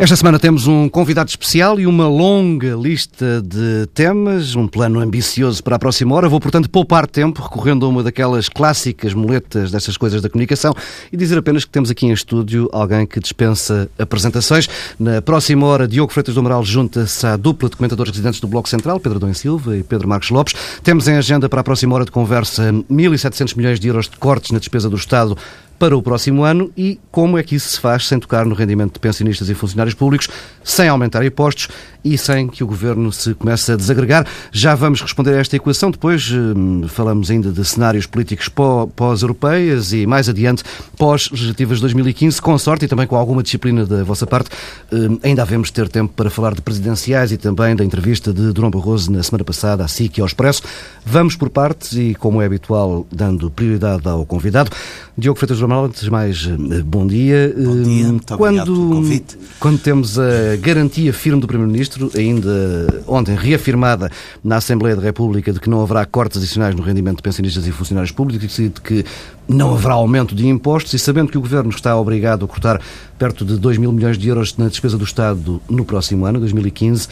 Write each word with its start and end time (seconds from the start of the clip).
Esta 0.00 0.14
semana 0.14 0.38
temos 0.38 0.68
um 0.68 0.88
convidado 0.88 1.28
especial 1.28 1.80
e 1.80 1.84
uma 1.84 2.06
longa 2.06 2.76
lista 2.76 3.42
de 3.42 3.84
temas, 3.92 4.54
um 4.54 4.68
plano 4.68 5.00
ambicioso 5.00 5.60
para 5.60 5.74
a 5.74 5.78
próxima 5.78 6.14
hora. 6.14 6.28
Vou, 6.28 6.38
portanto, 6.38 6.70
poupar 6.70 7.04
tempo 7.04 7.42
recorrendo 7.42 7.84
a 7.84 7.88
uma 7.88 8.00
daquelas 8.04 8.48
clássicas 8.48 9.12
muletas 9.12 9.72
destas 9.72 9.96
coisas 9.96 10.22
da 10.22 10.30
comunicação 10.30 10.72
e 11.12 11.16
dizer 11.16 11.36
apenas 11.36 11.64
que 11.64 11.70
temos 11.72 11.90
aqui 11.90 12.06
em 12.06 12.12
estúdio 12.12 12.68
alguém 12.72 13.04
que 13.04 13.18
dispensa 13.18 13.90
apresentações. 13.98 14.68
Na 15.00 15.20
próxima 15.20 15.66
hora, 15.66 15.88
Diogo 15.88 16.12
Freitas 16.12 16.34
do 16.34 16.40
Amaral 16.40 16.64
junta-se 16.64 17.26
à 17.26 17.36
dupla 17.36 17.68
de 17.68 17.76
comentadores 17.76 18.12
residentes 18.12 18.38
do 18.38 18.46
Bloco 18.46 18.68
Central, 18.68 19.00
Pedro 19.00 19.18
Dom 19.18 19.34
Silva 19.34 19.76
e 19.76 19.82
Pedro 19.82 20.06
Marcos 20.06 20.30
Lopes. 20.30 20.54
Temos 20.80 21.08
em 21.08 21.16
agenda 21.16 21.48
para 21.48 21.60
a 21.60 21.64
próxima 21.64 21.96
hora 21.96 22.04
de 22.04 22.12
conversa 22.12 22.72
1.700 22.88 23.56
milhões 23.56 23.80
de 23.80 23.88
euros 23.88 24.08
de 24.08 24.16
cortes 24.16 24.52
na 24.52 24.60
despesa 24.60 24.88
do 24.88 24.96
Estado 24.96 25.36
para 25.78 25.96
o 25.96 26.02
próximo 26.02 26.42
ano 26.42 26.72
e 26.76 26.98
como 27.10 27.38
é 27.38 27.42
que 27.42 27.54
isso 27.54 27.68
se 27.68 27.80
faz 27.80 28.06
sem 28.06 28.18
tocar 28.18 28.44
no 28.44 28.54
rendimento 28.54 28.94
de 28.94 28.98
pensionistas 28.98 29.48
e 29.48 29.54
funcionários 29.54 29.94
públicos, 29.94 30.28
sem 30.68 30.86
aumentar 30.88 31.24
impostos 31.24 31.68
e 32.04 32.16
sem 32.16 32.46
que 32.46 32.62
o 32.62 32.66
governo 32.66 33.10
se 33.10 33.34
comece 33.34 33.72
a 33.72 33.76
desagregar. 33.76 34.26
Já 34.52 34.74
vamos 34.74 35.00
responder 35.00 35.34
a 35.34 35.38
esta 35.38 35.56
equação. 35.56 35.90
Depois 35.90 36.30
hum, 36.30 36.86
falamos 36.88 37.30
ainda 37.30 37.50
de 37.50 37.64
cenários 37.64 38.06
políticos 38.06 38.48
pós-europeias 38.94 39.92
e 39.92 40.06
mais 40.06 40.28
adiante 40.28 40.62
pós-legislativas 40.96 41.78
de 41.78 41.82
2015, 41.82 42.40
com 42.40 42.56
sorte 42.58 42.84
e 42.84 42.88
também 42.88 43.06
com 43.06 43.16
alguma 43.16 43.42
disciplina 43.42 43.84
da 43.84 44.04
vossa 44.04 44.26
parte. 44.26 44.50
Hum, 44.92 45.18
ainda 45.22 45.42
havemos 45.42 45.68
de 45.68 45.74
ter 45.74 45.88
tempo 45.88 46.12
para 46.14 46.30
falar 46.30 46.54
de 46.54 46.60
presidenciais 46.60 47.32
e 47.32 47.36
também 47.36 47.74
da 47.74 47.84
entrevista 47.84 48.32
de 48.32 48.52
Durão 48.52 48.70
Barroso 48.70 49.10
na 49.10 49.22
semana 49.22 49.44
passada 49.44 49.84
à 49.84 49.88
SIC 49.88 50.18
e 50.18 50.20
ao 50.20 50.26
Expresso. 50.26 50.62
Vamos 51.04 51.34
por 51.34 51.48
partes 51.48 51.92
e, 51.92 52.14
como 52.14 52.42
é 52.42 52.46
habitual, 52.46 53.06
dando 53.10 53.50
prioridade 53.50 54.06
ao 54.06 54.24
convidado. 54.26 54.70
Diogo 55.16 55.38
Freitas 55.38 55.60
Amaral, 55.62 55.86
antes 55.86 56.02
de 56.02 56.10
mais, 56.10 56.46
eh, 56.46 56.82
bom 56.82 57.06
dia. 57.06 57.52
Bom 57.56 57.82
dia, 57.82 58.06
hum, 58.06 58.10
muito 58.10 58.36
quando, 58.36 58.64
pelo 58.64 58.88
convite. 58.88 59.38
Quando 59.58 59.78
temos 59.78 60.18
a 60.18 60.56
garantia 60.58 61.12
firme 61.12 61.40
do 61.40 61.46
Primeiro-Ministro, 61.46 62.10
ainda 62.16 63.02
ontem 63.06 63.34
reafirmada 63.34 64.10
na 64.42 64.56
Assembleia 64.56 64.96
da 64.96 65.02
República, 65.02 65.52
de 65.52 65.60
que 65.60 65.70
não 65.70 65.82
haverá 65.82 66.04
cortes 66.04 66.38
adicionais 66.38 66.74
no 66.74 66.82
rendimento 66.82 67.16
de 67.16 67.22
pensionistas 67.22 67.66
e 67.66 67.72
funcionários 67.72 68.12
públicos 68.12 68.58
e 68.58 68.68
de 68.68 68.80
que 68.80 69.04
não 69.48 69.74
haverá 69.74 69.94
aumento 69.94 70.34
de 70.34 70.46
impostos, 70.46 70.92
e 70.94 70.98
sabendo 70.98 71.30
que 71.30 71.38
o 71.38 71.40
Governo 71.40 71.70
está 71.70 71.96
obrigado 71.96 72.44
a 72.44 72.48
cortar 72.48 72.80
perto 73.18 73.44
de 73.44 73.56
2 73.56 73.78
mil 73.78 73.92
milhões 73.92 74.18
de 74.18 74.28
euros 74.28 74.56
na 74.56 74.68
despesa 74.68 74.98
do 74.98 75.04
Estado 75.04 75.60
no 75.68 75.84
próximo 75.84 76.26
ano, 76.26 76.38
2015, 76.40 77.08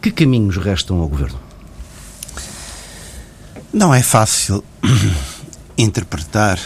que 0.00 0.10
caminhos 0.10 0.56
restam 0.56 0.98
ao 0.98 1.08
Governo? 1.08 1.38
Não 3.72 3.94
é 3.94 4.02
fácil 4.02 4.64
interpretar 5.76 6.58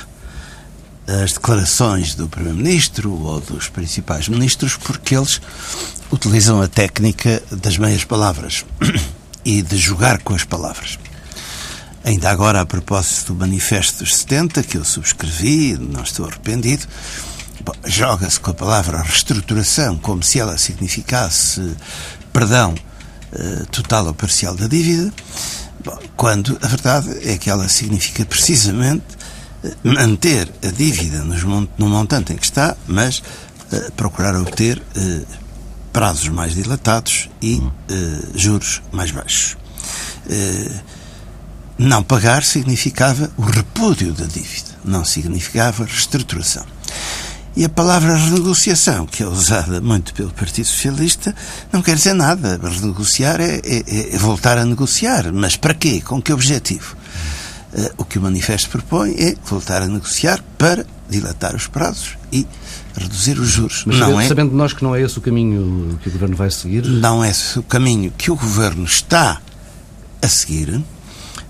as 1.22 1.32
declarações 1.32 2.14
do 2.14 2.28
Primeiro-Ministro 2.28 3.12
ou 3.12 3.40
dos 3.40 3.68
principais 3.68 4.28
ministros, 4.28 4.76
porque 4.76 5.16
eles 5.16 5.40
utilizam 6.12 6.62
a 6.62 6.68
técnica 6.68 7.42
das 7.50 7.76
meias 7.76 8.04
palavras 8.04 8.64
e 9.44 9.62
de 9.62 9.76
jogar 9.76 10.22
com 10.22 10.34
as 10.34 10.44
palavras. 10.44 10.98
Ainda 12.04 12.30
agora, 12.30 12.60
a 12.60 12.66
propósito 12.66 13.32
do 13.32 13.40
Manifesto 13.40 14.04
dos 14.04 14.16
70, 14.16 14.62
que 14.62 14.78
eu 14.78 14.84
subscrevi, 14.84 15.76
não 15.76 16.02
estou 16.02 16.26
arrependido, 16.26 16.86
joga-se 17.84 18.40
com 18.40 18.50
a 18.50 18.54
palavra 18.54 19.02
reestruturação 19.02 19.98
como 19.98 20.22
se 20.22 20.38
ela 20.38 20.56
significasse 20.56 21.76
perdão 22.32 22.74
eh, 23.32 23.64
total 23.70 24.06
ou 24.06 24.14
parcial 24.14 24.54
da 24.54 24.66
dívida, 24.66 25.12
quando 26.16 26.58
a 26.62 26.66
verdade 26.68 27.28
é 27.28 27.36
que 27.36 27.50
ela 27.50 27.68
significa 27.68 28.24
precisamente 28.24 29.19
manter 29.82 30.50
a 30.62 30.70
dívida 30.70 31.24
no 31.24 31.88
montante 31.88 32.32
em 32.32 32.36
que 32.36 32.44
está, 32.44 32.76
mas 32.86 33.18
uh, 33.18 33.92
procurar 33.92 34.34
obter 34.36 34.78
uh, 34.78 35.26
prazos 35.92 36.28
mais 36.28 36.54
dilatados 36.54 37.28
e 37.42 37.56
uh, 37.56 37.72
juros 38.34 38.82
mais 38.92 39.10
baixos. 39.10 39.56
não 41.78 42.02
pagar 42.02 42.44
significava 42.44 43.30
o 43.36 43.42
repúdio 43.42 44.12
da 44.12 44.26
dívida, 44.26 44.70
não 44.84 45.04
significava 45.04 45.84
reestruturação. 45.84 46.64
E 47.56 47.64
a 47.64 47.68
palavra 47.68 48.16
renegociação, 48.16 49.06
que 49.06 49.24
é 49.24 49.26
usada 49.26 49.80
muito 49.80 50.14
pelo 50.14 50.30
Partido 50.30 50.66
Socialista, 50.66 51.34
não 51.72 51.82
quer 51.82 51.96
dizer 51.96 52.14
nada. 52.14 52.60
Renegociar 52.62 53.40
é, 53.40 53.60
é, 53.64 54.14
é 54.14 54.18
voltar 54.18 54.56
a 54.56 54.64
negociar. 54.64 55.32
Mas 55.32 55.56
para 55.56 55.74
quê? 55.74 56.00
Com 56.00 56.22
que 56.22 56.32
objetivo? 56.32 56.96
Uh, 57.72 57.88
o 57.98 58.04
que 58.04 58.18
o 58.18 58.22
manifesto 58.22 58.68
propõe 58.68 59.14
é 59.16 59.36
voltar 59.44 59.80
a 59.82 59.86
negociar 59.86 60.42
para 60.58 60.84
dilatar 61.08 61.54
os 61.54 61.66
prazos 61.66 62.16
e 62.32 62.46
reduzir 62.96 63.38
os 63.38 63.48
juros. 63.48 63.84
Mas 63.86 63.98
não 63.98 64.20
é, 64.20 64.26
sabendo 64.26 64.54
nós 64.54 64.72
que 64.72 64.82
não 64.82 64.94
é 64.94 65.02
esse 65.02 65.18
o 65.18 65.20
caminho 65.20 65.98
que 66.02 66.08
o 66.08 66.12
Governo 66.12 66.36
vai 66.36 66.50
seguir? 66.50 66.84
Não 66.84 67.22
é 67.22 67.30
esse 67.30 67.58
o 67.58 67.62
caminho 67.62 68.12
que 68.16 68.30
o 68.30 68.36
Governo 68.36 68.84
está 68.84 69.40
a 70.22 70.28
seguir, 70.28 70.82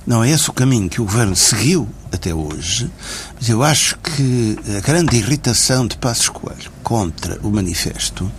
não 0.06 0.24
é 0.24 0.30
esse 0.30 0.48
o 0.48 0.52
caminho 0.52 0.88
que 0.88 1.00
o 1.00 1.04
Governo 1.04 1.36
seguiu 1.36 1.88
até 2.12 2.34
hoje, 2.34 2.90
mas 3.38 3.48
eu 3.48 3.62
acho 3.62 3.96
que 3.98 4.58
a 4.76 4.80
grande 4.80 5.16
irritação 5.16 5.86
de 5.86 5.96
Passos 5.96 6.28
Coelho 6.28 6.70
contra 6.82 7.38
o 7.42 7.50
manifesto, 7.50 8.30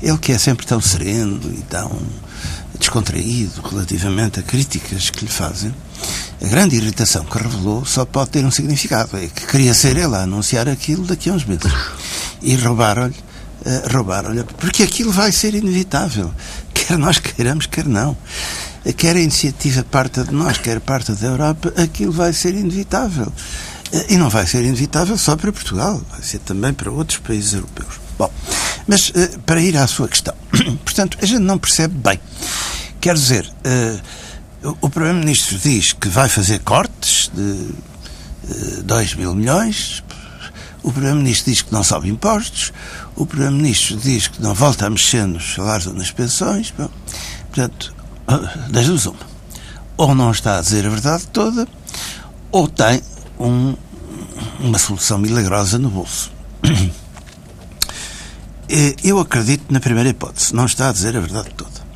ele 0.00 0.18
que 0.18 0.32
é 0.32 0.38
sempre 0.38 0.66
tão 0.66 0.80
sereno 0.80 1.40
e 1.52 1.62
tão 1.62 1.90
descontraído 2.78 3.62
relativamente 3.62 4.38
a 4.38 4.42
críticas 4.42 5.10
que 5.10 5.24
lhe 5.24 5.30
fazem, 5.30 5.74
a 6.42 6.48
grande 6.48 6.76
irritação 6.76 7.24
que 7.24 7.38
revelou 7.38 7.84
só 7.84 8.04
pode 8.04 8.30
ter 8.30 8.44
um 8.44 8.50
significado. 8.50 9.16
É 9.16 9.26
que 9.26 9.46
queria 9.46 9.72
ser 9.72 9.96
ele 9.96 10.14
a 10.14 10.22
anunciar 10.22 10.68
aquilo 10.68 11.04
daqui 11.04 11.30
a 11.30 11.32
uns 11.32 11.44
meses. 11.44 11.72
E 12.42 12.54
roubaram-lhe, 12.56 13.14
uh, 13.14 13.92
roubaram-lhe, 13.92 14.44
porque 14.44 14.82
aquilo 14.82 15.10
vai 15.10 15.32
ser 15.32 15.54
inevitável. 15.54 16.32
Quer 16.74 16.98
nós 16.98 17.18
queiramos, 17.18 17.66
quer 17.66 17.86
não. 17.86 18.16
Quer 18.96 19.16
a 19.16 19.20
iniciativa 19.20 19.82
parte 19.82 20.22
de 20.22 20.32
nós, 20.32 20.58
quer 20.58 20.78
parte 20.78 21.10
da 21.12 21.26
Europa, 21.26 21.72
aquilo 21.76 22.12
vai 22.12 22.32
ser 22.32 22.54
inevitável. 22.54 23.26
Uh, 23.92 24.04
e 24.10 24.16
não 24.16 24.28
vai 24.28 24.46
ser 24.46 24.62
inevitável 24.62 25.16
só 25.16 25.34
para 25.36 25.50
Portugal, 25.50 26.00
vai 26.10 26.22
ser 26.22 26.38
também 26.40 26.72
para 26.72 26.90
outros 26.90 27.18
países 27.18 27.54
europeus. 27.54 27.98
Bom, 28.18 28.30
mas 28.86 29.08
uh, 29.08 29.40
para 29.46 29.60
ir 29.60 29.76
à 29.76 29.86
sua 29.86 30.06
questão. 30.06 30.34
Portanto, 30.84 31.18
a 31.20 31.26
gente 31.26 31.40
não 31.40 31.58
percebe 31.58 31.94
bem. 31.94 32.20
Quer 33.00 33.14
dizer, 33.14 33.52
o 34.62 34.90
Primeiro-Ministro 34.90 35.58
diz 35.58 35.92
que 35.92 36.08
vai 36.08 36.28
fazer 36.28 36.60
cortes 36.60 37.30
de 37.34 38.82
2 38.82 39.14
mil 39.14 39.34
milhões. 39.34 40.02
O 40.82 40.92
Primeiro-Ministro 40.92 41.52
diz 41.52 41.62
que 41.62 41.72
não 41.72 41.82
sobe 41.82 42.08
impostos. 42.08 42.72
O 43.14 43.26
Primeiro-Ministro 43.26 43.96
diz 43.96 44.28
que 44.28 44.40
não 44.40 44.54
volta 44.54 44.86
a 44.86 44.90
mexer 44.90 45.26
nos 45.26 45.54
salários 45.54 45.86
ou 45.86 45.94
nas 45.94 46.10
pensões. 46.10 46.72
Bom, 46.76 46.88
portanto, 47.46 47.94
das 48.70 48.86
duas 48.86 49.06
uma. 49.06 49.36
Ou 49.96 50.14
não 50.14 50.30
está 50.30 50.58
a 50.58 50.60
dizer 50.60 50.86
a 50.86 50.90
verdade 50.90 51.26
toda, 51.28 51.66
ou 52.52 52.68
tem 52.68 53.00
um, 53.40 53.74
uma 54.60 54.78
solução 54.78 55.18
milagrosa 55.18 55.78
no 55.78 55.90
bolso. 55.90 56.30
Eu 59.02 59.20
acredito 59.20 59.72
na 59.72 59.78
primeira 59.78 60.10
hipótese, 60.10 60.52
não 60.52 60.66
está 60.66 60.88
a 60.88 60.92
dizer 60.92 61.16
a 61.16 61.20
verdade 61.20 61.50
toda. 61.56 61.86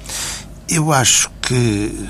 Eu 0.69 0.93
acho 0.93 1.29
que 1.51 2.09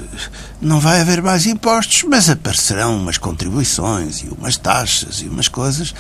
não 0.61 0.79
vai 0.79 1.01
haver 1.01 1.23
mais 1.23 1.47
impostos, 1.47 2.03
mas 2.03 2.29
aparecerão 2.29 2.99
umas 2.99 3.17
contribuições 3.17 4.19
e 4.19 4.29
umas 4.29 4.59
taxas 4.59 5.23
e 5.23 5.29
umas 5.29 5.49
coisas 5.49 5.95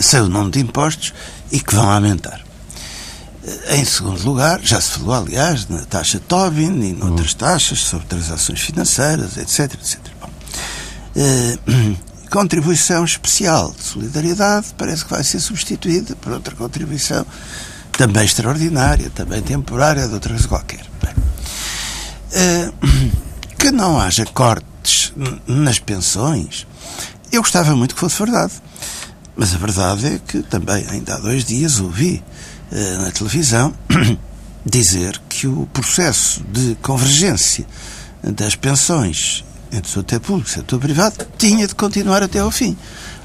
sem 0.00 0.20
o 0.20 0.28
nome 0.28 0.52
de 0.52 0.60
impostos 0.60 1.12
e 1.50 1.58
que 1.58 1.74
vão 1.74 1.90
aumentar. 1.90 2.40
Em 3.70 3.84
segundo 3.84 4.22
lugar, 4.24 4.60
já 4.62 4.80
se 4.80 4.92
falou, 4.92 5.12
aliás, 5.12 5.68
na 5.68 5.84
taxa 5.84 6.20
Tobin 6.20 6.82
e 6.82 6.92
noutras 6.92 7.32
uhum. 7.32 7.38
taxas 7.38 7.80
sobre 7.80 8.06
transações 8.06 8.60
financeiras, 8.60 9.36
etc. 9.38 9.74
etc. 9.74 9.98
Bom, 10.20 10.30
eh, 11.16 11.58
contribuição 12.30 13.04
especial 13.04 13.74
de 13.76 13.82
solidariedade 13.82 14.68
parece 14.78 15.04
que 15.04 15.10
vai 15.10 15.24
ser 15.24 15.40
substituída 15.40 16.14
por 16.14 16.32
outra 16.32 16.54
contribuição 16.54 17.26
também 17.90 18.24
extraordinária, 18.24 19.10
também 19.10 19.42
temporária, 19.42 20.06
de 20.06 20.14
outra 20.14 20.32
coisa 20.32 20.46
qualquer. 20.46 20.93
Eh, 22.34 22.72
que 23.56 23.70
não 23.70 23.98
haja 23.98 24.26
cortes 24.26 25.12
nas 25.46 25.78
pensões, 25.78 26.66
eu 27.30 27.40
gostava 27.40 27.74
muito 27.76 27.94
que 27.94 28.00
fosse 28.00 28.18
verdade. 28.18 28.52
Mas 29.36 29.54
a 29.54 29.58
verdade 29.58 30.06
é 30.06 30.18
que 30.18 30.42
também, 30.42 30.84
ainda 30.90 31.14
há 31.14 31.18
dois 31.18 31.44
dias, 31.44 31.80
ouvi 31.80 32.22
uh, 32.70 33.02
na 33.02 33.10
televisão 33.10 33.72
dizer 34.66 35.20
que 35.28 35.46
o 35.46 35.66
processo 35.72 36.42
de 36.52 36.76
convergência 36.82 37.66
das 38.22 38.54
pensões 38.54 39.44
entre 39.72 39.90
o 39.90 39.94
setor 39.94 40.20
público 40.20 40.48
e 40.48 40.52
o 40.52 40.54
setor 40.54 40.78
privado 40.80 41.26
tinha 41.38 41.66
de 41.66 41.74
continuar 41.74 42.22
até 42.22 42.40
ao 42.40 42.50
fim. 42.50 42.76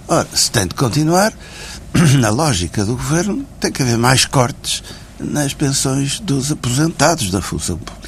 Ora, 0.08 0.28
se 0.34 0.50
tem 0.52 0.68
de 0.68 0.74
continuar, 0.74 1.34
na 2.20 2.30
lógica 2.30 2.86
do 2.86 2.96
governo, 2.96 3.46
tem 3.60 3.72
que 3.72 3.82
haver 3.82 3.98
mais 3.98 4.26
cortes 4.26 4.84
nas 5.20 5.54
pensões 5.54 6.20
dos 6.20 6.52
aposentados 6.52 7.30
da 7.30 7.42
função 7.42 7.78
pública. 7.78 7.99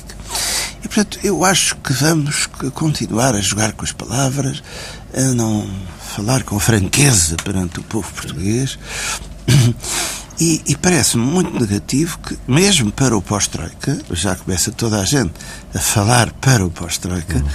E, 0.84 0.88
portanto, 0.88 1.20
eu 1.24 1.46
acho 1.46 1.76
que 1.78 1.94
vamos 1.94 2.48
continuar 2.74 3.36
a 3.36 3.42
jogar 3.42 3.74
com 3.74 3.86
as 3.86 3.92
palavras, 3.92 4.64
a 5.14 5.34
não 5.34 5.70
falar 6.16 6.44
com 6.44 6.60
franqueza 6.60 7.36
perante 7.44 7.80
o 7.80 7.84
povo 7.84 8.12
português 8.14 8.78
E, 10.42 10.60
e 10.66 10.76
parece-me 10.76 11.24
muito 11.24 11.54
negativo 11.60 12.18
que, 12.18 12.36
mesmo 12.48 12.92
para 12.92 13.16
o 13.16 13.22
pós-Troika, 13.22 14.00
já 14.10 14.36
começa 14.36 14.72
toda 14.72 15.00
a 15.00 15.06
gente 15.06 15.34
a 15.72 15.78
falar 15.78 16.32
para 16.34 16.66
o 16.66 16.72
pós-Troika, 16.72 17.38
uhum. 17.38 17.48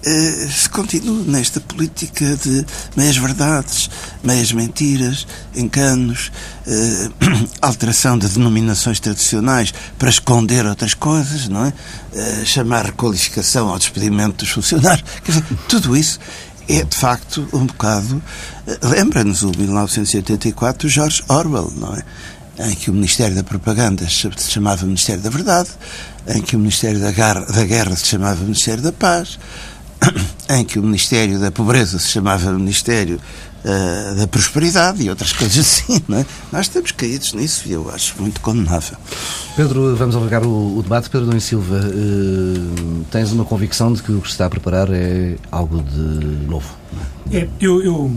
Uh, 0.00 0.48
se 0.48 0.66
continua 0.70 1.24
nesta 1.24 1.60
política 1.60 2.24
de 2.36 2.64
meias 2.96 3.18
verdades, 3.18 3.90
meias 4.24 4.50
mentiras, 4.50 5.26
enganos, 5.54 6.32
uh, 6.66 7.12
alteração 7.60 8.16
de 8.16 8.26
denominações 8.26 8.98
tradicionais 8.98 9.74
para 9.98 10.08
esconder 10.08 10.64
outras 10.64 10.94
coisas, 10.94 11.48
não 11.48 11.66
é? 11.66 11.68
Uh, 11.68 12.46
chamar 12.46 12.86
requalificação 12.86 13.68
ao 13.68 13.78
despedimento 13.78 14.38
dos 14.38 14.48
funcionários. 14.48 15.04
Dizer, 15.22 15.44
tudo 15.68 15.94
isso 15.94 16.18
é, 16.66 16.82
de 16.82 16.96
facto, 16.96 17.46
um 17.52 17.66
bocado. 17.66 18.22
Lembra-nos 18.82 19.42
o 19.42 19.50
1984 19.50 20.88
de 20.88 20.94
George 20.94 21.22
Orwell, 21.28 21.70
não 21.76 21.94
é? 21.94 22.70
Em 22.70 22.74
que 22.74 22.90
o 22.90 22.94
Ministério 22.94 23.34
da 23.34 23.44
Propaganda 23.44 24.08
se 24.08 24.50
chamava 24.50 24.86
Ministério 24.86 25.22
da 25.22 25.30
Verdade, 25.30 25.68
em 26.28 26.40
que 26.40 26.56
o 26.56 26.58
Ministério 26.58 27.00
da 27.00 27.10
Guerra, 27.10 27.40
da 27.40 27.64
Guerra 27.64 27.96
se 27.96 28.06
chamava 28.06 28.42
Ministério 28.42 28.82
da 28.82 28.92
Paz 28.92 29.38
em 30.50 30.64
que 30.64 30.78
o 30.78 30.82
Ministério 30.82 31.38
da 31.38 31.50
Pobreza 31.50 31.98
se 31.98 32.08
chamava 32.08 32.52
Ministério 32.52 33.20
uh, 33.64 34.14
da 34.16 34.26
Prosperidade 34.26 35.02
e 35.02 35.10
outras 35.10 35.32
coisas 35.32 35.58
assim. 35.58 36.02
Não 36.08 36.18
é? 36.18 36.26
Nós 36.52 36.66
estamos 36.66 36.92
caídos 36.92 37.32
nisso 37.32 37.62
e 37.66 37.72
eu 37.72 37.90
acho 37.90 38.14
muito 38.20 38.40
condenável. 38.40 38.96
Pedro, 39.56 39.94
vamos 39.96 40.16
alargar 40.16 40.44
o, 40.44 40.78
o 40.78 40.82
debate. 40.82 41.10
Pedro 41.10 41.26
Domingos 41.26 41.44
Silva, 41.44 41.76
uh, 41.76 43.04
tens 43.10 43.32
uma 43.32 43.44
convicção 43.44 43.92
de 43.92 44.02
que 44.02 44.12
o 44.12 44.20
que 44.20 44.28
se 44.28 44.32
está 44.32 44.46
a 44.46 44.50
preparar 44.50 44.88
é 44.90 45.36
algo 45.50 45.82
de 45.82 46.46
novo? 46.46 46.68
É, 47.32 47.46
eu, 47.60 47.82
eu 47.82 48.10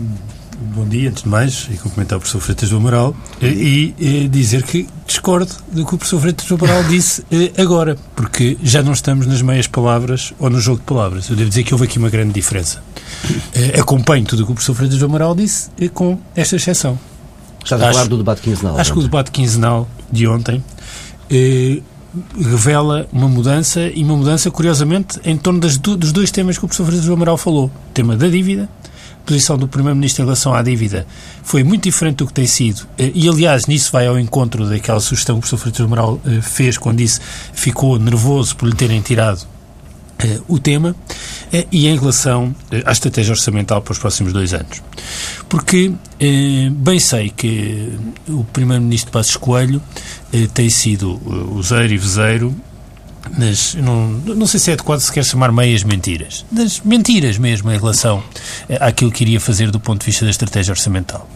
bom 0.64 0.86
dia, 0.86 1.10
antes 1.10 1.22
de 1.22 1.28
mais, 1.28 1.68
e 1.70 1.76
cumprimentar 1.76 2.18
o 2.18 2.20
professor 2.20 2.40
Freitas 2.40 2.70
do 2.70 2.76
Amaral 2.76 3.14
e, 3.40 3.94
e, 3.98 4.28
dizer 4.28 4.62
que 4.62 4.86
discordo 5.06 5.52
do 5.70 5.84
que 5.84 5.94
o 5.94 5.98
professor 5.98 6.20
Freitas 6.20 6.46
do 6.46 6.54
Amaral 6.54 6.82
disse 6.84 7.24
eh, 7.30 7.52
agora, 7.60 7.96
porque 8.16 8.56
já 8.62 8.82
não 8.82 8.92
estamos 8.92 9.26
nas 9.26 9.42
meias 9.42 9.66
palavras 9.66 10.32
ou 10.38 10.48
no 10.48 10.60
jogo 10.60 10.78
de 10.78 10.84
palavras. 10.84 11.28
Eu 11.28 11.36
devo 11.36 11.48
dizer 11.48 11.64
que 11.64 11.74
houve 11.74 11.84
aqui 11.84 11.98
uma 11.98 12.10
grande 12.10 12.32
diferença. 12.32 12.82
Eh, 13.54 13.78
acompanho 13.78 14.24
tudo 14.24 14.42
o 14.42 14.46
que 14.46 14.52
o 14.52 14.54
professor 14.54 14.74
Freitas 14.74 14.98
do 14.98 15.04
Amaral 15.04 15.34
disse 15.34 15.70
eh, 15.80 15.88
com 15.88 16.18
esta 16.34 16.56
exceção. 16.56 16.98
Estás 17.62 17.80
a 17.80 17.92
falar 17.92 18.08
do 18.08 18.16
debate 18.16 18.42
quinzenal. 18.42 18.78
Acho 18.78 18.92
que 18.92 18.98
o 18.98 19.02
debate 19.02 19.30
quinzenal 19.30 19.88
de 20.10 20.26
ontem 20.26 20.62
eh, 21.30 21.80
revela 22.40 23.06
uma 23.12 23.28
mudança 23.28 23.88
e 23.88 24.02
uma 24.02 24.16
mudança, 24.16 24.50
curiosamente, 24.50 25.18
em 25.24 25.36
torno 25.36 25.60
das, 25.60 25.76
dos 25.76 26.12
dois 26.12 26.30
temas 26.30 26.58
que 26.58 26.64
o 26.64 26.68
professor 26.68 26.86
Freitas 26.86 27.06
do 27.06 27.12
Amaral 27.12 27.36
falou. 27.36 27.66
O 27.66 27.92
tema 27.92 28.16
da 28.16 28.28
dívida 28.28 28.68
posição 29.24 29.56
do 29.56 29.66
Primeiro-Ministro 29.66 30.22
em 30.22 30.26
relação 30.26 30.54
à 30.54 30.62
dívida 30.62 31.06
foi 31.42 31.64
muito 31.64 31.84
diferente 31.84 32.16
do 32.16 32.26
que 32.26 32.32
tem 32.32 32.46
sido. 32.46 32.86
Eh, 32.98 33.12
e, 33.14 33.28
aliás, 33.28 33.66
nisso 33.66 33.90
vai 33.92 34.06
ao 34.06 34.18
encontro 34.18 34.68
daquela 34.68 35.00
sugestão 35.00 35.36
que 35.36 35.46
o 35.46 35.48
professor 35.48 35.58
Freitas 35.58 35.86
Moral 35.86 36.20
eh, 36.26 36.40
fez 36.40 36.78
quando 36.78 36.98
disse 36.98 37.20
ficou 37.52 37.98
nervoso 37.98 38.56
por 38.56 38.68
lhe 38.68 38.74
terem 38.74 39.00
tirado 39.00 39.46
eh, 40.18 40.40
o 40.46 40.58
tema 40.58 40.94
e 41.70 41.86
em 41.86 41.96
relação 41.96 42.54
à 42.84 42.90
estratégia 42.90 43.32
orçamental 43.32 43.80
para 43.80 43.92
os 43.92 43.98
próximos 43.98 44.32
dois 44.32 44.52
anos. 44.52 44.82
Porque 45.48 45.92
bem 46.72 46.98
sei 46.98 47.30
que 47.30 47.92
o 48.28 48.42
Primeiro-Ministro 48.44 49.12
Passos 49.12 49.36
Coelho 49.36 49.80
tem 50.52 50.68
sido 50.68 51.20
useiro 51.54 51.92
e 51.92 51.96
vezeiro 51.96 52.56
não, 53.82 54.10
não 54.34 54.46
sei 54.46 54.60
se 54.60 54.70
é 54.70 54.74
adequado 54.74 55.00
sequer 55.00 55.24
chamar 55.24 55.50
meias 55.50 55.82
mentiras, 55.82 56.44
das 56.50 56.80
mentiras 56.80 57.38
mesmo 57.38 57.70
em 57.70 57.76
relação 57.76 58.22
àquilo 58.80 59.10
que 59.10 59.24
iria 59.24 59.40
fazer 59.40 59.70
do 59.70 59.80
ponto 59.80 60.00
de 60.00 60.06
vista 60.06 60.24
da 60.24 60.30
estratégia 60.30 60.72
orçamental. 60.72 61.28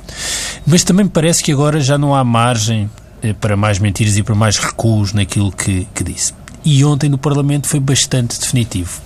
Mas 0.66 0.84
também 0.84 1.04
me 1.04 1.10
parece 1.10 1.42
que 1.42 1.52
agora 1.52 1.80
já 1.80 1.96
não 1.96 2.14
há 2.14 2.22
margem 2.22 2.90
eh, 3.22 3.32
para 3.32 3.56
mais 3.56 3.78
mentiras 3.78 4.16
e 4.16 4.22
para 4.22 4.34
mais 4.34 4.58
recuos 4.58 5.12
naquilo 5.12 5.50
que, 5.50 5.86
que 5.94 6.04
disse. 6.04 6.32
E 6.64 6.84
ontem 6.84 7.08
no 7.08 7.18
Parlamento 7.18 7.66
foi 7.66 7.80
bastante 7.80 8.38
definitivo. 8.38 9.00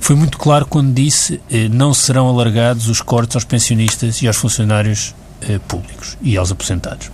Foi 0.00 0.16
muito 0.16 0.38
claro 0.38 0.66
quando 0.66 0.92
disse 0.92 1.40
eh, 1.50 1.68
não 1.68 1.94
serão 1.94 2.28
alargados 2.28 2.88
os 2.88 3.00
cortes 3.00 3.36
aos 3.36 3.44
pensionistas 3.44 4.20
e 4.22 4.26
aos 4.26 4.36
funcionários 4.36 5.14
eh, 5.42 5.58
públicos 5.68 6.18
e 6.20 6.36
aos 6.36 6.50
aposentados. 6.50 7.10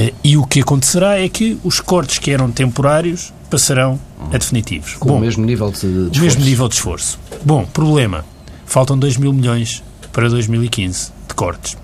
Eh, 0.00 0.14
e 0.24 0.36
o 0.38 0.46
que 0.46 0.60
acontecerá 0.60 1.20
é 1.20 1.28
que 1.28 1.58
os 1.62 1.78
cortes 1.78 2.18
que 2.18 2.30
eram 2.30 2.50
temporários 2.50 3.34
passarão 3.50 4.00
a 4.32 4.38
definitivos. 4.38 4.94
Com 4.94 5.10
Bom, 5.10 5.16
o 5.18 5.20
mesmo 5.20 5.44
nível 5.44 5.70
de, 5.70 5.80
de 5.80 5.86
esforço. 5.88 6.20
mesmo 6.22 6.44
nível 6.44 6.68
de 6.68 6.74
esforço. 6.76 7.18
Bom, 7.44 7.66
problema. 7.66 8.24
Faltam 8.64 8.98
2 8.98 9.18
mil 9.18 9.32
milhões 9.32 9.82
para 10.10 10.26
2015 10.30 11.12
de 11.28 11.34
cortes. 11.34 11.76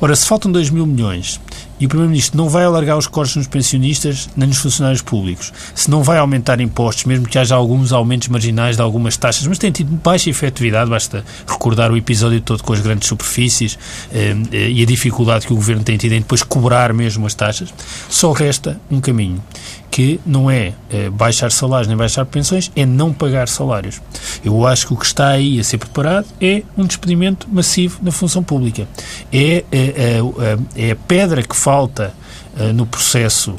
Ora, 0.00 0.14
se 0.16 0.26
faltam 0.26 0.50
2 0.50 0.70
mil 0.70 0.86
milhões 0.86 1.40
e 1.78 1.86
o 1.86 1.88
Primeiro-Ministro 1.88 2.36
não 2.36 2.48
vai 2.48 2.64
alargar 2.64 2.98
os 2.98 3.06
cortes 3.06 3.36
nos 3.36 3.46
pensionistas 3.46 4.28
nem 4.36 4.48
nos 4.48 4.58
funcionários 4.58 5.00
públicos, 5.00 5.52
se 5.74 5.90
não 5.90 6.02
vai 6.02 6.18
aumentar 6.18 6.60
impostos, 6.60 7.04
mesmo 7.04 7.26
que 7.26 7.38
haja 7.38 7.54
alguns 7.54 7.90
aumentos 7.90 8.28
marginais 8.28 8.76
de 8.76 8.82
algumas 8.82 9.16
taxas, 9.16 9.46
mas 9.46 9.58
tem 9.58 9.72
tido 9.72 9.90
baixa 9.96 10.28
efetividade, 10.28 10.90
basta 10.90 11.24
recordar 11.46 11.90
o 11.90 11.96
episódio 11.96 12.40
todo 12.42 12.62
com 12.62 12.72
as 12.74 12.80
grandes 12.80 13.08
superfícies 13.08 13.78
eh, 14.12 14.36
eh, 14.52 14.70
e 14.70 14.82
a 14.82 14.86
dificuldade 14.86 15.46
que 15.46 15.52
o 15.52 15.56
Governo 15.56 15.82
tem 15.82 15.96
tido 15.96 16.12
em 16.12 16.20
depois 16.20 16.42
cobrar 16.42 16.92
mesmo 16.92 17.26
as 17.26 17.34
taxas, 17.34 17.72
só 18.10 18.32
resta 18.32 18.78
um 18.90 19.00
caminho 19.00 19.42
que 19.90 20.20
não 20.24 20.50
é, 20.50 20.72
é 20.88 21.10
baixar 21.10 21.50
salários 21.50 21.88
nem 21.88 21.96
baixar 21.96 22.24
pensões, 22.24 22.70
é 22.76 22.86
não 22.86 23.12
pagar 23.12 23.48
salários. 23.48 24.00
Eu 24.44 24.66
acho 24.66 24.86
que 24.86 24.94
o 24.94 24.96
que 24.96 25.04
está 25.04 25.28
aí 25.28 25.58
a 25.58 25.64
ser 25.64 25.78
preparado 25.78 26.26
é 26.40 26.62
um 26.76 26.86
despedimento 26.86 27.48
massivo 27.50 27.98
na 28.02 28.12
função 28.12 28.42
pública. 28.42 28.86
É, 29.32 29.64
é, 29.72 30.20
é, 30.76 30.90
a 30.92 30.96
pedra 30.96 31.42
que 31.42 31.56
falta 31.56 32.14
no 32.74 32.84
processo 32.84 33.54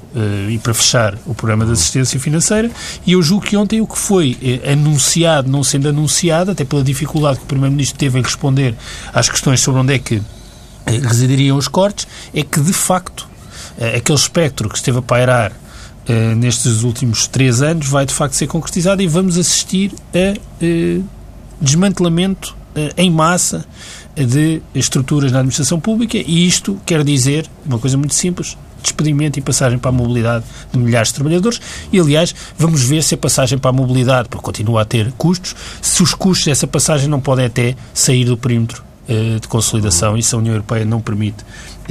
e 0.50 0.58
para 0.60 0.74
fechar 0.74 1.18
o 1.26 1.34
programa 1.34 1.66
de 1.66 1.72
assistência 1.72 2.20
financeira 2.20 2.70
e 3.08 3.14
eu 3.14 3.24
julgo 3.24 3.46
que 3.46 3.56
ontem 3.56 3.80
o 3.80 3.88
que 3.88 3.98
foi 3.98 4.38
anunciado, 4.70 5.50
não 5.50 5.64
sendo 5.64 5.88
anunciado, 5.88 6.52
até 6.52 6.66
pela 6.66 6.84
dificuldade 6.84 7.40
que 7.40 7.46
o 7.46 7.48
Primeiro-Ministro 7.48 7.98
teve 7.98 8.20
em 8.20 8.22
responder 8.22 8.76
às 9.14 9.30
questões 9.30 9.62
sobre 9.62 9.80
onde 9.80 9.94
é 9.94 9.98
que 9.98 10.22
residiriam 10.86 11.58
os 11.58 11.70
cortes, 11.70 12.06
é 12.34 12.44
que 12.44 12.60
de 12.60 12.74
facto 12.74 13.28
aquele 13.98 14.18
espectro 14.18 14.70
que 14.70 14.76
esteve 14.76 15.00
a 15.00 15.02
pairar 15.02 15.54
uh, 16.08 16.36
nestes 16.36 16.84
últimos 16.84 17.28
três 17.28 17.62
anos 17.62 17.88
vai 17.88 18.06
de 18.06 18.14
facto 18.14 18.34
ser 18.34 18.48
concretizada 18.48 19.02
e 19.02 19.08
vamos 19.08 19.38
assistir 19.38 19.94
a 20.14 20.38
uh, 20.38 21.04
desmantelamento 21.60 22.56
uh, 22.76 22.94
em 22.98 23.10
massa 23.10 23.66
de 24.16 24.62
estruturas 24.76 25.32
na 25.32 25.40
administração 25.40 25.80
pública. 25.80 26.18
E 26.18 26.46
isto 26.46 26.80
quer 26.86 27.04
dizer 27.04 27.50
uma 27.66 27.80
coisa 27.80 27.98
muito 27.98 28.14
simples, 28.14 28.58
despedimento 28.82 29.40
e 29.40 29.42
passagem 29.42 29.80
para 29.80 29.90
a 29.90 29.94
mobilidade 29.94 30.44
de 30.72 30.78
milhares 30.78 31.10
de 31.10 31.16
trabalhadores. 31.16 31.62
E, 31.94 32.00
aliás, 32.00 32.36
vamos 32.58 32.84
ver 32.84 33.04
se 33.04 33.16
a 33.16 33.18
passagem 33.18 33.58
para 33.58 33.70
a 33.70 33.74
mobilidade, 33.74 34.28
porque 34.28 34.44
continua 34.44 34.82
a 34.82 34.86
ter 34.86 35.12
custos, 35.14 35.56
se 35.82 36.04
os 36.04 36.14
custos 36.14 36.48
dessa 36.48 36.68
passagem 36.68 37.08
não 37.08 37.22
podem 37.22 37.46
até 37.46 37.76
sair 37.94 38.26
do 38.26 38.36
perímetro 38.36 38.84
de 39.42 39.48
consolidação. 39.48 40.18
E 40.18 40.24
se 40.24 40.34
a 40.34 40.38
União 40.38 40.54
Europeia 40.54 40.86
não 40.86 41.02
permite 41.02 41.44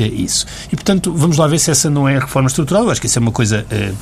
é 0.02 0.08
isso. 0.08 0.46
E, 0.66 0.76
portanto, 0.76 1.12
vamos 1.14 1.36
lá 1.36 1.46
ver 1.46 1.58
se 1.58 1.70
essa 1.70 1.90
não 1.90 2.08
é 2.08 2.16
a 2.16 2.20
reforma 2.20 2.48
estrutural. 2.48 2.84
Eu 2.84 2.90
acho 2.90 3.00
que 3.00 3.06
isso 3.06 3.18
é 3.18 3.22
uma 3.22 3.32
coisa 3.32 3.66
eh, 3.70 3.92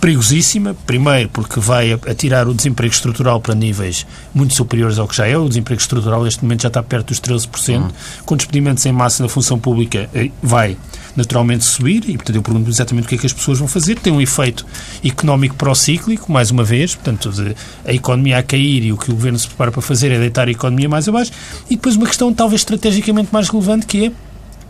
perigosíssima. 0.00 0.76
Primeiro, 0.86 1.30
porque 1.30 1.58
vai 1.58 1.92
atirar 1.92 2.46
o 2.46 2.52
desemprego 2.52 2.92
estrutural 2.92 3.40
para 3.40 3.54
níveis 3.54 4.06
muito 4.34 4.52
superiores 4.52 4.98
ao 4.98 5.08
que 5.08 5.16
já 5.16 5.26
é. 5.26 5.36
O 5.38 5.48
desemprego 5.48 5.80
estrutural, 5.80 6.22
neste 6.24 6.42
momento, 6.42 6.62
já 6.62 6.68
está 6.68 6.82
perto 6.82 7.08
dos 7.08 7.20
13%. 7.20 7.76
Uhum. 7.76 7.88
Com 8.26 8.36
despedimentos 8.36 8.84
em 8.84 8.92
massa 8.92 9.22
na 9.22 9.28
função 9.30 9.58
pública, 9.58 10.08
eh, 10.14 10.30
vai 10.42 10.76
naturalmente 11.16 11.64
subir. 11.64 12.04
E, 12.08 12.16
portanto, 12.16 12.36
eu 12.36 12.42
pergunto 12.42 12.68
exatamente 12.68 13.06
o 13.06 13.08
que 13.08 13.14
é 13.14 13.18
que 13.18 13.26
as 13.26 13.32
pessoas 13.32 13.58
vão 13.58 13.66
fazer. 13.66 13.98
Tem 13.98 14.12
um 14.12 14.20
efeito 14.20 14.66
económico 15.02 15.54
pró-cíclico, 15.54 16.30
mais 16.30 16.50
uma 16.50 16.64
vez. 16.64 16.94
Portanto, 16.94 17.30
de, 17.30 17.56
a 17.86 17.92
economia 17.92 18.38
a 18.38 18.42
cair 18.42 18.84
e 18.84 18.92
o 18.92 18.98
que 18.98 19.10
o 19.10 19.14
governo 19.14 19.38
se 19.38 19.46
prepara 19.46 19.70
para 19.70 19.80
fazer 19.80 20.10
é 20.12 20.18
deitar 20.18 20.48
a 20.48 20.50
economia 20.50 20.88
mais 20.88 21.08
abaixo. 21.08 21.32
E 21.70 21.76
depois 21.76 21.96
uma 21.96 22.06
questão, 22.06 22.32
talvez 22.32 22.60
estrategicamente 22.60 23.30
mais 23.32 23.48
relevante, 23.48 23.86
que 23.86 24.06
é 24.06 24.12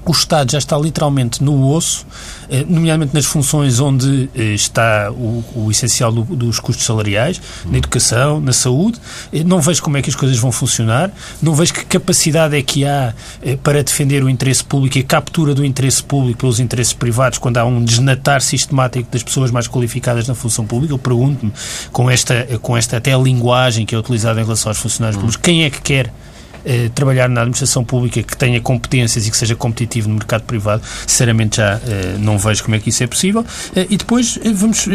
o 0.06 0.12
Estado 0.12 0.52
já 0.52 0.58
está 0.58 0.76
literalmente 0.76 1.42
no 1.42 1.70
osso, 1.70 2.06
eh, 2.50 2.64
nomeadamente 2.68 3.14
nas 3.14 3.24
funções 3.24 3.80
onde 3.80 4.28
eh, 4.34 4.54
está 4.54 5.10
o, 5.10 5.44
o 5.54 5.70
essencial 5.70 6.12
do, 6.12 6.22
dos 6.22 6.60
custos 6.60 6.84
salariais, 6.84 7.40
na 7.64 7.78
educação, 7.78 8.40
na 8.40 8.52
saúde. 8.52 9.00
Eh, 9.32 9.42
não 9.44 9.60
vejo 9.60 9.82
como 9.82 9.96
é 9.96 10.02
que 10.02 10.10
as 10.10 10.16
coisas 10.16 10.38
vão 10.38 10.52
funcionar, 10.52 11.10
não 11.40 11.54
vejo 11.54 11.72
que 11.72 11.84
capacidade 11.84 12.56
é 12.56 12.62
que 12.62 12.84
há 12.84 13.14
para 13.62 13.82
defender 13.82 14.22
o 14.22 14.28
interesse 14.28 14.64
público 14.64 14.98
e 14.98 15.00
a 15.00 15.04
captura 15.04 15.54
do 15.54 15.64
interesse 15.64 16.02
público 16.02 16.40
pelos 16.40 16.60
interesses 16.60 16.92
privados 16.92 17.38
quando 17.38 17.56
há 17.58 17.64
um 17.64 17.82
desnatar 17.82 18.40
sistemático 18.40 19.10
das 19.10 19.22
pessoas 19.22 19.50
mais 19.50 19.66
qualificadas 19.66 20.28
na 20.28 20.34
função 20.34 20.66
pública. 20.66 20.92
Eu 20.92 20.98
pergunto-me, 20.98 21.52
com 21.92 22.10
esta, 22.10 22.46
com 22.60 22.76
esta 22.76 22.98
até 22.98 23.12
a 23.12 23.18
linguagem 23.18 23.86
que 23.86 23.94
é 23.94 23.98
utilizada 23.98 24.40
em 24.40 24.44
relação 24.44 24.70
aos 24.70 24.78
funcionários 24.78 25.16
públicos, 25.16 25.40
quem 25.42 25.64
é 25.64 25.70
que 25.70 25.80
quer 25.80 26.12
eh, 26.64 26.90
trabalhar 26.94 27.28
na 27.28 27.40
administração 27.42 27.84
pública 27.84 28.22
que 28.22 28.36
tenha 28.36 28.60
competências 28.60 29.26
e 29.26 29.30
que 29.30 29.36
seja 29.36 29.54
competitivo 29.54 30.08
no 30.08 30.14
mercado 30.14 30.42
privado, 30.42 30.82
sinceramente 31.06 31.56
já 31.56 31.80
eh, 31.86 32.16
não 32.18 32.38
vejo 32.38 32.64
como 32.64 32.76
é 32.76 32.78
que 32.78 32.90
isso 32.90 33.02
é 33.02 33.06
possível. 33.06 33.44
Eh, 33.74 33.86
e 33.90 33.96
depois 33.96 34.38
vamos 34.54 34.86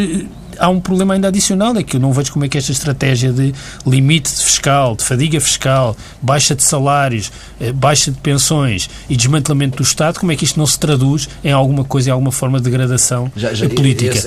há 0.59 0.69
um 0.69 0.79
problema 0.79 1.13
ainda 1.13 1.29
adicional, 1.29 1.75
é 1.77 1.83
que 1.83 1.95
eu 1.95 1.99
não 1.99 2.11
vejo 2.11 2.31
como 2.31 2.45
é 2.45 2.49
que 2.49 2.57
esta 2.57 2.71
estratégia 2.71 3.31
de 3.31 3.53
limite 3.85 4.29
fiscal, 4.29 4.95
de 4.95 5.03
fadiga 5.03 5.39
fiscal, 5.39 5.95
baixa 6.21 6.53
de 6.53 6.63
salários, 6.63 7.31
eh, 7.59 7.71
baixa 7.71 8.11
de 8.11 8.17
pensões 8.19 8.89
e 9.09 9.15
desmantelamento 9.15 9.77
do 9.77 9.83
Estado, 9.83 10.19
como 10.19 10.31
é 10.31 10.35
que 10.35 10.43
isto 10.43 10.59
não 10.59 10.67
se 10.67 10.77
traduz 10.77 11.29
em 11.43 11.51
alguma 11.51 11.83
coisa, 11.83 12.09
em 12.09 12.11
alguma 12.11 12.31
forma 12.31 12.59
de 12.59 12.65
degradação 12.65 13.31
já, 13.35 13.53
já, 13.53 13.67
política. 13.69 14.19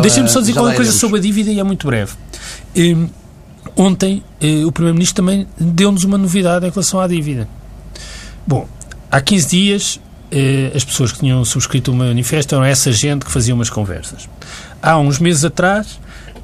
Deixa-me 0.00 0.28
só 0.28 0.40
dizer 0.40 0.52
qualquer 0.54 0.76
coisa 0.76 0.92
sobre 0.92 1.18
a 1.18 1.22
dívida 1.22 1.50
e 1.50 1.60
é 1.60 1.62
muito 1.62 1.86
breve. 1.86 2.12
Um, 2.76 3.08
ontem 3.76 4.22
eh, 4.40 4.64
o 4.64 4.72
Primeiro-Ministro 4.72 5.16
também 5.16 5.46
deu-nos 5.58 6.04
uma 6.04 6.18
novidade 6.18 6.66
em 6.66 6.70
relação 6.70 6.98
à 7.00 7.06
dívida. 7.06 7.48
Bom, 8.46 8.66
há 9.10 9.20
15 9.20 9.48
dias 9.48 10.00
eh, 10.30 10.72
as 10.74 10.84
pessoas 10.84 11.12
que 11.12 11.20
tinham 11.20 11.44
subscrito 11.44 11.92
o 11.92 11.94
manifesto 11.94 12.54
eram 12.54 12.64
essa 12.64 12.90
gente 12.90 13.24
que 13.24 13.30
fazia 13.30 13.54
umas 13.54 13.70
conversas. 13.70 14.28
Há 14.82 14.98
uns 14.98 15.18
meses 15.18 15.44
atrás, 15.44 15.98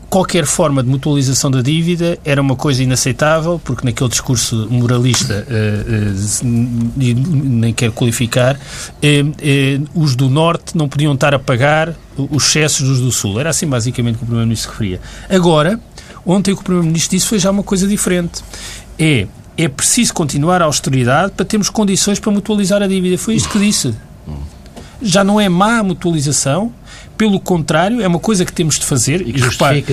qualquer 0.08 0.44
forma 0.44 0.82
de 0.82 0.88
mutualização 0.90 1.50
da 1.50 1.62
dívida 1.62 2.18
era 2.24 2.40
uma 2.40 2.54
coisa 2.54 2.82
inaceitável, 2.82 3.58
porque 3.64 3.84
naquele 3.84 4.10
discurso 4.10 4.68
moralista, 4.70 5.46
eh, 5.48 5.84
eh, 5.88 7.14
nem 7.14 7.72
quero 7.72 7.92
qualificar, 7.92 8.58
eh, 9.02 9.24
eh, 9.40 9.80
os 9.94 10.14
do 10.14 10.28
Norte 10.28 10.76
não 10.76 10.88
podiam 10.88 11.14
estar 11.14 11.34
a 11.34 11.38
pagar 11.38 11.94
os 12.16 12.46
excessos 12.46 12.86
dos 12.86 13.00
do 13.00 13.10
Sul. 13.10 13.40
Era 13.40 13.50
assim 13.50 13.66
basicamente 13.66 14.18
que 14.18 14.24
o 14.24 14.26
Primeiro-Ministro 14.26 14.70
se 14.70 14.78
referia. 14.78 15.00
Agora, 15.30 15.80
ontem 16.24 16.52
o 16.52 16.56
que 16.56 16.62
o 16.62 16.64
Primeiro-Ministro 16.64 17.16
disse 17.16 17.26
foi 17.26 17.38
já 17.38 17.50
uma 17.50 17.62
coisa 17.62 17.86
diferente. 17.86 18.42
É 18.98 19.26
é 19.56 19.68
preciso 19.68 20.14
continuar 20.14 20.62
a 20.62 20.64
austeridade 20.64 21.32
para 21.32 21.44
termos 21.44 21.68
condições 21.68 22.18
para 22.18 22.32
mutualizar 22.32 22.82
a 22.82 22.86
dívida. 22.86 23.18
Foi 23.18 23.34
isto 23.34 23.48
que 23.50 23.58
disse. 23.58 23.94
Já 25.00 25.24
não 25.24 25.40
é 25.40 25.48
má 25.48 25.78
a 25.78 25.82
mutualização, 25.82 26.72
pelo 27.22 27.38
contrário, 27.38 28.00
é 28.00 28.08
uma 28.08 28.18
coisa 28.18 28.44
que 28.44 28.52
temos 28.52 28.80
de 28.80 28.84
fazer. 28.84 29.20
E, 29.20 29.32
que 29.32 29.40
repare, 29.40 29.84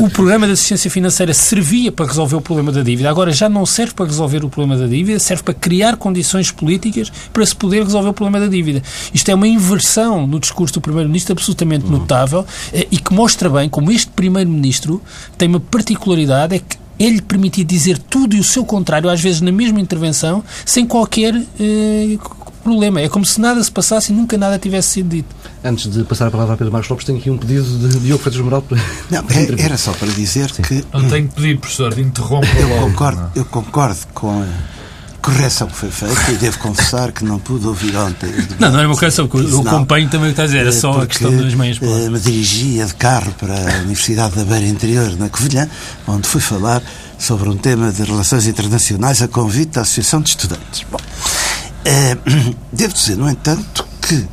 o 0.00 0.10
programa 0.10 0.44
de 0.44 0.54
assistência 0.54 0.90
financeira 0.90 1.32
servia 1.32 1.92
para 1.92 2.04
resolver 2.04 2.34
o 2.34 2.40
problema 2.40 2.72
da 2.72 2.82
dívida, 2.82 3.08
agora 3.08 3.30
já 3.30 3.48
não 3.48 3.64
serve 3.64 3.94
para 3.94 4.06
resolver 4.06 4.44
o 4.44 4.50
problema 4.50 4.76
da 4.76 4.88
dívida, 4.88 5.20
serve 5.20 5.44
para 5.44 5.54
criar 5.54 5.96
condições 5.96 6.50
políticas 6.50 7.12
para 7.32 7.46
se 7.46 7.54
poder 7.54 7.84
resolver 7.84 8.08
o 8.08 8.12
problema 8.12 8.44
da 8.44 8.50
dívida. 8.50 8.82
Isto 9.14 9.30
é 9.30 9.36
uma 9.36 9.46
inversão 9.46 10.26
no 10.26 10.40
discurso 10.40 10.74
do 10.74 10.80
Primeiro-Ministro 10.80 11.32
absolutamente 11.32 11.84
uhum. 11.84 11.92
notável 11.92 12.44
eh, 12.72 12.88
e 12.90 12.98
que 12.98 13.14
mostra 13.14 13.48
bem 13.48 13.68
como 13.68 13.92
este 13.92 14.10
Primeiro-Ministro 14.10 15.00
tem 15.36 15.48
uma 15.48 15.60
particularidade, 15.60 16.56
é 16.56 16.58
que 16.58 16.76
ele 16.98 17.22
permitir 17.22 17.62
dizer 17.62 17.98
tudo 17.98 18.34
e 18.34 18.40
o 18.40 18.44
seu 18.44 18.64
contrário, 18.64 19.08
às 19.08 19.20
vezes 19.20 19.40
na 19.40 19.52
mesma 19.52 19.80
intervenção, 19.80 20.42
sem 20.66 20.84
qualquer 20.84 21.40
eh, 21.60 22.18
problema. 22.68 23.00
É 23.00 23.08
como 23.08 23.24
se 23.24 23.40
nada 23.40 23.62
se 23.62 23.70
passasse 23.70 24.12
e 24.12 24.14
nunca 24.14 24.36
nada 24.36 24.58
tivesse 24.58 24.88
sido 24.88 25.08
dito. 25.10 25.34
Antes 25.64 25.90
de 25.90 26.04
passar 26.04 26.28
a 26.28 26.30
palavra 26.30 26.54
a 26.54 26.56
Pedro 26.56 26.72
Marcos 26.72 26.88
Lopes, 26.88 27.04
tenho 27.04 27.18
aqui 27.18 27.30
um 27.30 27.38
pedido 27.38 27.64
de 27.64 27.98
Diogo 28.00 28.22
Freitas 28.22 28.40
Moral. 28.42 28.64
Não, 29.10 29.24
é, 29.30 29.62
era 29.62 29.76
só 29.76 29.92
para 29.92 30.08
dizer 30.08 30.50
Sim. 30.50 30.62
que... 30.62 30.84
Não 30.92 31.08
tenho 31.08 31.28
pedido, 31.28 31.60
professor, 31.60 31.94
de 31.94 32.02
interromper 32.02 32.60
eu 32.60 32.68
Concordo, 32.80 33.30
eu 33.34 33.44
concordo 33.44 33.98
com 34.14 34.42
a 34.42 34.46
correção 35.20 35.66
que 35.66 35.76
foi 35.76 35.90
feita 35.90 36.32
e 36.32 36.36
devo 36.36 36.58
confessar 36.58 37.12
que 37.12 37.24
não 37.24 37.38
pude 37.38 37.66
ouvir 37.66 37.94
ontem. 37.96 38.30
Não, 38.58 38.72
não 38.72 38.80
é 38.80 38.86
uma 38.86 38.94
correção, 38.94 39.26
porque 39.26 39.52
eu 39.52 39.60
acompanho 39.60 40.08
também 40.08 40.30
o 40.30 40.34
que 40.34 40.40
está 40.40 40.44
a 40.44 40.46
dizer, 40.46 40.58
era 40.58 40.72
só 40.72 41.02
a 41.02 41.06
questão 41.06 41.36
das 41.36 41.54
meias 41.54 41.78
palavras. 41.78 42.08
Me 42.08 42.18
dirigia 42.18 42.86
de 42.86 42.94
carro 42.94 43.32
para 43.38 43.54
a 43.54 43.78
Universidade 43.80 44.36
da 44.36 44.44
Beira 44.44 44.66
Interior, 44.66 45.16
na 45.18 45.28
Covilhã, 45.28 45.68
onde 46.06 46.26
fui 46.26 46.40
falar 46.40 46.82
sobre 47.18 47.48
um 47.48 47.56
tema 47.56 47.92
de 47.92 48.02
relações 48.04 48.46
internacionais 48.46 49.20
a 49.20 49.28
convite 49.28 49.72
da 49.72 49.82
Associação 49.82 50.20
de 50.20 50.30
Estudantes. 50.30 50.86
Bom, 50.90 50.98
eh, 51.88 52.16
devo 52.70 52.92
dizer, 52.92 53.16
no 53.16 53.30
entanto, 53.30 53.88
que 54.02 54.28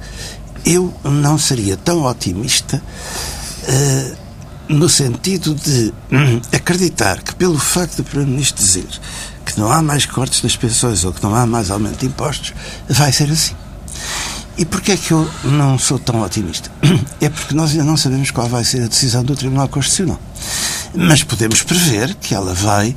eu 0.65 0.93
não 1.03 1.38
seria 1.38 1.77
tão 1.77 2.03
otimista 2.03 2.81
eh, 3.67 4.15
no 4.67 4.89
sentido 4.89 5.55
de 5.55 5.93
acreditar 6.51 7.21
que, 7.21 7.33
pelo 7.35 7.57
facto 7.57 7.97
do 7.97 8.03
Primeiro-Ministro 8.03 8.62
dizer 8.63 8.88
que 9.45 9.59
não 9.59 9.71
há 9.71 9.81
mais 9.81 10.05
cortes 10.05 10.41
nas 10.41 10.57
pensões 10.57 11.05
ou 11.05 11.13
que 11.13 11.24
não 11.24 11.33
há 11.35 11.45
mais 11.45 11.71
aumento 11.71 12.00
de 12.00 12.07
impostos, 12.07 12.53
vai 12.89 13.13
ser 13.13 13.29
assim. 13.31 13.55
E 14.57 14.65
porquê 14.65 14.93
é 14.93 14.97
que 14.97 15.12
eu 15.12 15.29
não 15.43 15.77
sou 15.77 16.00
tão 16.00 16.21
otimista? 16.21 16.69
É 17.21 17.29
porque 17.29 17.55
nós 17.55 17.71
ainda 17.71 17.85
não 17.85 17.95
sabemos 17.95 18.29
qual 18.31 18.47
vai 18.50 18.63
ser 18.63 18.83
a 18.83 18.88
decisão 18.88 19.24
do 19.24 19.35
Tribunal 19.35 19.67
Constitucional. 19.69 20.19
Mas 20.93 21.24
podemos 21.24 21.63
prever 21.63 22.13
que 22.15 22.35
ela 22.35 22.53
vai 22.53 22.95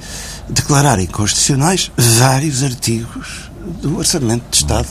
declarar 0.48 0.98
inconstitucionais 0.98 1.90
vários 1.96 2.62
artigos 2.62 3.47
do 3.68 3.98
Orçamento 3.98 4.44
de 4.50 4.56
Estado 4.56 4.88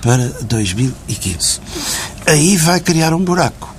para 0.00 0.28
2015. 0.42 1.60
Aí 2.26 2.56
vai 2.56 2.80
criar 2.80 3.14
um 3.14 3.24
buraco. 3.24 3.74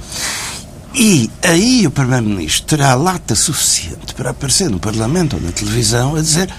E 0.94 1.30
aí 1.42 1.86
o 1.86 1.92
Primeiro-Ministro 1.92 2.68
terá 2.68 2.96
lata 2.96 3.36
suficiente 3.36 4.14
para 4.16 4.30
aparecer 4.30 4.70
no 4.70 4.80
Parlamento 4.80 5.36
ou 5.36 5.42
na 5.42 5.52
televisão 5.52 6.16
a 6.16 6.22
dizer 6.22 6.50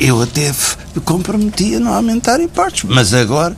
eu 0.00 0.22
até 0.22 0.52
me 0.94 1.00
comprometi 1.04 1.74
a 1.74 1.80
não 1.80 1.92
aumentar 1.92 2.40
impostos, 2.40 2.84
mas 2.84 3.12
agora, 3.12 3.56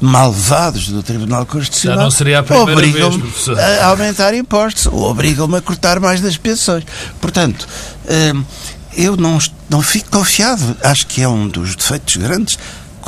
malvados 0.00 0.88
do 0.88 1.02
Tribunal 1.02 1.46
Constitucional, 1.46 1.96
Já 1.96 2.04
não 2.04 2.10
seria 2.10 2.40
a 2.40 2.56
obrigam-me 2.56 3.22
a 3.80 3.86
aumentar 3.86 4.34
impostos 4.34 4.86
ou 4.86 5.10
obrigam-me 5.10 5.56
a 5.56 5.60
cortar 5.60 5.98
mais 5.98 6.20
das 6.20 6.36
pensões. 6.36 6.84
Portanto, 7.20 7.66
hum, 8.34 8.44
eu 8.96 9.16
não, 9.16 9.38
não 9.70 9.80
fico 9.80 10.10
confiado. 10.10 10.76
Acho 10.82 11.06
que 11.06 11.22
é 11.22 11.28
um 11.28 11.48
dos 11.48 11.74
defeitos 11.74 12.16
grandes 12.16 12.58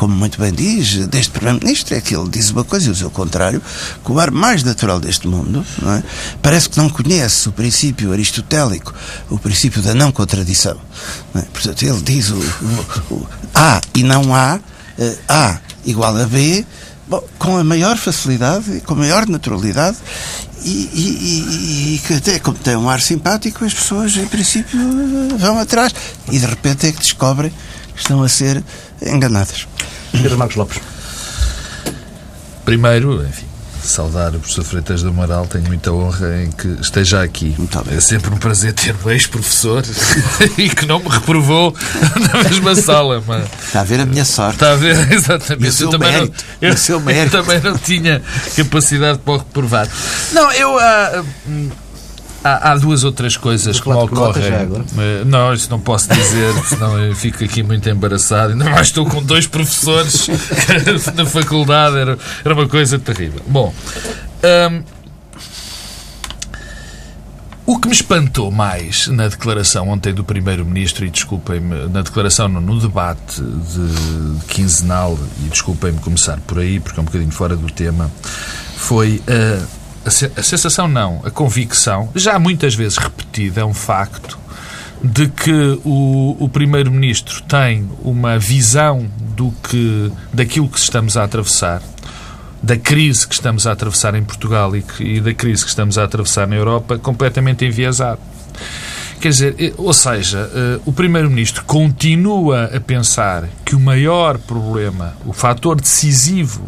como 0.00 0.16
muito 0.16 0.40
bem 0.40 0.50
diz, 0.50 1.06
deste 1.08 1.30
Primeiro-Ministro, 1.30 1.94
é 1.94 2.00
que 2.00 2.16
ele 2.16 2.26
diz 2.30 2.48
uma 2.48 2.64
coisa 2.64 2.88
e 2.88 2.90
usa 2.90 3.06
o 3.06 3.10
contrário, 3.10 3.60
com 4.02 4.14
o 4.14 4.18
ar 4.18 4.30
mais 4.30 4.62
natural 4.62 4.98
deste 4.98 5.28
mundo, 5.28 5.62
é? 5.82 6.02
parece 6.40 6.70
que 6.70 6.78
não 6.78 6.88
conhece 6.88 7.50
o 7.50 7.52
princípio 7.52 8.10
aristotélico, 8.10 8.94
o 9.28 9.38
princípio 9.38 9.82
da 9.82 9.94
não 9.94 10.10
contradição. 10.10 10.78
Não 11.34 11.42
é? 11.42 11.44
Portanto, 11.44 11.82
ele 11.82 12.00
diz 12.00 12.30
o, 12.30 12.38
o, 12.38 13.14
o, 13.14 13.28
A 13.54 13.78
e 13.94 14.02
não 14.02 14.34
A, 14.34 14.58
uh, 14.98 15.18
A 15.28 15.60
igual 15.84 16.16
a 16.16 16.24
B, 16.24 16.64
bom, 17.06 17.22
com 17.38 17.58
a 17.58 17.64
maior 17.64 17.98
facilidade, 17.98 18.80
com 18.86 18.94
a 18.94 18.96
maior 18.96 19.28
naturalidade, 19.28 19.98
e, 20.64 20.88
e, 20.94 21.94
e, 21.94 21.98
que 22.06 22.14
até 22.14 22.38
como 22.38 22.56
tem 22.56 22.74
um 22.74 22.88
ar 22.88 23.02
simpático, 23.02 23.66
as 23.66 23.74
pessoas, 23.74 24.16
em 24.16 24.26
princípio, 24.26 24.78
vão 25.38 25.58
atrás. 25.58 25.94
E 26.32 26.38
de 26.38 26.46
repente 26.46 26.86
é 26.86 26.92
que 26.92 27.00
descobrem 27.00 27.52
estão 28.00 28.22
a 28.22 28.28
ser 28.28 28.62
enganadas. 29.02 29.66
Pedro 30.12 30.38
Marcos 30.38 30.56
Lopes. 30.56 30.80
Primeiro, 32.64 33.24
enfim, 33.26 33.46
saudar 33.82 34.34
o 34.34 34.38
professor 34.38 34.64
Freitas 34.64 35.02
do 35.02 35.08
Amaral, 35.08 35.46
tenho 35.46 35.66
muita 35.66 35.92
honra 35.92 36.42
em 36.42 36.50
que 36.50 36.68
esteja 36.80 37.22
aqui. 37.22 37.56
É 37.90 38.00
sempre 38.00 38.30
um 38.30 38.36
prazer 38.36 38.72
ter 38.72 38.94
um 39.04 39.10
ex-professor 39.10 39.82
e 40.56 40.68
que 40.68 40.86
não 40.86 41.00
me 41.00 41.08
reprovou 41.08 41.74
na 42.32 42.42
mesma 42.44 42.74
sala. 42.74 43.22
Mas... 43.26 43.48
Está 43.66 43.80
a 43.80 43.84
ver 43.84 44.00
a 44.00 44.06
minha 44.06 44.24
sorte. 44.24 44.54
Está 44.54 44.72
a 44.72 44.76
ver, 44.76 44.96
exatamente. 45.12 45.82
eu, 45.82 45.90
também 45.90 46.12
mérito, 46.12 46.44
não, 46.60 47.10
eu, 47.10 47.24
eu, 47.24 47.30
também 47.30 47.60
não 47.60 47.78
tinha 47.78 48.22
capacidade 48.56 49.18
para 49.18 49.34
o 49.34 49.38
reprovar. 49.38 49.88
Não, 50.32 50.52
eu. 50.52 50.76
Uh, 50.76 51.89
Há, 52.42 52.70
há, 52.70 52.76
duas 52.76 53.04
outras 53.04 53.36
coisas 53.36 53.78
que 53.78 53.88
me 53.88 53.94
ocorrem. 53.94 54.44
Eh, 54.44 55.24
não, 55.26 55.52
isso 55.52 55.70
não 55.70 55.78
posso 55.78 56.08
dizer, 56.08 56.54
senão 56.66 56.98
eu 56.98 57.14
fico 57.14 57.44
aqui 57.44 57.62
muito 57.62 57.88
embaraçado. 57.88 58.52
Ainda 58.52 58.64
mais 58.64 58.86
estou 58.86 59.04
com 59.04 59.22
dois 59.22 59.46
professores 59.46 60.28
na 61.14 61.26
faculdade, 61.26 61.98
era, 61.98 62.18
era 62.44 62.54
uma 62.54 62.66
coisa 62.66 62.98
terrível. 62.98 63.42
Bom, 63.46 63.74
hum, 64.70 64.82
o 67.70 67.78
que 67.78 67.86
me 67.86 67.94
espantou 67.94 68.50
mais 68.50 69.06
na 69.06 69.28
declaração 69.28 69.88
ontem 69.90 70.12
do 70.12 70.24
Primeiro-Ministro, 70.24 71.06
e 71.06 71.10
desculpem-me, 71.10 71.86
na 71.88 72.02
declaração, 72.02 72.48
no, 72.48 72.60
no 72.60 72.80
debate 72.80 73.40
de, 73.40 74.38
de, 74.38 74.44
quinzenal, 74.46 75.16
e 75.44 75.48
desculpem-me 75.48 76.00
começar 76.00 76.40
por 76.40 76.58
aí, 76.58 76.80
porque 76.80 76.98
é 76.98 77.02
um 77.02 77.04
bocadinho 77.04 77.30
fora 77.30 77.54
do 77.54 77.70
tema, 77.70 78.10
foi. 78.76 79.22
Uh, 79.28 79.79
a 80.04 80.42
sensação 80.42 80.88
não, 80.88 81.20
a 81.24 81.30
convicção, 81.30 82.10
já 82.14 82.38
muitas 82.38 82.74
vezes 82.74 82.96
repetida, 82.96 83.60
é 83.60 83.64
um 83.64 83.74
facto, 83.74 84.38
de 85.02 85.28
que 85.28 85.78
o, 85.84 86.36
o 86.38 86.48
Primeiro-Ministro 86.48 87.42
tem 87.42 87.88
uma 88.02 88.38
visão 88.38 89.06
do 89.18 89.52
que, 89.62 90.12
daquilo 90.32 90.68
que 90.68 90.78
estamos 90.78 91.16
a 91.16 91.24
atravessar, 91.24 91.82
da 92.62 92.76
crise 92.76 93.26
que 93.26 93.34
estamos 93.34 93.66
a 93.66 93.72
atravessar 93.72 94.14
em 94.14 94.22
Portugal 94.22 94.74
e, 94.76 94.82
que, 94.82 95.02
e 95.02 95.20
da 95.20 95.32
crise 95.32 95.64
que 95.64 95.70
estamos 95.70 95.96
a 95.96 96.04
atravessar 96.04 96.46
na 96.46 96.56
Europa, 96.56 96.98
completamente 96.98 97.64
enviesado. 97.64 98.20
Quer 99.20 99.28
dizer, 99.28 99.74
ou 99.76 99.92
seja, 99.92 100.50
eh, 100.54 100.80
o 100.86 100.92
Primeiro-Ministro 100.92 101.62
continua 101.64 102.70
a 102.74 102.80
pensar 102.80 103.48
que 103.66 103.74
o 103.74 103.80
maior 103.80 104.38
problema, 104.38 105.14
o 105.26 105.32
fator 105.34 105.78
decisivo 105.78 106.66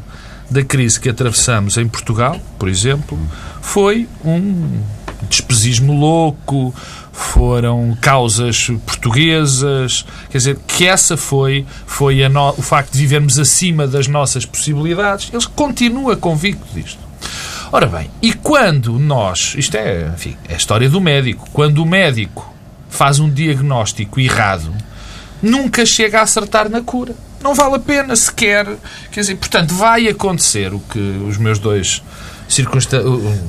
da 0.53 0.63
crise 0.63 1.01
que 1.01 1.09
atravessamos 1.09 1.77
em 1.77 1.89
Portugal, 1.89 2.39
por 2.59 2.69
exemplo, 2.69 3.19
foi 3.61 4.09
um 4.25 4.81
despesismo 5.29 5.93
louco, 5.93 6.75
foram 7.13 7.97
causas 8.01 8.69
portuguesas, 8.85 10.05
quer 10.31 10.39
dizer, 10.39 10.59
que 10.67 10.87
essa 10.87 11.17
foi, 11.17 11.67
foi 11.87 12.27
no, 12.29 12.51
o 12.51 12.63
facto 12.63 12.93
de 12.93 12.99
vivermos 12.99 13.39
acima 13.39 13.87
das 13.87 14.09
nossas 14.09 14.45
possibilidades. 14.45 15.31
Ele 15.33 15.45
continua 15.55 16.17
convicto 16.17 16.67
disto. 16.75 16.99
Ora 17.71 17.87
bem, 17.87 18.11
e 18.21 18.33
quando 18.35 18.99
nós, 18.99 19.55
isto 19.57 19.77
é, 19.77 20.11
enfim, 20.15 20.37
é 20.49 20.55
a 20.55 20.57
história 20.57 20.91
do 20.91 21.01
médico, 21.01 21.49
quando 21.53 21.79
o 21.79 21.87
médico 21.87 22.53
faz 22.91 23.19
um 23.19 23.31
diagnóstico 23.31 24.21
errado, 24.21 24.71
nunca 25.43 25.87
chega 25.87 26.21
a 26.21 26.23
acertar 26.23 26.69
na 26.69 26.83
cura. 26.83 27.15
Não 27.43 27.55
vale 27.55 27.77
a 27.77 27.79
pena 27.79 28.15
sequer. 28.15 28.67
Quer 29.11 29.21
dizer, 29.21 29.37
portanto, 29.37 29.75
vai 29.75 30.09
acontecer 30.09 30.73
o 30.73 30.81
que 30.81 30.99
os 30.99 31.37
meus 31.37 31.59
dois 31.59 32.03
circunstan 32.49 33.03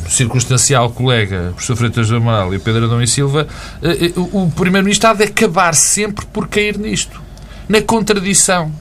circunstancial 0.08 0.90
colega, 0.92 1.52
professor 1.52 1.76
Freitas 1.76 2.08
do 2.08 2.16
Amaral 2.16 2.54
e 2.54 2.58
o 2.58 2.60
Pedro 2.60 2.86
Adão 2.86 3.02
e 3.02 3.08
Silva, 3.08 3.48
eh, 3.82 4.08
eh, 4.08 4.14
o 4.16 4.50
Primeiro-Ministro 4.52 5.10
há 5.10 5.14
de 5.14 5.24
acabar 5.24 5.76
sempre 5.76 6.26
por 6.26 6.48
cair 6.48 6.78
nisto. 6.78 7.22
Na 7.68 7.82
contradição 7.82 8.72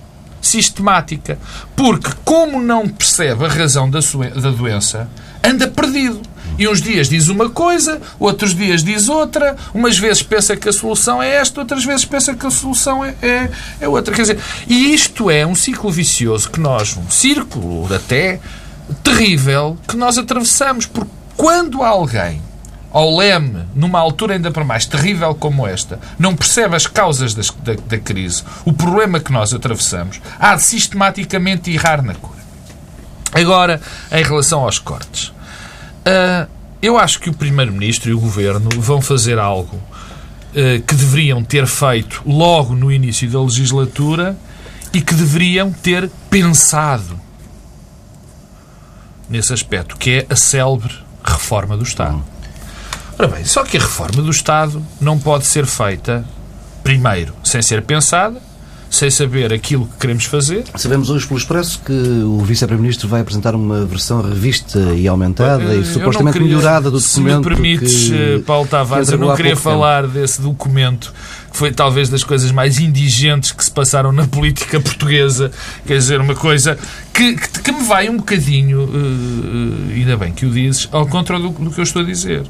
sistemática. 0.42 1.38
Porque, 1.76 2.10
como 2.24 2.60
não 2.60 2.88
percebe 2.88 3.44
a 3.44 3.48
razão 3.48 3.88
da, 3.88 4.00
da 4.34 4.50
doença, 4.50 5.08
anda 5.42 5.68
perdido. 5.68 6.20
E 6.58 6.68
uns 6.68 6.80
dias 6.80 7.08
diz 7.08 7.28
uma 7.28 7.48
coisa, 7.48 8.00
outros 8.18 8.54
dias 8.54 8.84
diz 8.84 9.08
outra, 9.08 9.56
umas 9.72 9.98
vezes 9.98 10.22
pensa 10.22 10.56
que 10.56 10.68
a 10.68 10.72
solução 10.72 11.22
é 11.22 11.36
esta, 11.36 11.60
outras 11.60 11.84
vezes 11.84 12.04
pensa 12.04 12.34
que 12.34 12.46
a 12.46 12.50
solução 12.50 13.04
é, 13.04 13.14
é, 13.22 13.50
é 13.80 13.88
outra. 13.88 14.14
Quer 14.14 14.22
dizer, 14.22 14.38
e 14.68 14.94
isto 14.94 15.30
é 15.30 15.46
um 15.46 15.54
ciclo 15.54 15.90
vicioso 15.90 16.50
que 16.50 16.60
nós, 16.60 16.96
um 16.96 17.10
círculo 17.10 17.92
até 17.92 18.40
terrível, 19.02 19.78
que 19.88 19.96
nós 19.96 20.18
atravessamos. 20.18 20.86
Porque 20.86 21.10
quando 21.36 21.82
alguém 21.82 22.40
ao 22.92 23.16
leme, 23.16 23.64
numa 23.74 23.98
altura 23.98 24.34
ainda 24.34 24.50
para 24.50 24.64
mais 24.64 24.84
terrível 24.84 25.34
como 25.34 25.66
esta, 25.66 25.98
não 26.18 26.36
percebe 26.36 26.76
as 26.76 26.86
causas 26.86 27.34
das, 27.34 27.50
da, 27.50 27.74
da, 27.74 27.98
crise, 27.98 28.44
o 28.66 28.72
problema 28.72 29.18
que 29.18 29.32
nós 29.32 29.54
atravessamos, 29.54 30.20
há 30.38 30.54
de 30.54 30.62
sistematicamente 30.62 31.70
errar 31.70 32.02
na 32.02 32.14
cura. 32.14 32.42
Agora, 33.32 33.80
em 34.10 34.22
relação 34.22 34.60
aos 34.60 34.78
cortes. 34.78 35.32
Uh, 36.06 36.50
eu 36.80 36.98
acho 36.98 37.20
que 37.20 37.30
o 37.30 37.34
Primeiro-Ministro 37.34 38.10
e 38.10 38.14
o 38.14 38.18
Governo 38.18 38.68
vão 38.78 39.00
fazer 39.00 39.38
algo 39.38 39.76
uh, 39.76 40.82
que 40.82 40.94
deveriam 40.94 41.42
ter 41.44 41.66
feito 41.66 42.22
logo 42.26 42.74
no 42.74 42.90
início 42.90 43.28
da 43.30 43.40
legislatura 43.40 44.36
e 44.92 45.00
que 45.00 45.14
deveriam 45.14 45.72
ter 45.72 46.10
pensado 46.28 47.18
nesse 49.28 49.52
aspecto, 49.52 49.96
que 49.96 50.10
é 50.10 50.26
a 50.28 50.36
célebre 50.36 50.92
reforma 51.24 51.76
do 51.76 51.84
Estado. 51.84 52.22
Ora 53.18 53.28
bem, 53.28 53.44
só 53.44 53.62
que 53.62 53.76
a 53.76 53.80
reforma 53.80 54.22
do 54.22 54.30
Estado 54.30 54.84
não 55.00 55.18
pode 55.18 55.46
ser 55.46 55.64
feita, 55.64 56.24
primeiro, 56.82 57.34
sem 57.44 57.62
ser 57.62 57.82
pensada, 57.82 58.42
sem 58.92 59.10
saber 59.10 59.54
aquilo 59.54 59.86
que 59.86 59.96
queremos 60.00 60.26
fazer. 60.26 60.64
Sabemos 60.76 61.08
hoje 61.08 61.26
pelo 61.26 61.38
Expresso 61.38 61.80
que 61.84 61.92
o 61.92 62.38
Vice-Primeiro-Ministro 62.40 63.08
vai 63.08 63.22
apresentar 63.22 63.54
uma 63.54 63.86
versão 63.86 64.20
revista 64.20 64.78
e 64.94 65.08
aumentada 65.08 65.64
eu, 65.64 65.80
e 65.80 65.84
supostamente 65.86 66.34
queria, 66.38 66.54
melhorada 66.54 66.90
do 66.90 67.00
documento. 67.00 67.42
Se 67.42 67.48
me 67.48 67.56
permites, 67.56 68.08
que, 68.10 68.14
eh, 68.14 68.38
Paulo 68.46 68.68
Tavares, 68.68 69.10
eu 69.10 69.16
não 69.16 69.34
queria 69.34 69.56
falar 69.56 70.02
tempo. 70.02 70.14
desse 70.14 70.42
documento 70.42 71.12
que 71.50 71.56
foi 71.56 71.72
talvez 71.72 72.10
das 72.10 72.22
coisas 72.22 72.52
mais 72.52 72.78
indigentes 72.78 73.50
que 73.52 73.64
se 73.64 73.70
passaram 73.70 74.12
na 74.12 74.26
política 74.28 74.78
portuguesa. 74.78 75.50
Quer 75.86 75.94
dizer, 75.94 76.20
uma 76.20 76.34
coisa 76.34 76.78
que, 77.14 77.34
que, 77.34 77.60
que 77.60 77.72
me 77.72 77.84
vai 77.84 78.10
um 78.10 78.18
bocadinho, 78.18 78.84
uh, 78.84 79.90
ainda 79.90 80.18
bem 80.18 80.32
que 80.32 80.44
o 80.44 80.50
dizes, 80.50 80.86
ao 80.92 81.06
contrário 81.06 81.48
do, 81.48 81.64
do 81.64 81.70
que 81.70 81.80
eu 81.80 81.84
estou 81.84 82.02
a 82.02 82.04
dizer 82.04 82.42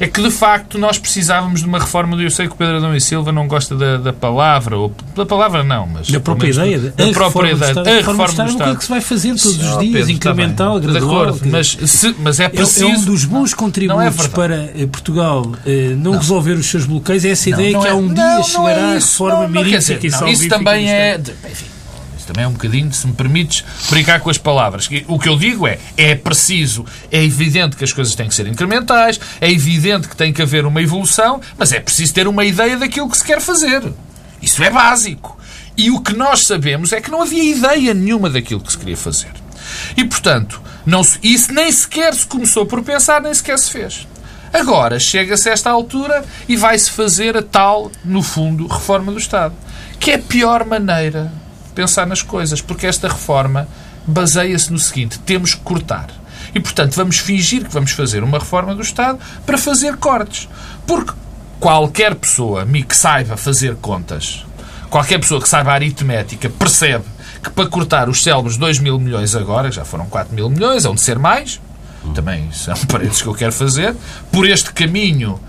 é 0.00 0.06
que 0.06 0.22
de 0.22 0.30
facto 0.30 0.78
nós 0.78 0.98
precisávamos 0.98 1.60
de 1.60 1.66
uma 1.66 1.78
reforma 1.78 2.16
do. 2.16 2.22
Eu 2.22 2.30
sei 2.30 2.46
que 2.46 2.54
o 2.54 2.56
Pedro 2.56 2.76
Adão 2.76 2.94
e 2.94 3.00
Silva 3.00 3.32
não 3.32 3.46
gosta 3.46 3.76
da, 3.76 3.96
da 3.96 4.12
palavra, 4.12 4.76
ou 4.76 4.94
da 5.14 5.26
palavra 5.26 5.62
não, 5.62 5.86
mas. 5.86 6.08
Da 6.08 6.20
própria 6.20 6.50
ideia. 6.50 6.78
Da, 6.78 7.12
própria 7.12 7.52
ideia. 7.52 7.72
A 7.72 7.82
reforma 7.82 8.26
do 8.26 8.30
Estado. 8.30 8.62
É 8.62 8.72
o 8.72 8.76
que 8.76 8.84
se 8.84 8.90
vai 8.90 9.00
fazer 9.00 9.34
todos 9.36 9.58
os 9.58 9.78
dias, 9.78 10.08
incremental, 10.08 10.80
gradual. 10.80 11.00
De 11.00 11.30
acordo, 11.30 11.50
mas, 11.50 11.68
se, 11.68 12.14
mas 12.18 12.40
é 12.40 12.48
preciso. 12.48 12.86
É, 12.86 12.90
é 12.90 12.96
um 12.96 13.04
dos 13.04 13.24
bons 13.24 13.52
é 13.52 13.56
contributos 13.56 14.24
é 14.24 14.28
para 14.28 14.70
eh, 14.76 14.86
Portugal 14.90 15.52
eh, 15.66 15.94
não, 15.96 16.12
não, 16.12 16.18
resolver 16.18 16.52
os 16.52 16.66
seus 16.66 16.86
bloqueios, 16.86 17.24
é 17.24 17.30
essa 17.30 17.50
ideia 17.50 17.78
que 17.78 17.88
há 17.88 17.94
um 17.94 18.12
dia 18.12 18.42
chegará 18.42 18.90
a 18.90 18.94
reforma 18.94 19.60
e 19.60 20.32
Isso 20.32 20.48
também 20.48 20.90
é. 20.90 21.20
Enfim, 21.50 21.73
também 22.26 22.44
é 22.44 22.48
um 22.48 22.52
bocadinho, 22.52 22.92
se 22.92 23.06
me 23.06 23.12
permites, 23.12 23.64
brincar 23.90 24.20
com 24.20 24.30
as 24.30 24.38
palavras. 24.38 24.88
O 25.06 25.18
que 25.18 25.28
eu 25.28 25.36
digo 25.36 25.66
é, 25.66 25.78
é 25.96 26.14
preciso, 26.14 26.84
é 27.10 27.22
evidente 27.22 27.76
que 27.76 27.84
as 27.84 27.92
coisas 27.92 28.14
têm 28.14 28.28
que 28.28 28.34
ser 28.34 28.46
incrementais, 28.46 29.20
é 29.40 29.50
evidente 29.50 30.08
que 30.08 30.16
tem 30.16 30.32
que 30.32 30.42
haver 30.42 30.66
uma 30.66 30.82
evolução, 30.82 31.40
mas 31.58 31.72
é 31.72 31.80
preciso 31.80 32.14
ter 32.14 32.26
uma 32.26 32.44
ideia 32.44 32.76
daquilo 32.76 33.08
que 33.08 33.18
se 33.18 33.24
quer 33.24 33.40
fazer. 33.40 33.82
Isso 34.40 34.62
é 34.62 34.70
básico. 34.70 35.38
E 35.76 35.90
o 35.90 36.00
que 36.00 36.14
nós 36.14 36.46
sabemos 36.46 36.92
é 36.92 37.00
que 37.00 37.10
não 37.10 37.22
havia 37.22 37.42
ideia 37.42 37.92
nenhuma 37.94 38.30
daquilo 38.30 38.60
que 38.60 38.70
se 38.70 38.78
queria 38.78 38.96
fazer. 38.96 39.32
E, 39.96 40.04
portanto, 40.04 40.60
não 40.86 41.02
se, 41.02 41.18
isso 41.22 41.52
nem 41.52 41.70
sequer 41.72 42.14
se 42.14 42.26
começou 42.26 42.66
por 42.66 42.82
pensar, 42.82 43.20
nem 43.20 43.34
sequer 43.34 43.58
se 43.58 43.70
fez. 43.70 44.06
Agora, 44.52 45.00
chega-se 45.00 45.48
a 45.48 45.52
esta 45.52 45.70
altura 45.70 46.24
e 46.48 46.56
vai-se 46.56 46.90
fazer 46.90 47.36
a 47.36 47.42
tal, 47.42 47.90
no 48.04 48.22
fundo, 48.22 48.68
reforma 48.68 49.10
do 49.10 49.18
Estado. 49.18 49.54
Que 49.98 50.12
é 50.12 50.14
a 50.14 50.18
pior 50.18 50.64
maneira 50.64 51.32
pensar 51.74 52.06
nas 52.06 52.22
coisas, 52.22 52.60
porque 52.60 52.86
esta 52.86 53.08
reforma 53.08 53.68
baseia-se 54.06 54.72
no 54.72 54.78
seguinte: 54.78 55.18
temos 55.20 55.54
que 55.54 55.60
cortar. 55.60 56.08
E, 56.54 56.60
portanto, 56.60 56.94
vamos 56.94 57.18
fingir 57.18 57.64
que 57.64 57.72
vamos 57.72 57.90
fazer 57.90 58.22
uma 58.22 58.38
reforma 58.38 58.74
do 58.74 58.82
Estado 58.82 59.18
para 59.44 59.58
fazer 59.58 59.96
cortes. 59.96 60.48
Porque 60.86 61.12
qualquer 61.58 62.14
pessoa 62.14 62.66
que 62.66 62.96
saiba 62.96 63.36
fazer 63.36 63.76
contas, 63.76 64.44
qualquer 64.88 65.18
pessoa 65.18 65.40
que 65.40 65.48
saiba 65.48 65.72
aritmética, 65.72 66.48
percebe 66.48 67.04
que 67.42 67.50
para 67.50 67.68
cortar 67.68 68.08
os 68.08 68.22
célebres 68.22 68.56
2 68.56 68.78
mil 68.78 68.98
milhões 68.98 69.34
agora, 69.34 69.70
já 69.70 69.84
foram 69.84 70.06
4 70.06 70.34
mil 70.34 70.48
milhões, 70.48 70.84
hão 70.84 70.94
de 70.94 71.00
ser 71.00 71.18
mais, 71.18 71.60
também 72.14 72.50
são 72.52 72.74
parênteses 72.86 73.22
que 73.22 73.28
eu 73.28 73.34
quero 73.34 73.52
fazer, 73.52 73.94
por 74.30 74.48
este 74.48 74.72
caminho 74.72 75.40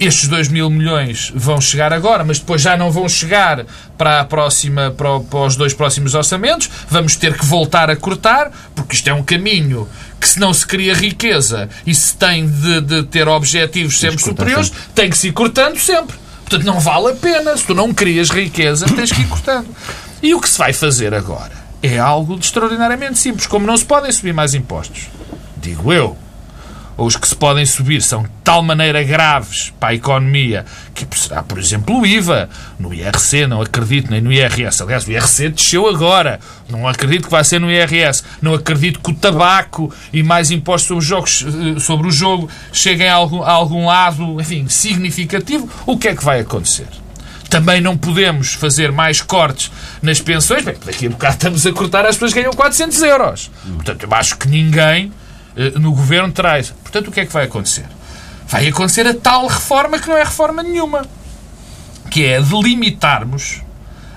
estes 0.00 0.28
2 0.28 0.48
mil 0.48 0.68
milhões 0.68 1.32
vão 1.34 1.60
chegar 1.60 1.92
agora, 1.92 2.24
mas 2.24 2.38
depois 2.38 2.60
já 2.60 2.76
não 2.76 2.90
vão 2.90 3.08
chegar 3.08 3.64
para, 3.96 4.20
a 4.20 4.24
próxima, 4.24 4.90
para, 4.90 5.20
para, 5.20 5.40
os 5.40 5.56
dois 5.56 5.72
próximos 5.72 6.14
orçamentos. 6.14 6.68
Vamos 6.88 7.16
ter 7.16 7.36
que 7.36 7.44
voltar 7.44 7.90
a 7.90 7.96
cortar, 7.96 8.50
porque 8.74 8.96
isto 8.96 9.08
é 9.08 9.14
um 9.14 9.22
caminho 9.22 9.88
que, 10.20 10.28
se 10.28 10.40
não 10.40 10.52
se 10.52 10.66
cria 10.66 10.94
riqueza 10.94 11.68
e 11.86 11.94
se 11.94 12.16
tem 12.16 12.48
de, 12.48 12.80
de 12.80 13.02
ter 13.04 13.28
objetivos 13.28 13.98
sempre 13.98 14.20
superiores, 14.20 14.68
sempre. 14.68 14.82
tem 14.94 15.10
que 15.10 15.16
se 15.16 15.28
ir 15.28 15.32
cortando 15.32 15.78
sempre. 15.78 16.16
Portanto, 16.40 16.64
não 16.64 16.80
vale 16.80 17.12
a 17.12 17.14
pena. 17.14 17.56
Se 17.56 17.64
tu 17.64 17.74
não 17.74 17.94
crias 17.94 18.28
riqueza, 18.30 18.86
tens 18.94 19.12
que 19.12 19.20
ir 19.20 19.28
cortando. 19.28 19.68
E 20.22 20.34
o 20.34 20.40
que 20.40 20.48
se 20.48 20.58
vai 20.58 20.72
fazer 20.72 21.14
agora 21.14 21.52
é 21.82 21.98
algo 21.98 22.36
de 22.36 22.44
extraordinariamente 22.44 23.18
simples. 23.18 23.46
Como 23.46 23.66
não 23.66 23.76
se 23.76 23.84
podem 23.84 24.10
subir 24.10 24.34
mais 24.34 24.52
impostos, 24.54 25.08
digo 25.56 25.92
eu, 25.92 26.16
os 27.04 27.16
que 27.16 27.26
se 27.26 27.34
podem 27.34 27.64
subir 27.64 28.02
são 28.02 28.24
de 28.24 28.28
tal 28.44 28.62
maneira 28.62 29.02
graves 29.02 29.72
para 29.80 29.88
a 29.88 29.94
economia 29.94 30.66
que 30.94 31.06
será, 31.18 31.42
por 31.42 31.58
exemplo, 31.58 31.98
o 31.98 32.04
IVA. 32.04 32.50
No 32.78 32.92
IRC, 32.92 33.46
não 33.46 33.62
acredito, 33.62 34.10
nem 34.10 34.20
no 34.20 34.30
IRS. 34.30 34.82
Aliás, 34.82 35.06
o 35.06 35.10
IRC 35.10 35.48
desceu 35.48 35.88
agora. 35.88 36.38
Não 36.68 36.86
acredito 36.86 37.24
que 37.24 37.30
vai 37.30 37.42
ser 37.42 37.58
no 37.58 37.70
IRS. 37.70 38.22
Não 38.42 38.52
acredito 38.52 39.00
que 39.00 39.10
o 39.10 39.14
tabaco 39.14 39.90
e 40.12 40.22
mais 40.22 40.50
impostos 40.50 40.88
sobre, 40.88 41.04
jogos, 41.04 41.46
eh, 41.76 41.80
sobre 41.80 42.06
o 42.06 42.10
jogo 42.10 42.50
cheguem 42.70 43.08
a 43.08 43.14
algum, 43.14 43.42
a 43.42 43.50
algum 43.50 43.86
lado, 43.86 44.38
enfim, 44.38 44.68
significativo. 44.68 45.70
O 45.86 45.96
que 45.96 46.08
é 46.08 46.14
que 46.14 46.24
vai 46.24 46.40
acontecer? 46.40 46.86
Também 47.48 47.80
não 47.80 47.96
podemos 47.96 48.52
fazer 48.52 48.92
mais 48.92 49.22
cortes 49.22 49.72
nas 50.02 50.20
pensões. 50.20 50.64
Bem, 50.64 50.76
daqui 50.84 51.06
a 51.06 51.10
bocado 51.10 51.34
estamos 51.34 51.66
a 51.66 51.72
cortar, 51.72 52.04
as 52.04 52.16
pessoas 52.16 52.34
ganham 52.34 52.52
400 52.52 53.02
euros. 53.02 53.50
Portanto, 53.74 54.02
eu 54.04 54.14
acho 54.14 54.36
que 54.36 54.48
ninguém 54.48 55.10
no 55.78 55.92
governo 55.92 56.32
traz. 56.32 56.70
Portanto, 56.70 57.08
o 57.08 57.12
que 57.12 57.20
é 57.20 57.26
que 57.26 57.32
vai 57.32 57.44
acontecer? 57.44 57.86
Vai 58.48 58.66
acontecer 58.66 59.06
a 59.06 59.14
tal 59.14 59.46
reforma 59.46 59.98
que 59.98 60.08
não 60.08 60.16
é 60.16 60.24
reforma 60.24 60.62
nenhuma, 60.62 61.06
que 62.10 62.24
é 62.24 62.38
a 62.38 62.40
de 62.40 62.60
limitarmos, 62.60 63.62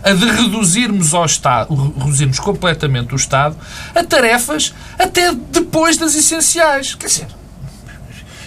a 0.04 0.12
de 0.12 0.26
reduzirmos 0.26 1.14
ao 1.14 1.26
Estado, 1.26 1.94
reduzirmos 1.98 2.40
completamente 2.40 3.14
o 3.14 3.16
Estado 3.16 3.56
a 3.94 4.04
tarefas 4.04 4.74
até 4.98 5.32
depois 5.32 5.98
das 5.98 6.16
essenciais. 6.16 6.96
Quer 6.96 7.08
dizer, 7.08 7.28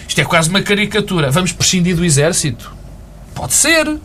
isto 0.07 0.19
é 0.19 0.25
quase 0.25 0.49
uma 0.49 0.61
caricatura. 0.61 1.31
Vamos 1.31 1.51
prescindir 1.51 1.95
do 1.95 2.03
exército? 2.03 2.75
Pode 3.33 3.53
ser. 3.53 3.99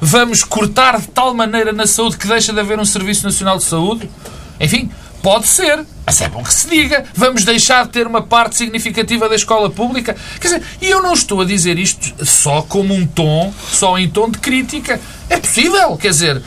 Vamos 0.00 0.42
cortar 0.42 1.00
de 1.00 1.06
tal 1.08 1.32
maneira 1.32 1.72
na 1.72 1.86
saúde 1.86 2.16
que 2.16 2.26
deixa 2.26 2.52
de 2.52 2.58
haver 2.58 2.78
um 2.80 2.84
Serviço 2.84 3.24
Nacional 3.24 3.58
de 3.58 3.64
Saúde? 3.64 4.10
Enfim, 4.58 4.90
Pode 5.22 5.46
ser, 5.46 5.84
mas 6.04 6.20
é 6.20 6.28
bom 6.28 6.42
que 6.42 6.52
se 6.52 6.68
diga. 6.68 7.04
Vamos 7.14 7.44
deixar 7.44 7.84
de 7.86 7.92
ter 7.92 8.06
uma 8.08 8.22
parte 8.22 8.56
significativa 8.56 9.28
da 9.28 9.36
escola 9.36 9.70
pública. 9.70 10.16
Quer 10.40 10.48
dizer, 10.48 10.62
e 10.80 10.90
eu 10.90 11.00
não 11.00 11.12
estou 11.14 11.40
a 11.40 11.44
dizer 11.44 11.78
isto 11.78 12.26
só 12.26 12.62
como 12.62 12.92
um 12.92 13.06
tom, 13.06 13.54
só 13.70 13.96
em 13.96 14.10
tom 14.10 14.28
de 14.28 14.38
crítica. 14.38 15.00
É 15.30 15.36
possível, 15.36 15.96
quer 15.96 16.10
dizer. 16.10 16.42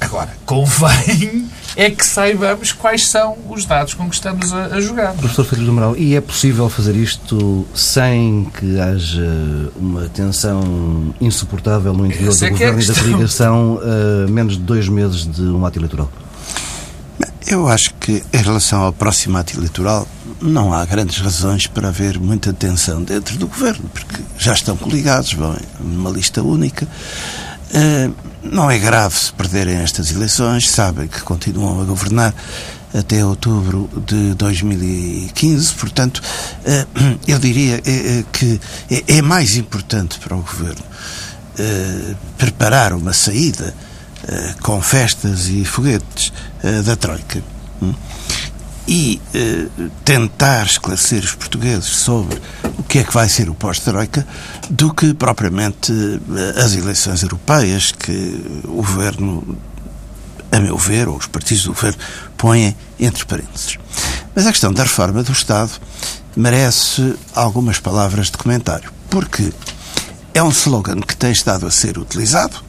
Agora, 0.00 0.30
convém 0.44 1.48
é 1.74 1.90
que 1.90 2.04
saibamos 2.04 2.72
quais 2.72 3.06
são 3.06 3.36
os 3.48 3.64
dados 3.64 3.94
com 3.94 4.08
que 4.08 4.14
estamos 4.14 4.52
a, 4.52 4.66
a 4.66 4.80
jogar. 4.80 5.14
Professor 5.14 5.44
Felipe 5.44 5.64
do 5.64 5.70
Amaral, 5.70 5.96
e 5.96 6.14
é 6.14 6.20
possível 6.20 6.68
fazer 6.68 6.94
isto 6.94 7.66
sem 7.74 8.50
que 8.58 8.78
haja 8.78 9.72
uma 9.76 10.08
tensão 10.08 11.14
insuportável 11.20 11.92
no 11.94 12.06
interior 12.06 12.30
Essa 12.30 12.40
do 12.40 12.44
é, 12.44 12.48
é 12.48 12.50
governo 12.50 12.80
é 12.80 12.82
e 12.82 12.86
da 12.86 12.94
coligação 12.94 13.80
a 13.82 14.30
menos 14.30 14.54
de 14.54 14.62
dois 14.62 14.88
meses 14.88 15.24
de 15.24 15.42
um 15.42 15.64
ato 15.64 15.78
eleitoral? 15.78 16.10
Eu 17.50 17.66
acho 17.66 17.94
que, 17.94 18.22
em 18.30 18.42
relação 18.42 18.82
ao 18.82 18.92
próximo 18.92 19.38
ato 19.38 19.56
eleitoral, 19.56 20.06
não 20.38 20.70
há 20.70 20.84
grandes 20.84 21.16
razões 21.16 21.66
para 21.66 21.88
haver 21.88 22.18
muita 22.20 22.52
tensão 22.52 23.02
dentro 23.02 23.38
do 23.38 23.46
governo, 23.46 23.88
porque 23.88 24.22
já 24.36 24.52
estão 24.52 24.76
coligados, 24.76 25.32
vão 25.32 25.56
numa 25.80 26.10
lista 26.10 26.42
única. 26.42 26.86
Uh, 27.70 28.14
não 28.42 28.70
é 28.70 28.78
grave 28.78 29.16
se 29.16 29.32
perderem 29.32 29.76
estas 29.76 30.12
eleições, 30.12 30.68
sabem 30.68 31.08
que 31.08 31.22
continuam 31.22 31.80
a 31.80 31.84
governar 31.84 32.34
até 32.92 33.24
outubro 33.24 33.88
de 34.06 34.34
2015, 34.34 35.72
portanto, 35.72 36.18
uh, 36.18 37.18
eu 37.26 37.38
diria 37.38 37.78
uh, 37.78 38.24
que 38.30 38.60
é, 38.90 39.16
é 39.16 39.22
mais 39.22 39.56
importante 39.56 40.18
para 40.18 40.36
o 40.36 40.42
governo 40.42 40.84
preparar 42.36 42.92
uma 42.92 43.12
saída 43.12 43.74
com 44.62 44.80
festas 44.82 45.48
e 45.48 45.64
foguetes 45.64 46.32
uh, 46.62 46.82
da 46.82 46.96
Troika 46.96 47.42
hum, 47.82 47.94
e 48.86 49.20
uh, 49.34 49.90
tentar 50.04 50.66
esclarecer 50.66 51.22
os 51.22 51.34
portugueses 51.34 51.86
sobre 51.86 52.40
o 52.78 52.82
que 52.82 52.98
é 52.98 53.04
que 53.04 53.12
vai 53.12 53.28
ser 53.28 53.48
o 53.48 53.54
pós-Troika 53.54 54.26
do 54.70 54.92
que 54.92 55.12
propriamente 55.14 55.92
as 56.56 56.74
eleições 56.74 57.22
europeias 57.22 57.92
que 57.92 58.62
o 58.64 58.76
governo, 58.76 59.58
a 60.50 60.58
meu 60.60 60.78
ver, 60.78 61.08
ou 61.08 61.16
os 61.16 61.26
partidos 61.26 61.64
do 61.64 61.72
governo, 61.74 61.98
põem 62.36 62.74
entre 62.98 63.24
parênteses. 63.26 63.76
Mas 64.34 64.46
a 64.46 64.52
questão 64.52 64.72
da 64.72 64.84
reforma 64.84 65.22
do 65.22 65.32
Estado 65.32 65.72
merece 66.36 67.14
algumas 67.34 67.78
palavras 67.78 68.30
de 68.30 68.38
comentário, 68.38 68.90
porque 69.10 69.52
é 70.32 70.42
um 70.42 70.50
slogan 70.50 71.00
que 71.00 71.16
tem 71.16 71.32
estado 71.32 71.66
a 71.66 71.70
ser 71.70 71.98
utilizado 71.98 72.62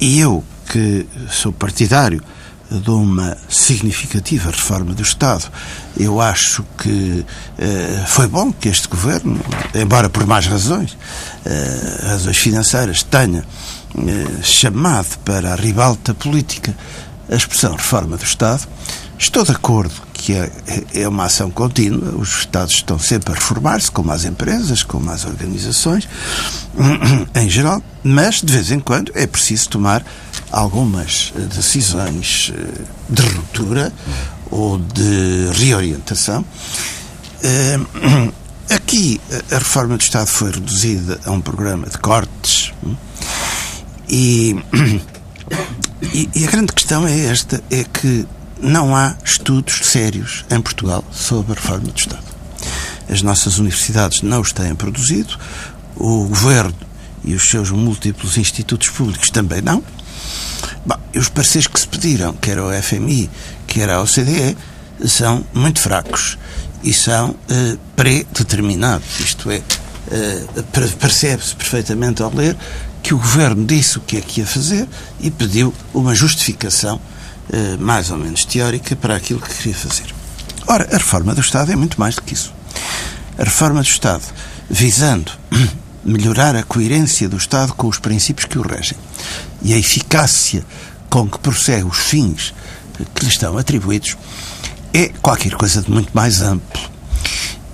e 0.00 0.18
eu, 0.18 0.42
que 0.70 1.06
sou 1.28 1.52
partidário 1.52 2.22
de 2.70 2.90
uma 2.90 3.36
significativa 3.48 4.50
reforma 4.50 4.94
do 4.94 5.02
Estado, 5.02 5.50
eu 5.98 6.20
acho 6.20 6.64
que 6.78 7.26
eh, 7.58 8.04
foi 8.06 8.28
bom 8.28 8.52
que 8.52 8.68
este 8.68 8.86
governo, 8.86 9.40
embora 9.74 10.08
por 10.08 10.24
mais 10.24 10.46
razões, 10.46 10.96
eh, 11.44 12.00
razões 12.06 12.36
financeiras, 12.36 13.02
tenha 13.02 13.40
eh, 13.40 14.42
chamado 14.44 15.18
para 15.24 15.52
a 15.52 15.56
ribalta 15.56 16.14
política 16.14 16.72
a 17.28 17.34
expressão 17.34 17.74
reforma 17.74 18.16
do 18.16 18.24
Estado. 18.24 18.68
Estou 19.18 19.44
de 19.44 19.50
acordo 19.50 19.94
que 20.12 20.34
é, 20.34 20.50
é 20.94 21.08
uma 21.08 21.24
ação 21.24 21.50
contínua, 21.50 22.14
os 22.16 22.40
Estados 22.40 22.74
estão 22.74 22.98
sempre 22.98 23.32
a 23.32 23.34
reformar-se, 23.34 23.90
como 23.90 24.12
as 24.12 24.24
empresas, 24.24 24.82
como 24.84 25.10
as 25.10 25.24
organizações, 25.24 26.08
em 27.34 27.50
geral, 27.50 27.82
mas 28.04 28.42
de 28.42 28.52
vez 28.52 28.70
em 28.70 28.78
quando 28.78 29.10
é 29.14 29.26
preciso 29.26 29.70
tomar 29.70 30.04
algumas 30.50 31.32
eh, 31.36 31.40
decisões 31.40 32.52
eh, 32.54 32.82
de 33.08 33.22
ruptura 33.22 33.92
ou 34.50 34.78
de 34.78 35.50
reorientação. 35.54 36.44
Eh, 37.42 37.78
aqui 38.74 39.20
a 39.50 39.58
reforma 39.58 39.96
do 39.96 40.02
Estado 40.02 40.26
foi 40.26 40.50
reduzida 40.50 41.20
a 41.24 41.30
um 41.30 41.40
programa 41.40 41.88
de 41.88 41.98
cortes 41.98 42.72
hum, 42.84 42.96
e, 44.08 44.56
e, 46.34 46.44
a 46.46 46.50
grande 46.50 46.72
questão 46.72 47.06
é 47.06 47.26
esta, 47.26 47.62
é 47.70 47.84
que 47.84 48.26
não 48.60 48.94
há 48.94 49.16
estudos 49.24 49.80
sérios 49.84 50.44
em 50.50 50.60
Portugal 50.60 51.04
sobre 51.10 51.52
a 51.52 51.54
reforma 51.54 51.90
do 51.90 51.98
Estado. 51.98 52.30
As 53.08 53.22
nossas 53.22 53.58
universidades 53.58 54.22
não 54.22 54.40
os 54.40 54.52
têm 54.52 54.74
produzido, 54.74 55.38
o 55.96 56.26
Governo 56.26 56.74
e 57.24 57.34
os 57.34 57.48
seus 57.48 57.70
múltiplos 57.70 58.36
institutos 58.36 58.88
públicos 58.88 59.30
também 59.30 59.60
não. 59.60 59.82
Bom, 60.84 60.96
os 61.14 61.28
pareceres 61.28 61.66
que 61.66 61.80
se 61.80 61.86
pediram, 61.86 62.32
quer 62.34 62.58
ao 62.58 62.70
FMI, 62.82 63.30
quer 63.66 63.90
ao 63.90 64.04
OCDE, 64.04 64.56
são 65.06 65.44
muito 65.54 65.80
fracos 65.80 66.38
e 66.82 66.92
são 66.92 67.30
uh, 67.30 67.78
pré-determinados. 67.96 69.20
Isto 69.20 69.50
é, 69.50 69.58
uh, 69.58 70.62
percebe-se 70.98 71.54
perfeitamente 71.54 72.22
ao 72.22 72.34
ler 72.34 72.56
que 73.02 73.14
o 73.14 73.18
governo 73.18 73.64
disse 73.64 73.98
o 73.98 74.00
que 74.00 74.18
é 74.18 74.20
que 74.20 74.40
ia 74.40 74.46
fazer 74.46 74.86
e 75.20 75.30
pediu 75.30 75.72
uma 75.94 76.14
justificação 76.14 77.00
eh, 77.52 77.76
mais 77.78 78.10
ou 78.10 78.16
menos 78.16 78.44
teórica 78.44 78.94
para 78.94 79.16
aquilo 79.16 79.40
que 79.40 79.52
queria 79.52 79.74
fazer. 79.74 80.14
Ora, 80.68 80.88
a 80.92 80.98
reforma 80.98 81.34
do 81.34 81.40
Estado 81.40 81.72
é 81.72 81.76
muito 81.76 81.98
mais 81.98 82.14
do 82.14 82.22
que 82.22 82.34
isso. 82.34 82.52
A 83.36 83.42
reforma 83.42 83.82
do 83.82 83.86
Estado, 83.86 84.22
visando 84.68 85.32
melhorar 86.04 86.54
a 86.54 86.62
coerência 86.62 87.28
do 87.28 87.36
Estado 87.36 87.72
com 87.74 87.88
os 87.88 87.98
princípios 87.98 88.46
que 88.46 88.58
o 88.58 88.62
regem 88.62 88.96
e 89.62 89.74
a 89.74 89.78
eficácia 89.78 90.64
com 91.08 91.28
que 91.28 91.38
prossegue 91.38 91.84
os 91.84 91.98
fins 91.98 92.54
que 93.14 93.24
lhe 93.24 93.30
estão 93.30 93.56
atribuídos, 93.56 94.16
é 94.92 95.08
qualquer 95.20 95.52
coisa 95.52 95.82
de 95.82 95.90
muito 95.90 96.10
mais 96.12 96.42
amplo. 96.42 96.80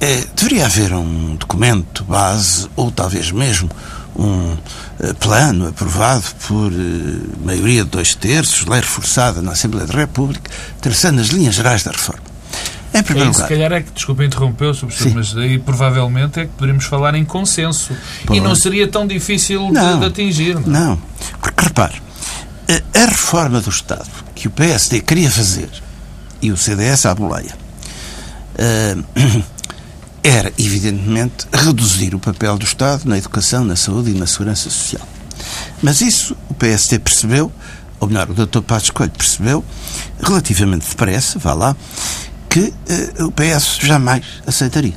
É, 0.00 0.24
deveria 0.36 0.66
haver 0.66 0.92
um 0.92 1.36
documento 1.36 2.04
base, 2.04 2.68
ou 2.76 2.90
talvez 2.90 3.30
mesmo 3.30 3.68
um 4.14 4.56
eh, 5.00 5.12
plano 5.14 5.68
aprovado 5.68 6.24
por 6.46 6.72
uh, 6.72 7.44
maioria 7.44 7.84
de 7.84 7.90
dois 7.90 8.14
terços, 8.14 8.66
lei 8.66 8.80
reforçada 8.80 9.42
na 9.42 9.52
Assembleia 9.52 9.86
da 9.86 9.94
República, 9.94 10.50
traçando 10.80 11.20
as 11.20 11.28
linhas 11.28 11.54
gerais 11.54 11.82
da 11.82 11.90
reforma. 11.90 12.22
Em 12.94 13.02
primeiro 13.02 13.30
lugar. 13.30 13.46
Se 13.46 13.54
calhar 13.54 13.72
é 13.72 13.82
que, 13.82 13.92
desculpa 13.92 14.24
interromper, 14.24 14.74
professor, 14.74 15.12
mas 15.14 15.36
aí 15.36 15.58
provavelmente 15.58 16.40
é 16.40 16.44
que 16.44 16.52
poderíamos 16.52 16.86
falar 16.86 17.14
em 17.14 17.24
consenso. 17.24 17.92
E 18.32 18.40
não 18.40 18.54
seria 18.54 18.88
tão 18.88 19.06
difícil 19.06 19.70
não, 19.70 19.94
de, 19.94 20.00
de, 20.00 20.06
atingir. 20.06 20.54
Não, 20.54 20.62
não. 20.62 20.98
Repare, 21.62 22.00
a, 22.68 22.98
a, 23.02 23.06
reforma 23.06 23.60
do 23.60 23.70
Estado 23.70 24.08
que 24.34 24.48
o 24.48 24.50
PSD 24.50 25.00
queria 25.00 25.30
fazer 25.30 25.70
e 26.42 26.50
o 26.50 26.56
CDS 26.56 27.06
à 27.06 27.14
boleia. 27.14 27.56
Uh, 28.54 29.44
era, 30.22 30.52
evidentemente, 30.58 31.46
reduzir 31.52 32.14
o 32.14 32.18
papel 32.18 32.58
do 32.58 32.64
Estado 32.64 33.08
na 33.08 33.16
educação, 33.16 33.64
na 33.64 33.76
saúde 33.76 34.10
e 34.10 34.14
na 34.14 34.26
segurança 34.26 34.68
social. 34.68 35.06
Mas 35.82 36.00
isso 36.00 36.36
o 36.48 36.54
PSD 36.54 36.98
percebeu, 36.98 37.52
ou 38.00 38.08
melhor, 38.08 38.28
o 38.28 38.34
Dr. 38.34 38.60
Passos 38.60 38.90
Coelho 38.90 39.12
percebeu, 39.12 39.64
relativamente 40.20 40.88
depressa, 40.88 41.38
vá 41.38 41.54
lá, 41.54 41.76
que 42.48 42.60
uh, 43.18 43.26
o 43.26 43.32
PS 43.32 43.78
jamais 43.80 44.24
aceitaria. 44.46 44.94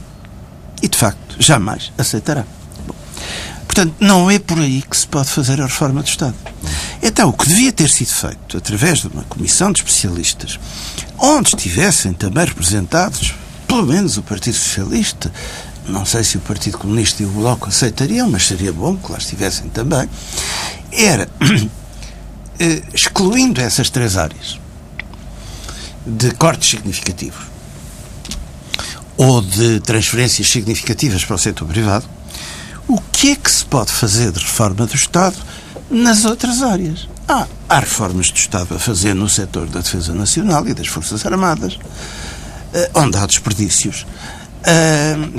E, 0.82 0.88
de 0.88 0.98
facto, 0.98 1.36
jamais 1.38 1.91
aceitará. 1.98 2.45
Portanto, 3.69 3.93
não 3.99 4.32
é 4.32 4.39
por 4.39 4.58
aí 4.58 4.82
que 4.82 4.97
se 4.97 5.05
pode 5.05 5.29
fazer 5.29 5.62
a 5.62 5.67
reforma 5.67 6.01
do 6.01 6.08
Estado. 6.08 6.34
Então, 7.03 7.29
o 7.29 7.34
que 7.34 7.47
devia 7.47 7.71
ter 7.71 7.88
sido 7.88 8.10
feito 8.10 8.58
através 8.58 8.99
de 8.99 9.08
uma 9.08 9.23
comissão 9.25 9.71
de 9.71 9.79
especialistas, 9.79 10.60
onde 11.19 11.49
estivessem 11.49 12.12
também 12.12 12.45
representados 12.45 13.36
pelo 13.67 13.86
menos 13.86 14.17
o 14.17 14.23
Partido 14.23 14.55
Socialista, 14.55 15.32
não 15.88 16.03
sei 16.03 16.23
se 16.23 16.38
o 16.38 16.39
Partido 16.39 16.79
Comunista 16.79 17.21
e 17.21 17.27
o 17.27 17.29
Bloco 17.29 17.69
aceitariam, 17.69 18.27
mas 18.27 18.47
seria 18.47 18.73
bom 18.73 18.97
que 18.97 19.12
lá 19.12 19.19
estivessem 19.19 19.69
também, 19.69 20.10
era, 20.91 21.29
eh, 22.60 22.82
excluindo 22.91 23.62
essas 23.62 23.91
três 23.91 24.17
áreas 24.17 24.60
de 26.08 26.32
cortes 26.32 26.71
significativos 26.71 27.45
ou 29.15 29.41
de 29.43 29.79
transferências 29.82 30.49
significativas 30.49 31.23
para 31.23 31.36
o 31.36 31.39
setor 31.39 31.67
privado, 31.67 32.10
o 32.89 32.99
que 33.12 33.32
é 33.32 33.36
que 33.36 33.52
se 33.52 33.63
pode 33.63 33.91
fazer 33.91 34.32
de 34.32 34.39
reforma 34.39 34.88
do 34.88 34.95
Estado 34.95 35.38
nas 35.91 36.25
outras 36.25 36.63
áreas? 36.63 37.08
Ah, 37.28 37.45
há 37.69 37.80
reformas 37.80 38.32
do 38.32 38.38
Estado 38.38 38.75
a 38.75 38.80
fazer 38.80 39.13
no 39.13 39.30
setor 39.30 39.67
da 39.67 39.82
Defesa 39.82 40.13
Nacional 40.13 40.67
e 40.67 40.73
das 40.73 40.88
Forças 40.88 41.23
Armadas 41.23 41.75
uh, 41.75 42.99
onde 42.99 43.15
há 43.15 43.25
desperdícios. 43.28 44.06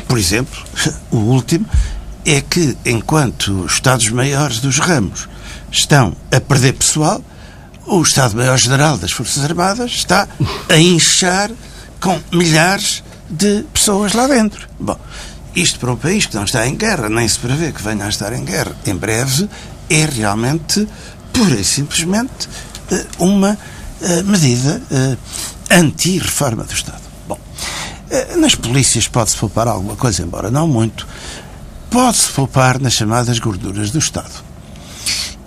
Por 0.07 0.17
exemplo, 0.17 0.59
o 1.11 1.17
último 1.17 1.67
é 2.25 2.41
que, 2.41 2.77
enquanto 2.87 3.65
os 3.65 3.75
Estados-Maiores 3.75 4.61
dos 4.61 4.79
ramos 4.79 5.29
estão 5.71 6.17
a 6.31 6.41
perder 6.41 6.75
pessoal, 6.75 7.23
o 7.87 8.01
Estado-Maior-General 8.01 8.97
das 8.97 9.11
Forças 9.11 9.45
Armadas 9.45 9.91
está 9.91 10.29
a 10.69 10.77
inchar 10.77 11.51
com 12.01 12.19
milhares 12.33 13.03
de 13.29 13.65
pessoas 13.73 14.13
lá 14.13 14.27
dentro. 14.27 14.69
Bom, 14.79 14.99
isto 15.55 15.79
para 15.79 15.93
um 15.93 15.97
país 15.97 16.27
que 16.27 16.35
não 16.35 16.45
está 16.45 16.67
em 16.67 16.77
guerra, 16.77 17.09
nem 17.09 17.27
se 17.27 17.39
prevê 17.39 17.73
que 17.73 17.83
venha 17.83 18.05
a 18.05 18.09
estar 18.09 18.33
em 18.33 18.45
guerra 18.45 18.75
em 18.87 18.95
breve, 18.95 19.49
é 19.89 20.05
realmente, 20.05 20.87
pura 21.33 21.55
e 21.55 21.65
simplesmente, 21.65 22.49
eh, 22.91 23.07
uma 23.19 23.59
eh, 24.01 24.23
medida 24.23 24.81
anti-reforma 25.71 26.65
do 26.65 26.73
Estado. 26.73 27.11
Eh, 28.11 28.37
nas 28.37 28.57
polícias 28.57 29.07
pode-se 29.07 29.37
poupar 29.37 29.69
alguma 29.69 29.95
coisa, 29.95 30.23
embora 30.23 30.51
não 30.51 30.67
muito. 30.67 31.07
Pode-se 31.89 32.29
poupar 32.31 32.81
nas 32.81 32.95
chamadas 32.95 33.39
gorduras 33.39 33.91
do 33.91 33.99
Estado. 33.99 34.43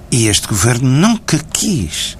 E 0.09 0.27
este 0.27 0.47
governo 0.47 0.87
nunca 0.87 1.39
quis 1.51 2.15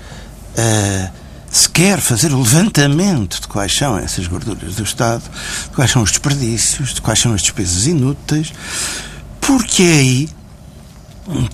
uh, 0.58 1.12
sequer 1.54 2.02
fazer 2.02 2.34
o 2.34 2.40
levantamento 2.40 3.40
de 3.40 3.48
quais 3.48 3.72
são 3.72 3.96
essas 3.96 4.26
gorduras 4.26 4.76
do 4.76 4.84
Estado, 4.84 5.22
de 5.22 5.76
quais 5.76 5.92
são 5.92 6.02
os 6.02 6.10
desperdícios, 6.10 6.96
de 6.96 7.02
quais 7.02 7.20
são 7.20 7.32
as 7.32 7.44
despesas 7.44 7.86
inúteis, 7.86 8.52
porque 9.40 9.84
é 9.84 9.92
aí 10.00 10.30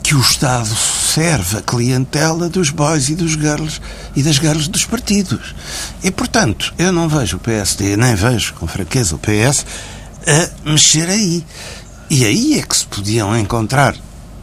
que 0.02 0.16
o 0.16 0.22
Estado 0.22 0.74
serve 0.74 1.58
a 1.58 1.62
clientela 1.62 2.48
dos 2.48 2.70
boys 2.70 3.10
e 3.10 3.16
dos 3.16 3.32
girls 3.32 3.82
e 4.16 4.24
das 4.24 4.38
girls 4.38 4.70
dos 4.70 4.86
partidos. 4.86 5.54
E, 6.02 6.10
portanto, 6.10 6.74
eu 6.78 6.94
não 6.94 7.10
vejo 7.10 7.36
o 7.36 7.40
PSD, 7.40 7.98
nem 7.98 8.16
vejo 8.16 8.54
com 8.54 8.66
fraqueza 8.68 9.16
o 9.16 9.20
PS 9.20 9.66
a 10.26 10.70
mexer 10.72 11.10
aí. 11.10 11.46
E 12.10 12.26
aí 12.26 12.58
é 12.58 12.62
que 12.62 12.76
se 12.76 12.86
podiam 12.86 13.38
encontrar 13.38 13.96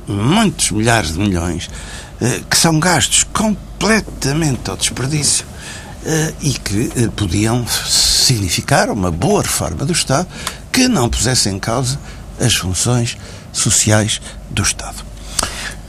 muitos 0.06 0.70
milhares 0.70 1.14
de 1.14 1.18
milhões 1.18 1.70
que 2.48 2.56
são 2.56 2.80
gastos 2.80 3.24
completamente 3.24 4.70
ao 4.70 4.76
desperdício 4.76 5.44
eh, 6.04 6.32
e 6.40 6.52
que 6.52 6.92
eh, 6.96 7.08
podiam 7.14 7.66
significar 7.66 8.90
uma 8.90 9.10
boa 9.10 9.42
reforma 9.42 9.84
do 9.84 9.92
Estado 9.92 10.26
que 10.72 10.88
não 10.88 11.08
pusesse 11.08 11.48
em 11.48 11.58
causa 11.58 11.98
as 12.40 12.54
funções 12.54 13.16
sociais 13.52 14.20
do 14.50 14.62
Estado. 14.62 15.04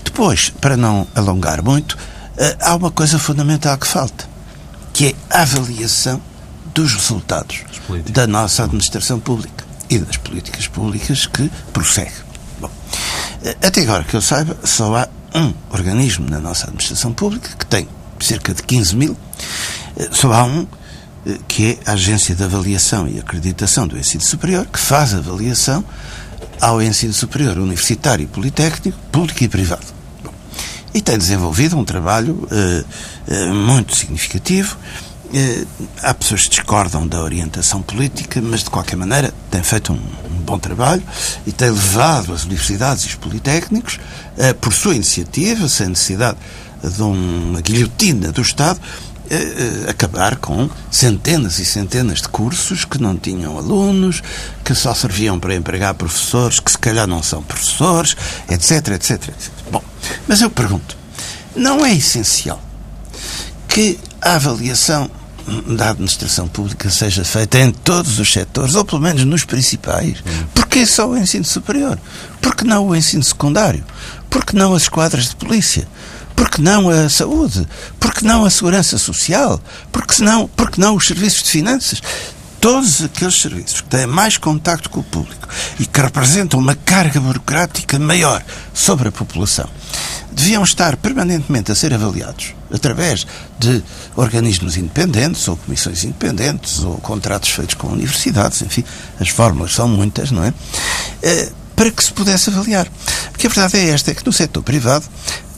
Depois, 0.04 0.50
para 0.50 0.78
não 0.78 1.08
alongar 1.14 1.62
muito, 1.62 1.98
há 2.62 2.76
uma 2.76 2.90
coisa 2.90 3.20
fundamental 3.20 3.78
que 3.78 3.86
falta, 3.86 4.28
que 4.94 5.08
é 5.08 5.16
a 5.30 5.42
avaliação 5.42 6.22
dos 6.74 6.94
resultados 6.94 7.64
da 8.10 8.26
nossa 8.26 8.64
administração 8.64 9.20
pública 9.20 9.66
e 9.90 10.00
das 10.00 10.18
políticas 10.18 10.68
públicas 10.68 11.26
que 11.26 11.52
prossegue. 11.74 12.14
Bom, 12.60 12.72
até 13.62 13.82
agora 13.82 14.04
que 14.04 14.16
eu 14.16 14.22
saiba, 14.22 14.58
só 14.64 14.96
há 14.96 15.08
um 15.38 15.54
organismo 15.72 16.30
na 16.30 16.40
nossa 16.40 16.66
administração 16.66 17.14
pública 17.14 17.50
que 17.58 17.66
tem 17.66 17.88
cerca 18.20 18.54
de 18.54 18.64
15 18.64 18.96
mil, 18.96 19.18
só 20.12 20.34
há 20.34 20.44
um 20.44 20.68
que 21.48 21.78
é 21.86 21.90
a 21.90 21.94
Agência 21.94 22.34
de 22.36 22.44
Avaliação 22.44 23.08
e 23.08 23.20
Acreditação 23.20 23.88
do 23.88 23.98
Ensino 23.98 24.24
Superior, 24.24 24.66
que 24.66 24.80
faz 24.80 25.14
avaliação 25.14 25.84
ao 26.62 26.82
ensino 26.82 27.14
superior 27.14 27.58
universitário 27.58 28.24
e 28.24 28.28
politécnico, 28.28 28.98
público 29.12 29.44
e 29.44 29.48
privado. 29.48 29.86
Bom, 30.24 30.34
e 30.94 31.02
tem 31.02 31.18
desenvolvido 31.18 31.78
um 31.78 31.84
trabalho 31.84 32.48
uh, 32.52 32.86
uh, 33.34 33.54
muito 33.54 33.96
significativo 33.96 34.78
eh, 34.78 35.07
há 36.02 36.14
pessoas 36.14 36.44
que 36.44 36.50
discordam 36.50 37.08
da 37.08 37.22
orientação 37.22 37.82
política, 37.82 38.42
mas 38.42 38.64
de 38.64 38.70
qualquer 38.70 38.96
maneira 38.96 39.34
tem 39.52 39.62
feito 39.64 39.94
um, 39.94 39.96
um 39.96 40.42
bom 40.42 40.58
trabalho 40.58 41.04
e 41.46 41.52
tem 41.52 41.70
levado 41.70 42.34
as 42.34 42.44
universidades 42.44 43.04
e 43.04 43.08
os 43.08 43.16
politécnicos, 43.16 44.00
eh, 44.38 44.54
por 44.54 44.74
sua 44.74 44.96
iniciativa, 44.96 45.68
sem 45.68 45.90
necessidade 45.90 46.38
de 46.84 47.02
uma 47.02 47.60
guilhotina 47.62 48.32
do 48.32 48.42
Estado, 48.42 48.80
eh, 49.30 49.90
acabar 49.90 50.38
com 50.38 50.70
centenas 50.90 51.60
e 51.60 51.66
centenas 51.66 52.22
de 52.22 52.30
cursos 52.30 52.86
que 52.86 53.02
não 53.02 53.18
tinham 53.18 53.58
alunos, 53.58 54.24
que 54.64 54.74
só 54.74 54.94
serviam 54.94 55.38
para 55.40 55.54
empregar 55.56 55.94
professores 55.96 56.60
que 56.60 56.72
se 56.72 56.78
calhar 56.78 57.08
não 57.08 57.22
são 57.22 57.44
professores, 57.44 58.16
etc, 58.50 58.90
etc, 58.90 59.12
etc. 59.12 59.52
Bom, 59.72 59.84
mas 60.28 60.42
eu 60.42 60.50
pergunto, 60.50 60.96
não 61.56 61.86
é 61.86 61.94
essencial 61.94 62.62
que 63.68 64.00
a 64.22 64.36
avaliação 64.36 65.10
da 65.68 65.92
administração 65.92 66.48
pública 66.48 66.90
seja 66.90 67.24
feita 67.24 67.60
em 67.60 67.72
todos 67.72 68.20
os 68.20 68.32
setores, 68.32 68.76
ou 68.76 68.84
pelo 68.84 69.02
menos 69.02 69.24
nos 69.24 69.46
principais. 69.46 70.18
Porquê 70.54 70.86
só 70.86 71.08
o 71.08 71.18
ensino 71.18 71.46
superior? 71.46 71.98
Porque 72.42 72.66
não 72.66 72.88
o 72.88 72.96
ensino 72.96 73.24
secundário? 73.24 73.84
Porque 74.30 74.58
não 74.58 74.74
as 74.76 74.84
esquadras 74.84 75.30
de 75.30 75.36
polícia? 75.36 75.88
Porque 76.36 76.62
não 76.62 76.90
a 76.90 77.10
saúde? 77.10 77.68
Porque 78.00 78.26
não 78.26 78.46
a 78.46 78.50
segurança 78.50 78.98
social? 78.98 79.60
Porque 79.92 80.22
não, 80.22 80.48
porque 80.48 80.80
não 80.80 80.96
os 80.96 81.08
serviços 81.08 81.44
de 81.44 81.50
finanças? 81.50 82.02
Todos 82.68 83.02
aqueles 83.02 83.40
serviços 83.40 83.80
que 83.80 83.88
têm 83.88 84.06
mais 84.06 84.36
contacto 84.36 84.90
com 84.90 85.00
o 85.00 85.04
público 85.04 85.48
e 85.80 85.86
que 85.86 86.02
representam 86.02 86.60
uma 86.60 86.76
carga 86.76 87.18
burocrática 87.18 87.98
maior 87.98 88.44
sobre 88.74 89.08
a 89.08 89.12
população 89.12 89.70
deviam 90.34 90.62
estar 90.66 90.98
permanentemente 90.98 91.72
a 91.72 91.76
ser 91.76 91.94
avaliados 91.94 92.54
através 92.70 93.26
de 93.58 93.82
organismos 94.18 94.76
independentes 94.76 95.48
ou 95.48 95.56
comissões 95.56 96.04
independentes 96.04 96.84
ou 96.84 96.98
contratos 96.98 97.52
feitos 97.52 97.76
com 97.76 97.88
universidades, 97.88 98.62
enfim, 98.62 98.84
as 99.18 99.30
fórmulas 99.30 99.74
são 99.74 99.88
muitas, 99.88 100.30
não 100.30 100.44
é? 100.44 100.54
Eh, 101.24 101.50
para 101.74 101.90
que 101.90 102.04
se 102.04 102.12
pudesse 102.12 102.50
avaliar. 102.50 102.86
Porque 103.32 103.48
a 103.48 103.50
verdade 103.50 103.78
é 103.78 103.92
esta, 103.92 104.12
é 104.12 104.14
que 104.14 104.26
no 104.26 104.34
setor 104.34 104.62
privado 104.62 105.06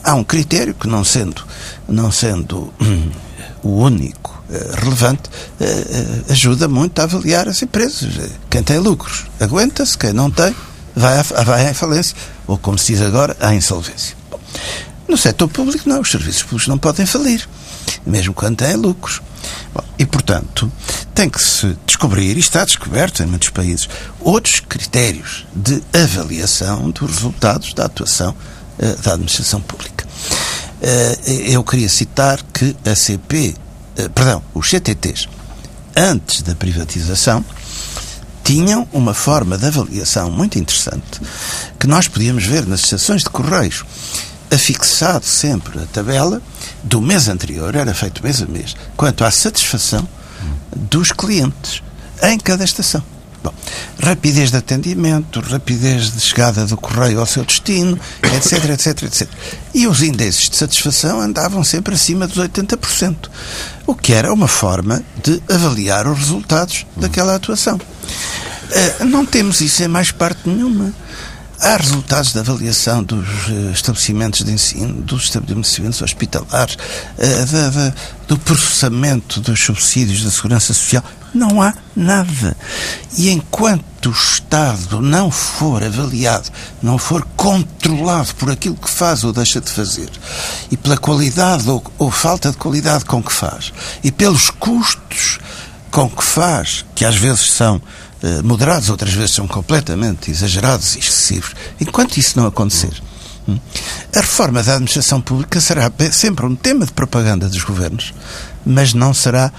há 0.04 0.14
um 0.14 0.22
critério 0.22 0.74
que 0.74 0.86
não 0.86 1.02
sendo, 1.02 1.44
não 1.88 2.12
sendo 2.12 2.72
hum, 2.80 3.10
o 3.64 3.80
único 3.80 4.39
relevante, 4.80 5.30
eh, 5.60 6.22
ajuda 6.30 6.68
muito 6.68 6.98
a 7.00 7.04
avaliar 7.04 7.48
as 7.48 7.62
empresas. 7.62 8.08
Quem 8.48 8.62
tem 8.62 8.78
lucros 8.78 9.26
aguenta-se, 9.38 9.96
quem 9.96 10.12
não 10.12 10.30
tem 10.30 10.54
vai 10.94 11.18
à, 11.18 11.22
vai 11.22 11.68
à 11.68 11.74
falência, 11.74 12.16
ou 12.46 12.58
como 12.58 12.78
se 12.78 12.92
diz 12.92 13.02
agora, 13.02 13.36
à 13.40 13.54
insolvência. 13.54 14.16
No 15.08 15.16
setor 15.16 15.48
público, 15.48 15.88
não. 15.88 16.00
Os 16.00 16.10
serviços 16.10 16.42
públicos 16.42 16.68
não 16.68 16.78
podem 16.78 17.04
falir, 17.04 17.48
mesmo 18.06 18.32
quando 18.32 18.58
têm 18.58 18.76
lucros. 18.76 19.20
Bom, 19.74 19.82
e, 19.98 20.06
portanto, 20.06 20.70
tem 21.14 21.28
que 21.28 21.42
se 21.42 21.76
descobrir, 21.84 22.36
e 22.36 22.40
está 22.40 22.64
descoberto 22.64 23.22
em 23.22 23.26
muitos 23.26 23.48
países, 23.50 23.88
outros 24.20 24.60
critérios 24.60 25.46
de 25.54 25.82
avaliação 25.92 26.90
dos 26.90 27.10
resultados 27.10 27.74
da 27.74 27.86
atuação 27.86 28.30
uh, 28.78 29.02
da 29.02 29.14
administração 29.14 29.60
pública. 29.60 30.06
Uh, 30.80 31.30
eu 31.46 31.64
queria 31.64 31.88
citar 31.88 32.40
que 32.52 32.76
a 32.88 32.94
CP, 32.94 33.48
eh, 33.48 33.69
perdão, 34.14 34.42
os 34.54 34.68
CTTs, 34.68 35.28
antes 35.96 36.42
da 36.42 36.54
privatização, 36.54 37.44
tinham 38.42 38.88
uma 38.92 39.14
forma 39.14 39.56
de 39.56 39.66
avaliação 39.66 40.30
muito 40.30 40.58
interessante 40.58 41.20
que 41.78 41.86
nós 41.86 42.08
podíamos 42.08 42.44
ver 42.44 42.66
nas 42.66 42.80
estações 42.80 43.22
de 43.22 43.30
correios 43.30 43.84
afixado 44.50 45.24
sempre 45.24 45.78
a 45.78 45.86
tabela 45.86 46.42
do 46.82 47.00
mês 47.00 47.28
anterior, 47.28 47.74
era 47.74 47.94
feito 47.94 48.22
mês 48.22 48.42
a 48.42 48.46
mês, 48.46 48.74
quanto 48.96 49.24
à 49.24 49.30
satisfação 49.30 50.06
dos 50.74 51.12
clientes 51.12 51.82
em 52.22 52.38
cada 52.38 52.64
estação. 52.64 53.02
Bom, 53.42 53.54
rapidez 54.02 54.50
de 54.50 54.56
atendimento, 54.58 55.40
rapidez 55.40 56.12
de 56.12 56.20
chegada 56.20 56.66
do 56.66 56.76
correio 56.76 57.20
ao 57.20 57.26
seu 57.26 57.42
destino, 57.42 57.98
etc, 58.22 58.70
etc, 58.70 59.02
etc. 59.04 59.28
E 59.72 59.86
os 59.86 60.02
índices 60.02 60.50
de 60.50 60.56
satisfação 60.56 61.20
andavam 61.20 61.64
sempre 61.64 61.94
acima 61.94 62.26
dos 62.26 62.36
80%, 62.36 63.30
o 63.86 63.94
que 63.94 64.12
era 64.12 64.32
uma 64.32 64.48
forma 64.48 65.02
de 65.22 65.42
avaliar 65.48 66.06
os 66.06 66.18
resultados 66.18 66.86
daquela 66.96 67.34
atuação. 67.34 67.76
Uh, 67.76 69.04
não 69.06 69.24
temos 69.24 69.60
isso 69.60 69.82
em 69.82 69.88
mais 69.88 70.12
parte 70.12 70.48
nenhuma. 70.48 70.92
Há 71.62 71.76
resultados 71.76 72.32
da 72.32 72.40
avaliação 72.40 73.02
dos 73.02 73.48
uh, 73.48 73.70
estabelecimentos 73.70 74.42
de 74.42 74.50
ensino, 74.50 75.02
dos 75.02 75.24
estabelecimentos 75.24 76.00
hospitalares, 76.00 76.74
uh, 76.74 77.94
do 78.26 78.38
processamento 78.38 79.40
dos 79.40 79.62
subsídios 79.62 80.24
da 80.24 80.30
segurança 80.30 80.72
social. 80.72 81.04
Não 81.34 81.60
há 81.60 81.74
nada. 81.94 82.56
E 83.18 83.28
enquanto 83.28 84.06
o 84.06 84.10
Estado 84.10 85.02
não 85.02 85.30
for 85.30 85.84
avaliado, 85.84 86.50
não 86.82 86.96
for 86.96 87.26
controlado 87.36 88.34
por 88.36 88.50
aquilo 88.50 88.74
que 88.74 88.88
faz 88.88 89.22
ou 89.22 89.30
deixa 89.30 89.60
de 89.60 89.70
fazer, 89.70 90.08
e 90.70 90.78
pela 90.78 90.96
qualidade 90.96 91.68
ou, 91.68 91.84
ou 91.98 92.10
falta 92.10 92.50
de 92.50 92.56
qualidade 92.56 93.04
com 93.04 93.22
que 93.22 93.32
faz, 93.32 93.70
e 94.02 94.10
pelos 94.10 94.48
custos 94.48 95.38
com 95.90 96.08
que 96.08 96.24
faz, 96.24 96.86
que 96.94 97.04
às 97.04 97.16
vezes 97.16 97.50
são 97.50 97.82
eh, 98.22 98.42
moderados, 98.42 98.90
outras 98.90 99.12
vezes 99.12 99.34
são 99.34 99.48
completamente 99.48 100.30
exagerados 100.30 100.94
e 100.94 100.98
excessivos. 100.98 101.54
Enquanto 101.80 102.18
isso 102.18 102.38
não 102.38 102.46
acontecer, 102.46 102.92
hum, 103.48 103.58
a 104.14 104.20
reforma 104.20 104.62
da 104.62 104.74
administração 104.74 105.20
pública 105.20 105.60
será 105.60 105.90
sempre 106.12 106.44
um 106.44 106.54
tema 106.54 106.84
de 106.84 106.92
propaganda 106.92 107.48
dos 107.48 107.62
governos, 107.64 108.12
mas 108.64 108.92
não 108.92 109.14
será 109.14 109.52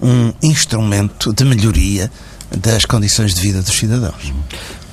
um 0.00 0.32
instrumento 0.42 1.32
de 1.32 1.44
melhoria 1.44 2.10
das 2.56 2.84
condições 2.84 3.34
de 3.34 3.40
vida 3.40 3.62
dos 3.62 3.74
cidadãos. 3.74 4.32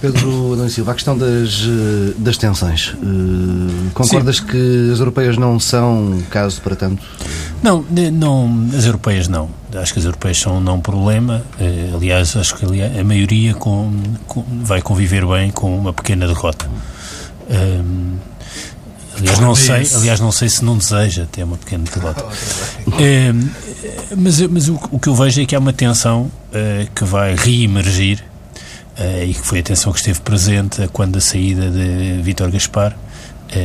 Pedro 0.02 0.54
Adão 0.54 0.70
Silva, 0.70 0.92
a 0.92 0.94
questão 0.94 1.18
das, 1.18 1.62
eh, 1.62 2.14
das 2.18 2.38
tensões. 2.38 2.90
Uh, 2.90 3.90
concordas 3.94 4.38
Sim. 4.38 4.46
que 4.46 4.92
as 4.92 5.00
europeias 5.00 5.38
não 5.38 5.60
são 5.60 6.22
caso 6.30 6.62
para 6.62 6.76
tanto? 6.76 7.02
Não, 7.64 7.84
não, 8.14 8.70
as 8.78 8.86
europeias 8.86 9.28
não. 9.28 9.50
Acho 9.76 9.94
que 9.94 10.00
as 10.00 10.06
europeias 10.06 10.40
são 10.40 10.60
não 10.60 10.80
problema. 10.80 11.44
Uh, 11.60 11.96
aliás, 11.96 12.36
acho 12.36 12.56
que 12.56 12.66
a 12.66 13.04
maioria 13.04 13.54
com, 13.54 13.92
com, 14.28 14.44
vai 14.64 14.82
conviver 14.82 15.26
bem 15.26 15.52
com 15.52 15.78
uma 15.78 15.94
pequena 15.94 16.28
derrota. 16.28 16.68
Uh, 17.50 18.18
aliás, 19.18 19.40
não 19.40 19.56
sei, 19.56 19.88
aliás, 19.96 20.20
não 20.20 20.32
sei 20.32 20.50
se 20.50 20.64
não 20.64 20.78
deseja 20.78 21.26
ter 21.32 21.44
uma 21.44 21.58
pequena 21.58 21.84
derrota. 21.94 22.26
mas 24.18 24.42
mas 24.42 24.70
o, 24.70 24.80
o, 24.92 25.00
que 25.00 25.10
eu 25.10 25.16
vejo 25.16 25.42
é 25.42 25.46
que 25.46 25.56
há 25.56 25.60
uma 25.60 25.74
tensão 25.74 26.32
que 26.96 27.04
vai 27.04 27.36
reemergir 27.36 28.24
uh, 29.00 29.24
e 29.24 29.34
que 29.34 29.42
foi 29.42 29.60
a 29.60 29.64
tensão 29.64 29.92
que 29.92 30.00
esteve 30.00 30.20
presente 30.22 30.88
quando 30.92 31.18
a 31.18 31.22
saída 31.22 31.70
de 31.70 32.22
Vítor 32.22 32.50
Gaspar 32.52 32.94
uh, 32.94 32.98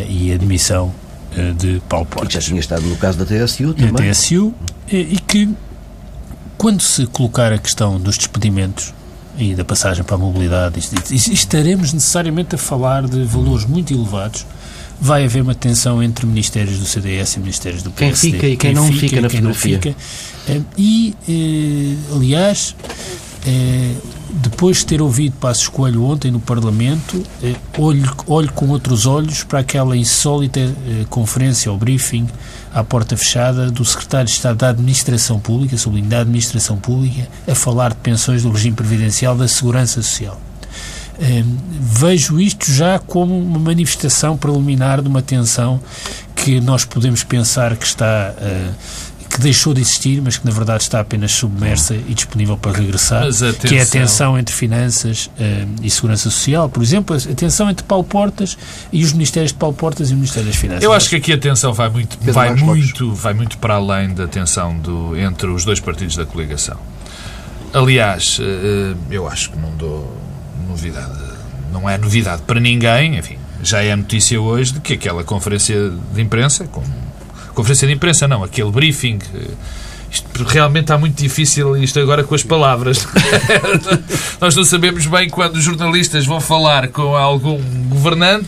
e 0.09 0.33
a 0.33 0.35
admissão 0.35 0.93
uh, 1.37 1.55
de 1.55 1.81
Paulo 1.89 2.07
Portas. 2.07 2.33
já 2.33 2.41
tinha 2.41 2.61
estado 2.61 2.83
no 2.83 2.97
caso 2.97 3.19
da 3.19 3.25
TSU 3.25 3.75
também. 3.75 4.07
Na 4.07 4.13
TSU, 4.13 4.55
e 4.89 5.19
que 5.21 5.49
quando 6.61 6.83
se 6.83 7.07
colocar 7.07 7.55
a 7.55 7.59
questão 7.59 7.99
dos 7.99 8.19
despedimentos 8.19 8.93
e 9.39 9.55
da 9.55 9.65
passagem 9.65 10.05
para 10.05 10.17
a 10.17 10.19
mobilidade, 10.19 10.79
estaremos 11.11 11.95
necessariamente 11.95 12.55
a 12.55 12.59
falar 12.59 13.09
de 13.09 13.25
valores 13.25 13.65
muito 13.65 13.95
elevados 13.95 14.45
vai 15.01 15.25
haver 15.25 15.41
uma 15.41 15.55
tensão 15.55 16.03
entre 16.03 16.27
ministérios 16.27 16.79
do 16.79 16.85
CDS 16.85 17.37
e 17.37 17.41
ministérios 17.41 17.83
do 17.83 17.91
PSD. 17.91 18.31
Quem 18.33 18.33
fica 18.33 18.47
e 18.47 18.57
quem, 18.59 18.75
não 18.75 18.93
fica, 18.93 19.21
na 19.23 19.29
quem 19.31 19.41
não 19.41 19.55
fica. 19.55 19.97
Eh, 20.47 20.61
E, 20.77 21.15
eh, 21.27 22.15
aliás, 22.15 22.77
eh, 23.47 23.95
depois 24.29 24.81
de 24.81 24.87
ter 24.87 25.01
ouvido 25.01 25.37
Passos 25.41 25.69
Coelho 25.69 26.05
ontem 26.05 26.31
no 26.31 26.41
Parlamento, 26.41 27.23
olho, 27.79 28.15
olho 28.27 28.53
com 28.53 28.69
outros 28.69 29.07
olhos 29.07 29.43
para 29.45 29.61
aquela 29.61 29.97
insólita 29.97 30.61
conferência 31.09 31.73
ou 31.73 31.79
briefing 31.79 32.29
à 32.73 32.85
porta 32.85 33.17
fechada 33.17 33.71
do 33.71 33.85
Secretário 33.85 34.27
de 34.27 34.33
Estado 34.33 34.57
da 34.57 34.69
Administração 34.69 35.41
Pública, 35.41 35.77
sublinho 35.77 36.09
da 36.09 36.21
Administração 36.21 36.77
Pública, 36.77 37.29
a 37.47 37.55
falar 37.55 37.91
de 37.91 37.97
pensões 37.97 38.43
do 38.43 38.51
regime 38.51 38.77
previdencial 38.77 39.37
da 39.37 39.49
Segurança 39.49 40.03
Social. 40.03 40.41
Eh, 41.19 41.45
vejo 41.81 42.41
isto 42.41 42.73
já 42.73 42.99
como 42.99 43.39
uma 43.39 43.59
manifestação 43.59 44.37
preliminar 44.37 45.03
de 45.03 45.09
uma 45.09 45.21
tensão 45.21 45.81
que 46.35 46.61
nós 46.61 46.85
podemos 46.85 47.23
pensar 47.23 47.77
que 47.77 47.85
está 47.85 48.35
eh, 48.39 48.71
que 49.33 49.41
deixou 49.41 49.73
de 49.73 49.81
existir, 49.81 50.21
mas 50.21 50.37
que 50.37 50.45
na 50.45 50.51
verdade 50.51 50.83
está 50.83 50.99
apenas 51.01 51.31
submersa 51.31 51.95
e 51.95 52.15
disponível 52.15 52.59
para 52.59 52.77
regressar, 52.79 53.23
que 53.67 53.77
é 53.77 53.83
a 53.83 53.87
tensão- 53.87 54.37
entre 54.37 54.53
finanças 54.55 55.31
eh, 55.39 55.65
e 55.81 55.89
segurança 55.89 56.25
social. 56.31 56.69
Por 56.69 56.83
exemplo, 56.83 57.15
a 57.17 57.35
tensão 57.35 57.71
entre 57.71 57.85
Paulo 57.85 58.03
Portas 58.05 58.59
e 58.93 59.05
os 59.05 59.13
ministérios 59.13 59.53
de 59.53 59.59
Paulo 59.59 59.75
Portas 59.77 60.11
e 60.11 60.13
o 60.13 60.17
Ministério 60.17 60.49
das 60.49 60.57
Finanças. 60.57 60.83
Eu 60.83 60.93
acho 60.93 61.09
que 61.09 61.17
aqui 61.17 61.33
a 61.33 61.39
tensão 61.39 61.73
vai 61.73 61.89
muito, 61.89 62.19
Pedro 62.19 62.35
vai 62.35 62.49
Lopes. 62.51 62.65
muito, 62.65 63.15
vai 63.15 63.33
muito 63.33 63.57
para 63.59 63.75
além 63.75 64.13
da 64.13 64.27
tensão 64.27 64.77
do, 64.77 65.17
entre 65.17 65.47
os 65.49 65.65
dois 65.65 65.79
partidos 65.79 66.17
da 66.17 66.27
coligação. 66.27 66.77
Aliás, 67.73 68.39
eh, 68.43 68.95
eu 69.11 69.29
acho 69.29 69.51
que 69.53 69.59
não 69.59 69.71
dou 69.77 70.17
novidade, 70.69 71.13
não 71.73 71.89
é 71.89 71.97
novidade 71.97 72.43
para 72.43 72.59
ninguém, 72.59 73.17
enfim, 73.17 73.37
já 73.63 73.81
é 73.83 73.95
notícia 73.95 74.41
hoje 74.41 74.73
de 74.73 74.81
que 74.81 74.95
aquela 74.95 75.23
conferência 75.23 75.77
de 76.13 76.21
imprensa, 76.21 76.65
com, 76.65 76.83
conferência 77.55 77.87
de 77.87 77.95
imprensa 77.95 78.27
não, 78.29 78.43
aquele 78.45 78.71
briefing, 78.71 79.19
eh, 79.35 79.49
isto 80.11 80.45
realmente 80.45 80.85
está 80.85 80.99
muito 80.99 81.17
difícil 81.21 81.77
isto 81.77 81.99
agora 82.01 82.25
com 82.25 82.35
as 82.35 82.43
palavras. 82.43 83.07
Nós 84.41 84.55
não 84.57 84.65
sabemos 84.65 85.07
bem 85.07 85.29
quando 85.29 85.57
os 85.57 85.65
jornalistas 85.65 86.27
vão 86.27 86.41
falar 86.41 86.89
com 86.89 87.15
algum 87.17 87.61
governante 87.89 88.47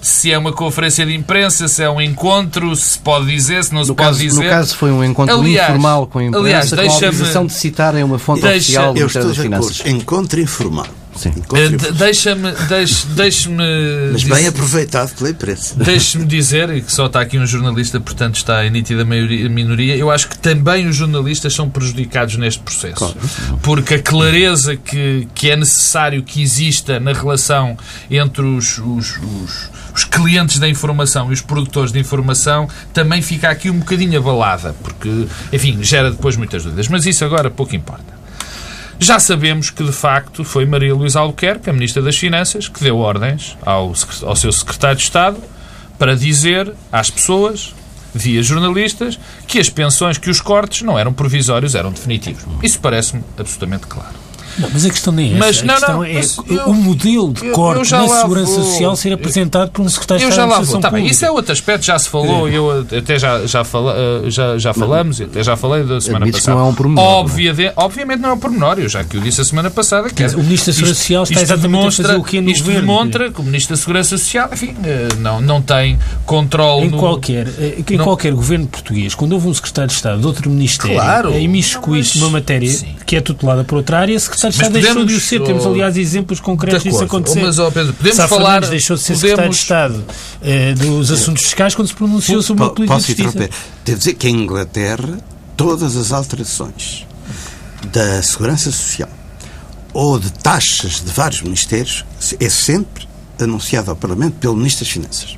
se 0.00 0.32
é 0.32 0.36
uma 0.38 0.52
conferência 0.52 1.06
de 1.06 1.14
imprensa, 1.14 1.68
se 1.68 1.80
é 1.80 1.88
um 1.88 2.00
encontro, 2.00 2.74
se 2.74 2.98
pode 2.98 3.26
dizer, 3.26 3.62
se 3.62 3.72
não 3.72 3.84
se 3.84 3.90
No 3.90 3.94
pode 3.94 4.08
caso, 4.08 4.18
dizer. 4.18 4.42
no 4.44 4.50
caso 4.50 4.76
foi 4.76 4.90
um 4.90 5.04
encontro 5.04 5.32
Aliás- 5.36 5.68
informal 5.68 6.06
com 6.08 6.18
a 6.18 6.24
imprensa 6.24 6.44
aliás, 6.44 6.70
com 6.70 6.80
a 6.80 6.82
autorização 6.92 7.46
de 7.46 7.52
citarem 7.52 8.02
uma 8.02 8.18
fonte 8.18 8.40
Deixa- 8.40 8.56
oficial 8.56 8.92
do 8.92 8.98
Ministério 8.98 9.28
das. 9.28 9.36
Finanças. 9.38 9.82
Encontro 9.86 10.40
informal. 10.40 10.86
Sim. 11.14 11.28
Informal. 11.30 11.92
Deixa-me 11.92 12.52
deixe, 12.68 13.06
deixe-me 13.08 13.62
Mas 14.12 14.22
dizer- 14.22 14.34
bem 14.34 14.46
aproveitado 14.46 15.14
pela 15.14 15.30
imprensa. 15.30 15.74
Deixe-me 15.76 16.24
dizer, 16.24 16.70
e 16.70 16.80
que 16.80 16.92
só 16.92 17.06
está 17.06 17.20
aqui 17.20 17.38
um 17.38 17.46
jornalista, 17.46 18.00
portanto 18.00 18.36
está 18.36 18.64
em 18.64 18.70
nítida 18.70 19.04
maioria, 19.04 19.48
minoria, 19.48 19.96
eu 19.96 20.10
acho 20.10 20.28
que 20.28 20.38
também 20.38 20.86
os 20.88 20.96
jornalistas 20.96 21.54
são 21.54 21.68
prejudicados 21.68 22.36
neste 22.36 22.60
processo. 22.62 23.14
Porque 23.62 23.94
a 23.94 24.02
clareza 24.02 24.76
que, 24.76 25.28
que 25.34 25.50
é 25.50 25.56
necessário 25.56 26.22
que 26.22 26.42
exista 26.42 26.98
na 26.98 27.12
relação 27.12 27.76
entre 28.10 28.42
os, 28.44 28.78
os, 28.78 29.18
os, 29.18 29.70
os 29.94 30.04
clientes 30.04 30.58
da 30.58 30.68
informação 30.68 31.30
e 31.30 31.34
os 31.34 31.40
produtores 31.40 31.92
de 31.92 31.98
informação 31.98 32.68
também 32.94 33.20
fica 33.20 33.50
aqui 33.50 33.68
um 33.70 33.78
bocadinho 33.78 34.18
abalada, 34.18 34.74
porque, 34.82 35.26
enfim, 35.52 35.82
gera 35.82 36.10
depois 36.10 36.36
muitas 36.36 36.62
dúvidas. 36.64 36.88
Mas 36.88 37.04
isso 37.06 37.24
agora 37.24 37.50
pouco 37.50 37.76
importa. 37.76 38.21
Já 39.02 39.18
sabemos 39.18 39.68
que, 39.68 39.82
de 39.82 39.90
facto, 39.90 40.44
foi 40.44 40.64
Maria 40.64 40.94
Luísa 40.94 41.18
Albuquerque, 41.18 41.68
a 41.68 41.72
Ministra 41.72 42.00
das 42.00 42.16
Finanças, 42.16 42.68
que 42.68 42.84
deu 42.84 42.98
ordens 42.98 43.58
ao, 43.66 43.92
ao 44.22 44.36
seu 44.36 44.52
Secretário 44.52 44.96
de 44.96 45.02
Estado 45.02 45.38
para 45.98 46.14
dizer 46.14 46.72
às 46.92 47.10
pessoas, 47.10 47.74
via 48.14 48.40
jornalistas, 48.44 49.18
que 49.44 49.58
as 49.58 49.68
pensões, 49.68 50.18
que 50.18 50.30
os 50.30 50.40
cortes 50.40 50.82
não 50.82 50.96
eram 50.96 51.12
provisórios, 51.12 51.74
eram 51.74 51.90
definitivos. 51.90 52.44
Isso 52.62 52.78
parece-me 52.78 53.24
absolutamente 53.36 53.88
claro. 53.88 54.14
Não, 54.58 54.68
mas 54.72 54.84
a 54.84 54.90
questão 54.90 55.12
nem 55.12 55.28
é 55.32 55.36
essa. 55.36 55.38
Mas, 55.38 55.58
a 55.58 55.64
não, 55.64 55.74
questão 55.74 55.94
não, 55.96 56.04
é 56.04 56.12
mas 56.14 56.38
o 56.38 56.44
eu- 56.48 56.72
modelo 56.74 57.32
de 57.32 57.46
eu- 57.46 57.52
corte 57.52 57.92
eu 57.92 57.98
na 58.00 58.08
segurança 58.20 58.52
vou. 58.52 58.64
social 58.64 58.96
ser 58.96 59.12
apresentado 59.12 59.70
por 59.70 59.82
um 59.82 59.88
secretário 59.88 60.18
de 60.20 60.24
Eu 60.24 60.30
Estado 60.30 60.50
já 60.50 60.74
lá 60.74 60.80
Tá 60.82 60.90
bem, 60.90 61.06
isso 61.06 61.24
é 61.24 61.30
outro 61.30 61.52
aspecto, 61.52 61.84
já 61.86 61.98
se 61.98 62.08
falou, 62.08 62.48
eu 62.48 62.80
até 62.98 63.18
já, 63.18 63.46
já, 63.46 63.64
fala, 63.64 63.94
eh, 63.96 64.30
já, 64.30 64.58
já 64.58 64.74
falamos, 64.74 65.20
e 65.20 65.24
até 65.24 65.42
já 65.42 65.56
falei 65.56 65.84
da 65.84 66.00
semana 66.00 66.26
passada. 66.30 66.56
não 66.58 66.66
é 66.66 66.68
um 66.70 66.74
pormenor, 66.74 67.04
não 67.04 67.12
é? 67.12 67.20
Obvia- 67.20 67.72
obviamente 67.76 68.20
não 68.20 68.30
é 68.30 68.32
um 68.32 68.38
pormenor, 68.38 68.78
eu 68.78 68.88
já 68.88 69.04
que 69.04 69.16
o 69.16 69.20
disse 69.20 69.40
a 69.40 69.44
semana 69.44 69.70
passada. 69.70 70.08
Que 70.10 70.22
dizer, 70.24 70.36
o 70.36 70.42
Ministro 70.42 70.72
da 70.72 70.74
Segurança 70.74 71.00
Social 71.00 71.22
está 71.24 71.40
exatamente 71.42 71.86
a 71.86 71.90
fazer 72.02 72.16
o 72.16 72.22
que 72.24 72.38
é 72.38 72.40
no 72.40 72.50
Isto 72.50 72.64
governo. 72.64 72.80
demonstra 72.88 73.30
que 73.32 73.40
o 73.40 73.44
Ministro 73.44 73.74
da 73.76 73.80
Segurança 73.80 74.18
Social, 74.18 74.48
enfim, 74.52 74.74
eh, 74.84 75.08
não, 75.18 75.40
não 75.40 75.62
tem 75.62 75.98
controle 76.26 76.86
Em 76.86 76.90
no... 76.90 76.98
qualquer, 76.98 77.46
eh, 77.58 77.82
em 77.88 77.96
Não- 77.96 78.04
qualquer 78.04 78.32
governo 78.32 78.66
português, 78.66 79.14
quando 79.14 79.32
houve 79.32 79.48
um 79.48 79.54
secretário 79.54 79.88
de 79.88 79.94
Estado 79.94 80.20
de 80.20 80.26
outro 80.26 80.48
ministério 80.50 80.96
Claro. 80.96 81.28
a 81.32 81.38
imiscuir-se 81.38 82.18
Não, 82.18 82.26
numa 82.26 82.38
matéria 82.38 82.70
sim. 82.70 82.94
que 83.06 83.16
é 83.16 83.20
tutelada 83.20 83.64
por 83.64 83.76
outra 83.76 83.98
área, 84.00 84.16
o 84.16 84.20
secretário 84.50 84.52
de 84.52 84.58
Mas 84.58 84.66
Estado 84.66 84.72
deixou 84.72 84.94
de 84.94 85.00
o 85.00 85.20
podemos, 85.20 85.22
ser. 85.28 85.40
Temos, 85.42 85.66
oh, 85.66 85.68
aliás, 85.70 85.96
exemplos 85.96 86.40
concretos 86.40 86.82
disso 86.82 86.96
acordo. 86.96 87.16
acontecer. 87.16 87.42
Mas, 87.42 87.58
ó, 87.58 87.70
Pedro, 87.70 87.92
podemos 87.92 88.16
Sá 88.16 88.28
falar- 88.28 88.42
Fernandes 88.44 88.70
deixou 88.70 88.96
de 88.96 89.02
ser 89.02 89.14
secretário 89.16 89.50
de 89.52 89.56
podemos- 89.58 89.58
Estado 89.58 90.04
eh, 90.42 90.74
dos 90.74 91.10
assuntos 91.10 91.42
fiscais 91.42 91.74
quando 91.74 91.88
se 91.88 91.94
pronunciou 91.94 92.42
sobre 92.42 92.62
uma 92.62 92.68
Po- 92.70 92.74
política 92.76 92.94
Posso 92.96 93.06
de 93.06 93.12
justiça. 93.22 93.28
interromper? 93.44 93.56
Devo 93.84 93.98
dizer 93.98 94.14
que 94.14 94.28
em 94.28 94.34
Inglaterra, 94.42 95.18
todas 95.56 95.96
as 95.96 96.12
alterações 96.12 97.06
da 97.92 98.22
segurança 98.22 98.70
social 98.70 99.08
ou 99.92 100.18
de 100.18 100.32
taxas 100.32 101.00
de 101.04 101.10
vários 101.12 101.42
ministérios 101.42 102.04
é 102.40 102.48
sempre 102.48 103.06
anunciado 103.40 103.90
ao 103.90 103.96
Parlamento 103.96 104.34
pelo 104.34 104.56
Ministro 104.56 104.84
das 104.84 104.92
Finanças, 104.92 105.36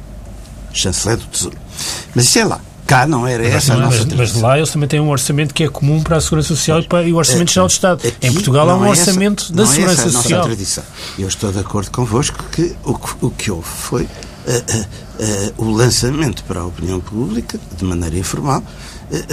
chanceler 0.72 1.16
do 1.16 1.24
Tesouro. 1.26 1.56
Mas 2.14 2.26
isso 2.26 2.38
é 2.38 2.44
lá. 2.44 2.60
Cá 2.86 3.06
não 3.06 3.26
era 3.26 3.46
essa 3.46 3.72
a 3.72 3.76
Não 3.76 3.82
é? 3.84 3.86
nossa 3.86 4.04
mas, 4.14 4.32
mas 4.32 4.42
lá 4.42 4.58
eles 4.58 4.70
também 4.70 4.88
têm 4.88 5.00
um 5.00 5.08
orçamento 5.08 5.54
que 5.54 5.64
é 5.64 5.68
comum 5.68 6.02
para 6.02 6.16
a 6.18 6.20
Segurança 6.20 6.48
Social 6.48 6.80
e, 6.80 6.86
para, 6.86 7.02
e 7.06 7.12
o 7.12 7.16
Orçamento 7.16 7.50
Geral 7.50 7.66
do 7.66 7.70
Estado. 7.70 8.06
Aqui 8.06 8.26
em 8.26 8.32
Portugal 8.32 8.68
há 8.68 8.76
um 8.76 8.84
é 8.84 8.90
essa- 8.90 9.00
orçamento 9.10 9.52
da 9.52 9.64
não 9.64 9.70
é 9.70 9.74
Segurança 9.74 10.00
essa 10.02 10.08
a 10.08 10.12
nossa 10.12 10.22
Social. 10.22 10.44
tradição. 10.44 10.84
Eu 11.18 11.28
estou 11.28 11.50
de 11.52 11.58
acordo 11.60 11.90
convosco 11.90 12.44
que 12.52 12.76
o, 12.84 12.94
que- 12.98 13.14
o 13.24 13.30
que 13.30 13.50
houve 13.50 13.66
foi 13.68 14.08
eh, 14.46 14.62
eh, 14.68 14.84
eh, 15.20 15.52
o 15.56 15.70
lançamento 15.70 16.44
para 16.44 16.60
a 16.60 16.66
opinião 16.66 17.00
pública, 17.00 17.58
de 17.78 17.84
maneira 17.84 18.18
informal, 18.18 18.62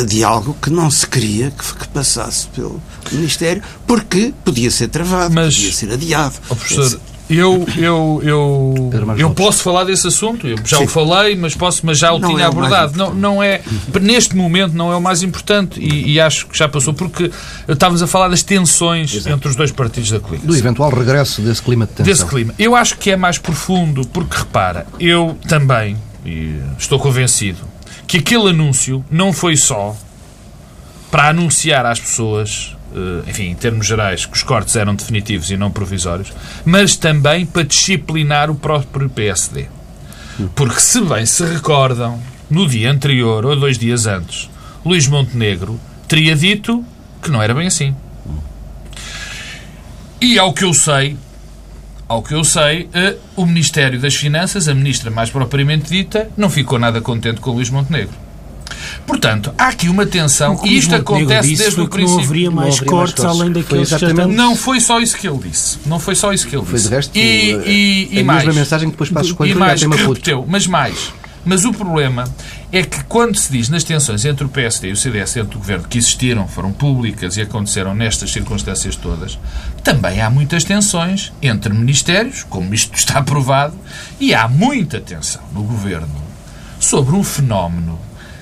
de 0.08 0.24
algo 0.24 0.56
que 0.62 0.70
não 0.70 0.90
se 0.92 1.08
queria 1.08 1.50
que, 1.52 1.74
que 1.76 1.88
passasse 1.90 2.48
pelo 2.48 2.82
Ministério, 3.12 3.62
porque 3.88 4.34
podia 4.46 4.70
ser 4.72 4.88
travado, 4.90 5.34
Mas- 5.34 5.56
podia 5.56 5.74
ser 5.74 5.92
adiado. 5.92 6.36
Ó, 6.50 6.56
professor, 6.56 7.00
eu, 7.36 7.66
eu, 7.78 8.22
eu, 8.24 8.92
eu 9.18 9.30
posso 9.32 9.64
falar 9.64 9.84
desse 9.84 10.08
assunto, 10.08 10.48
eu 10.48 10.58
já 10.66 10.78
Sim. 10.78 10.84
o 10.84 10.88
falei, 10.88 11.36
mas, 11.36 11.56
posso, 11.56 11.86
mas 11.86 11.98
já 11.98 12.12
o 12.12 12.20
Não 12.20 12.30
tinha 12.30 12.44
é 12.44 12.48
abordado. 12.48 12.98
Não, 12.98 13.14
não 13.14 13.44
é, 13.44 13.62
neste 14.02 14.36
momento 14.36 14.74
não 14.74 14.92
é 14.92 14.96
o 14.96 15.02
mais 15.02 15.24
importante 15.24 15.80
e, 15.80 16.14
e 16.14 16.20
acho 16.20 16.48
que 16.48 16.58
já 16.58 16.68
passou, 16.68 16.94
porque 16.94 17.32
estávamos 17.68 18.02
a 18.02 18.08
falar 18.08 18.28
das 18.28 18.44
tensões 18.44 19.26
entre 19.26 19.48
os 19.48 19.56
dois 19.56 19.72
partidos 19.72 20.12
da 20.12 20.18
Do 20.18 20.24
coligação. 20.24 20.56
eventual 20.58 20.90
regresso 20.92 21.42
desse 21.42 21.62
clima 21.62 21.86
de 21.86 21.94
tensão. 21.94 22.12
Desse 22.12 22.26
clima. 22.26 22.54
Eu 22.58 22.76
acho 22.76 22.98
que 22.98 23.12
é 23.12 23.16
mais 23.16 23.38
profundo, 23.38 24.06
porque 24.08 24.38
repara, 24.38 24.86
eu 25.00 25.38
também 25.48 25.98
e 26.26 26.60
estou 26.78 27.00
convencido 27.00 27.60
que 28.08 28.18
aquele 28.18 28.50
anúncio 28.50 29.04
não 29.10 29.32
foi 29.34 29.56
só 29.56 29.96
para 31.10 31.30
anunciar 31.30 31.86
às 31.86 32.00
pessoas, 32.00 32.76
enfim, 33.28 33.50
em 33.50 33.56
termos 33.56 33.88
gerais, 33.88 34.26
que 34.26 34.36
os 34.36 34.44
cortes 34.44 34.76
eram 34.76 34.96
definitivos 34.96 35.50
e 35.52 35.58
não 35.58 35.72
provisórios, 35.72 36.32
mas 36.66 36.96
também 36.96 37.46
para 37.46 37.64
disciplinar 37.64 38.50
o 38.50 38.56
próprio 38.56 39.10
PSD. 39.10 39.68
Porque, 40.56 40.80
se 40.80 41.02
bem 41.02 41.26
se 41.26 41.44
recordam, 41.46 42.20
no 42.50 42.68
dia 42.68 42.92
anterior 42.92 43.46
ou 43.46 43.56
dois 43.56 43.78
dias 43.78 44.06
antes, 44.06 44.50
Luís 44.86 45.08
Montenegro 45.08 45.80
teria 46.08 46.36
dito 46.36 46.84
que 47.22 47.30
não 47.30 47.42
era 47.42 47.54
bem 47.54 47.68
assim. 47.68 47.96
E 50.20 50.38
ao 50.38 50.54
que 50.54 50.64
eu 50.64 50.74
sei, 50.74 51.18
ao 52.08 52.22
que 52.22 52.34
eu 52.34 52.44
sei, 52.44 52.90
eh, 52.94 53.16
o 53.36 53.46
Ministério 53.46 54.00
das 54.00 54.16
Finanças, 54.16 54.68
a 54.68 54.74
ministra 54.74 55.10
mais 55.10 55.30
propriamente 55.30 55.90
dita, 55.90 56.30
não 56.36 56.50
ficou 56.50 56.78
nada 56.78 57.00
contente 57.02 57.40
com 57.40 57.52
Luís 57.52 57.70
Montenegro. 57.70 58.14
Portanto, 59.06 59.54
há 59.58 59.68
aqui 59.68 59.90
uma 59.90 60.06
tensão, 60.06 60.56
O 60.56 60.66
e 60.66 60.78
isto 60.78 60.96
acontece 60.96 61.50
disse 61.50 61.64
desde 61.64 61.76
foi 61.76 61.84
o 61.86 61.88
que 61.88 61.98
Não 61.98 62.06
princípio. 62.06 62.26
haveria 62.26 62.52
mais 62.52 62.76
haveria 62.76 62.92
mais 62.92 62.92
cortes 62.92 63.16
cortes. 63.24 63.26
além 63.42 63.54
Foi 63.54 63.62
daqueles 63.64 63.90
que 63.90 64.00
já 64.00 64.08
exatamente-. 64.08 64.36
Não 64.38 64.56
foi 64.56 64.80
só 64.80 65.00
isso 65.00 65.18
que 65.18 65.28
ele 65.28 65.40
disse. 65.50 65.78
Não 65.86 66.00
foi 66.00 66.16
só 66.16 66.34
isso 66.34 66.48
que 66.48 66.56
ele 66.56 66.66
Foi 66.66 66.76
disse. 66.76 66.90
de 66.90 66.96
resto 66.96 67.18
e, 67.18 67.22
e, 67.22 68.10
e 68.12 68.20
a 68.20 68.24
mais. 68.24 68.46
mesma 68.46 68.60
mensagem 68.62 68.88
que 68.90 68.94
depois 68.94 69.10
Passos 69.10 69.32
Coelho 69.32 69.52
e 69.52 69.54
foi 69.54 69.60
mais, 69.60 69.82
repeteu, 69.82 70.46
mas 70.48 70.68
mais. 70.68 71.14
Mas 71.44 71.66
o 71.66 71.74
problema 71.74 72.26
é 72.72 72.84
que 72.84 73.04
quando 73.06 73.36
se 73.36 73.52
diz 73.52 73.68
nas 73.68 73.84
tensões 73.84 74.26
entre 74.26 74.46
o 74.46 74.50
PSD 74.50 74.90
e 74.90 74.92
o 74.92 74.96
CDS 74.96 75.34
dentro 75.34 75.54
do 75.54 75.58
governo 75.58 75.88
que 75.88 75.98
existiram, 75.98 76.48
foram 76.48 76.72
públicas 76.72 77.36
e 77.36 77.42
aconteceram 77.42 77.96
nestas 77.96 78.32
circunstâncias 78.32 78.96
todas, 78.96 79.40
também 79.84 80.22
há 80.22 80.30
muitas 80.30 80.64
tensões 80.64 81.34
entre 81.42 81.74
ministérios, 81.74 82.44
como 82.48 82.72
isto 82.76 82.94
está 82.98 83.18
aprovado, 83.20 83.74
e 84.20 84.36
há 84.36 84.48
muita 84.48 85.00
tensão 85.02 85.42
no 85.52 85.64
governo 85.64 86.22
sobre 86.80 87.16
um 87.16 87.24
fenómeno 87.24 88.00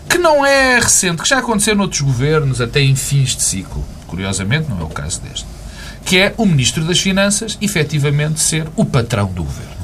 que 0.09 0.17
não 0.17 0.45
é 0.45 0.79
recente, 0.79 1.21
que 1.21 1.29
já 1.29 1.37
aconteceu 1.37 1.75
noutros 1.75 2.01
governos, 2.01 2.59
até 2.59 2.81
em 2.81 2.95
fins 2.95 3.35
de 3.35 3.43
ciclo. 3.43 3.85
Curiosamente, 4.07 4.69
não 4.69 4.79
é 4.79 4.83
o 4.83 4.89
caso 4.89 5.21
deste. 5.21 5.45
Que 6.03 6.17
é 6.17 6.33
o 6.35 6.45
Ministro 6.45 6.83
das 6.83 6.99
Finanças, 6.99 7.57
efetivamente, 7.61 8.39
ser 8.39 8.67
o 8.75 8.83
patrão 8.83 9.27
do 9.27 9.43
governo. 9.43 9.79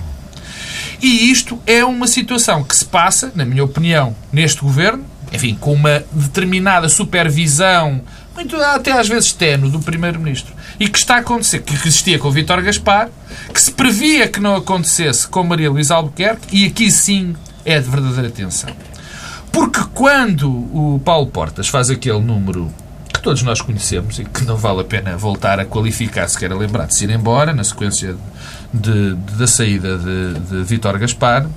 E 1.01 1.29
isto 1.29 1.59
é 1.67 1.85
uma 1.85 2.07
situação 2.07 2.63
que 2.63 2.75
se 2.75 2.85
passa, 2.85 3.31
na 3.35 3.45
minha 3.45 3.63
opinião, 3.63 4.15
neste 4.31 4.61
governo, 4.61 5.05
enfim, 5.31 5.55
com 5.55 5.73
uma 5.73 6.03
determinada 6.11 6.89
supervisão, 6.89 8.01
muito 8.33 8.55
até 8.57 8.91
às 8.91 9.07
vezes 9.07 9.31
tenue, 9.31 9.69
do 9.69 9.79
Primeiro-Ministro, 9.79 10.53
e 10.79 10.89
que 10.89 10.97
está 10.97 11.15
a 11.15 11.19
acontecer, 11.19 11.61
que 11.61 11.73
existia 11.73 12.17
com 12.17 12.27
o 12.27 12.31
Vítor 12.31 12.61
Gaspar, 12.61 13.09
que 13.53 13.61
se 13.61 13.71
previa 13.71 14.27
que 14.27 14.39
não 14.39 14.55
acontecesse 14.55 15.27
com 15.27 15.43
Maria 15.43 15.69
Luísa 15.69 15.95
Albuquerque, 15.95 16.47
e 16.51 16.65
aqui 16.65 16.89
sim 16.89 17.35
é 17.63 17.79
de 17.79 17.89
verdadeira 17.89 18.27
atenção. 18.27 18.69
Porque 19.55 19.79
quando 19.93 20.49
o 20.49 20.99
Paulo 21.05 21.27
Portas 21.27 21.69
faz 21.69 21.89
aquele 21.89 22.19
número 22.19 22.69
que 23.13 23.21
todos 23.21 23.41
nós 23.41 23.61
conhecemos 23.61 24.19
e 24.19 24.25
que 24.25 24.43
não 24.43 24.57
vale 24.57 24.81
a 24.81 24.83
pena 24.83 25.15
voltar 25.15 25.61
a 25.61 25.65
qualificar, 25.65 26.27
se 26.27 26.37
quer 26.37 26.53
lembrar 26.53 26.87
de 26.87 26.93
se 26.93 27.05
ir 27.05 27.09
embora, 27.09 27.53
na 27.53 27.63
sequência 27.63 28.17
de, 28.73 29.15
de, 29.15 29.37
da 29.37 29.47
saída 29.47 29.97
de, 29.97 30.65
de 30.65 30.77
Gaspar, 30.99 31.47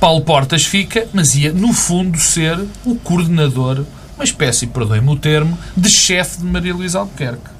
Paulo 0.00 0.20
Portas 0.22 0.64
fica, 0.66 1.06
mas 1.12 1.36
ia, 1.36 1.52
no 1.52 1.72
fundo, 1.72 2.18
ser 2.18 2.58
o 2.84 2.96
coordenador, 2.96 3.84
uma 4.16 4.24
espécie, 4.24 4.66
perdoem-me 4.66 5.10
o 5.10 5.16
termo, 5.16 5.56
de 5.76 5.88
chefe 5.88 6.38
de 6.38 6.44
Maria 6.44 6.74
Luísa 6.74 6.98
Albuquerque. 6.98 7.50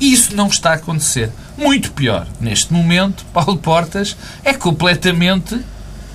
Isso 0.00 0.34
não 0.34 0.46
está 0.46 0.70
a 0.70 0.76
acontecer. 0.76 1.30
Muito 1.58 1.92
pior. 1.92 2.26
Neste 2.40 2.72
momento, 2.72 3.26
Paulo 3.30 3.58
Portas 3.58 4.16
é 4.42 4.54
completamente, 4.54 5.60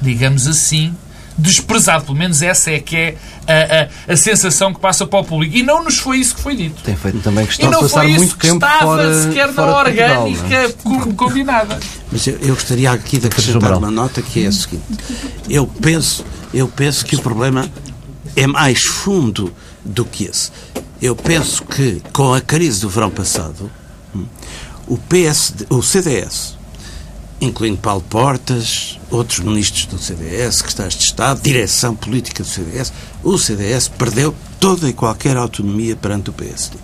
digamos 0.02 0.48
assim, 0.48 0.96
desprezado. 1.38 2.06
Pelo 2.06 2.18
menos 2.18 2.42
essa 2.42 2.72
é 2.72 2.80
que 2.80 2.96
é 2.96 3.16
a, 3.48 4.12
a, 4.12 4.14
a, 4.14 4.18
sensação 4.18 4.74
que 4.74 4.80
passa 4.80 5.06
para 5.06 5.20
o 5.20 5.24
público. 5.24 5.56
E 5.56 5.64
não 5.64 5.84
nos 5.84 6.00
foi 6.00 6.18
isso 6.18 6.36
que 6.36 6.42
foi 6.42 6.56
dito. 6.56 6.82
Tem 6.84 6.96
feito 6.96 7.20
também 7.20 7.46
questão 7.46 7.70
de 7.70 7.78
passar 7.78 8.08
muito 8.08 8.38
tempo 8.38 8.56
estava 8.56 8.80
fora, 8.82 9.22
sequer 9.22 9.54
fora 9.54 9.72
na 9.72 9.78
orgânica 9.78 10.56
é? 10.56 10.74
combinada. 11.16 11.80
Mas 12.12 12.26
eu, 12.28 12.38
eu, 12.42 12.56
gostaria 12.56 12.92
aqui 12.92 13.18
de 13.18 13.28
acrescentar 13.28 13.78
uma 13.78 13.92
nota 13.92 14.22
que 14.22 14.44
é 14.44 14.48
a 14.48 14.52
seguinte. 14.52 14.84
Eu 15.50 15.68
penso, 15.68 16.26
eu 16.54 16.68
penso 16.68 17.06
que 17.06 17.16
o 17.16 17.22
problema 17.22 17.70
é 18.36 18.48
mais 18.48 18.84
fundo 18.84 19.54
do 19.84 20.04
que 20.04 20.26
esse. 20.26 20.52
Eu 21.02 21.16
penso 21.16 21.64
que 21.64 22.02
com 22.12 22.34
a 22.34 22.42
crise 22.42 22.82
do 22.82 22.90
verão 22.90 23.12
passado, 23.12 23.70
hum, 24.16 24.26
o, 24.88 24.98
PSD, 24.98 25.68
o 25.70 25.82
CDS 25.84 26.57
incluindo 27.40 27.78
Paulo 27.78 28.04
Portas, 28.10 29.00
outros 29.12 29.40
ministros 29.40 29.86
do 29.86 30.00
CDS, 30.00 30.56
secretários 30.56 30.96
de 30.96 31.06
Estado, 31.06 31.42
direção 31.42 31.96
política 31.96 32.44
do 32.44 32.50
CDS, 32.50 32.92
o 33.24 33.38
CDS 33.38 33.88
perdeu 33.88 34.34
toda 34.60 34.90
e 34.90 34.94
qualquer 34.94 35.38
autonomia 35.38 35.96
perante 35.96 36.30
o 36.30 36.34
PSD. 36.34 36.78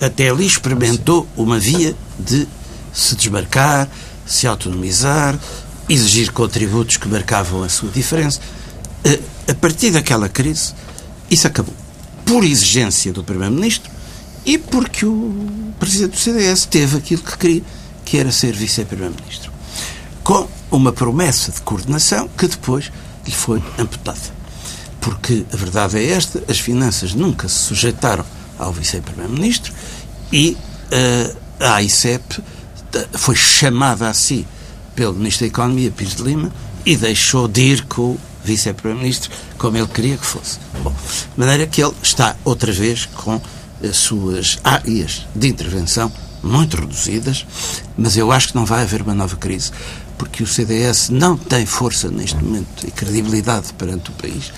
Até 0.00 0.30
ali 0.30 0.46
experimentou 0.46 1.26
uma 1.36 1.58
via 1.58 1.94
de 2.18 2.48
se 2.92 3.14
desmarcar, 3.16 3.88
se 4.26 4.46
autonomizar, 4.46 5.38
exigir 5.88 6.32
contributos 6.32 6.96
que 6.96 7.08
marcavam 7.08 7.62
a 7.62 7.68
sua 7.68 7.90
diferença. 7.90 8.40
A 9.48 9.54
partir 9.54 9.90
daquela 9.90 10.28
crise, 10.28 10.72
isso 11.30 11.46
acabou. 11.46 11.74
Por 12.24 12.44
exigência 12.44 13.12
do 13.12 13.22
Primeiro-Ministro 13.22 13.90
e 14.44 14.58
porque 14.58 15.06
o 15.06 15.72
Presidente 15.78 16.12
do 16.12 16.18
CDS 16.18 16.66
teve 16.66 16.96
aquilo 16.96 17.22
que 17.22 17.36
queria, 17.36 17.62
que 18.04 18.18
era 18.18 18.32
ser 18.32 18.54
Vice-Primeiro-Ministro 18.54 19.55
com 20.26 20.48
uma 20.72 20.92
promessa 20.92 21.52
de 21.52 21.60
coordenação 21.60 22.28
que 22.36 22.48
depois 22.48 22.90
lhe 23.24 23.30
foi 23.30 23.62
amputada. 23.78 24.18
Porque 25.00 25.46
a 25.52 25.56
verdade 25.56 25.98
é 25.98 26.04
esta: 26.10 26.42
as 26.48 26.58
finanças 26.58 27.14
nunca 27.14 27.48
se 27.48 27.54
sujeitaram 27.54 28.24
ao 28.58 28.72
vice-primeiro-ministro 28.72 29.72
e 30.32 30.56
uh, 30.90 31.36
a 31.60 31.74
AICEP 31.74 32.42
foi 33.12 33.36
chamada 33.36 34.08
a 34.08 34.14
si 34.14 34.44
pelo 34.96 35.14
Ministro 35.14 35.46
da 35.46 35.48
Economia, 35.48 35.92
Pires 35.92 36.16
de 36.16 36.22
Lima, 36.24 36.50
e 36.84 36.96
deixou 36.96 37.46
de 37.46 37.60
ir 37.60 37.84
com 37.84 38.02
o 38.02 38.20
vice-primeiro-ministro 38.42 39.30
como 39.56 39.76
ele 39.76 39.86
queria 39.86 40.16
que 40.16 40.26
fosse. 40.26 40.58
Bom, 40.82 40.90
de 40.90 41.38
maneira 41.38 41.68
que 41.68 41.80
ele 41.80 41.94
está 42.02 42.34
outra 42.44 42.72
vez 42.72 43.06
com 43.14 43.40
as 43.80 43.96
suas 43.96 44.58
áreas 44.64 45.24
de 45.36 45.46
intervenção 45.46 46.10
muito 46.42 46.76
reduzidas, 46.76 47.46
mas 47.96 48.16
eu 48.16 48.32
acho 48.32 48.48
que 48.48 48.56
não 48.56 48.64
vai 48.64 48.82
haver 48.82 49.02
uma 49.02 49.14
nova 49.14 49.36
crise 49.36 49.70
porque 50.18 50.42
o 50.42 50.46
CDS 50.46 51.10
não 51.10 51.36
tem 51.36 51.66
força 51.66 52.10
neste 52.10 52.36
momento 52.36 52.86
e 52.86 52.90
credibilidade 52.90 53.72
perante 53.74 54.10
o 54.10 54.14
país 54.14 54.52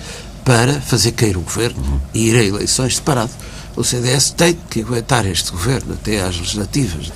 para 0.44 0.80
fazer 0.80 1.12
cair 1.12 1.36
o 1.36 1.42
governo 1.42 2.02
e 2.14 2.28
ir 2.28 2.36
a 2.36 2.42
eleições 2.42 2.96
separado. 2.96 3.30
O 3.76 3.84
CDS 3.84 4.30
tem 4.30 4.58
que 4.68 4.80
aguentar 4.80 5.26
este 5.26 5.50
governo 5.50 5.94
até 5.94 6.22
às 6.22 6.36
legislativas 6.36 7.06
de 7.06 7.12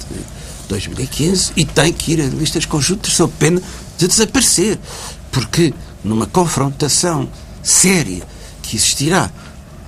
2015 0.68 1.52
e 1.56 1.64
tem 1.64 1.92
que 1.92 2.12
ir 2.12 2.20
a 2.20 2.26
listas 2.26 2.66
conjuntas 2.66 3.14
sob 3.14 3.32
pena 3.38 3.60
de 3.96 4.06
desaparecer. 4.06 4.78
Porque 5.30 5.72
numa 6.04 6.26
confrontação 6.26 7.28
séria 7.62 8.22
que 8.62 8.76
existirá 8.76 9.30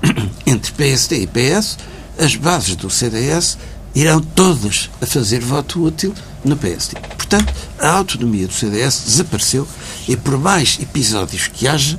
entre 0.47 0.73
PSD 0.73 1.23
e 1.23 1.27
PS, 1.27 1.79
as 2.19 2.35
bases 2.37 2.77
do 2.77 2.89
CDS 2.89 3.59
irão 3.95 4.21
todas 4.21 4.91
a 5.01 5.07
fazer 5.07 5.41
voto 5.41 5.85
útil 5.85 6.15
no 6.45 6.57
PSD. 6.57 7.14
Portanto, 7.27 7.55
a 7.79 7.89
autonomia 7.89 8.47
do 8.47 8.53
CDS 8.53 9.03
desapareceu 9.07 9.66
e, 10.07 10.14
por 10.14 10.39
mais 10.39 10.79
episódios 10.81 11.49
que 11.49 11.66
haja, 11.66 11.99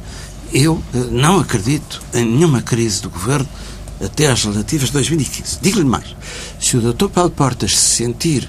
eu 0.53 0.82
eh, 0.93 0.97
não 1.11 1.39
acredito 1.39 2.01
em 2.13 2.23
nenhuma 2.23 2.61
crise 2.61 3.01
do 3.01 3.09
governo 3.09 3.49
até 4.03 4.28
às 4.28 4.43
relativas 4.43 4.88
de 4.88 4.93
2015. 4.93 5.57
Digo-lhe 5.61 5.86
mais: 5.86 6.15
se 6.59 6.78
o 6.78 6.93
Dr. 6.93 7.07
Paulo 7.07 7.32
Portas 7.32 7.76
se 7.76 7.95
sentir 7.95 8.47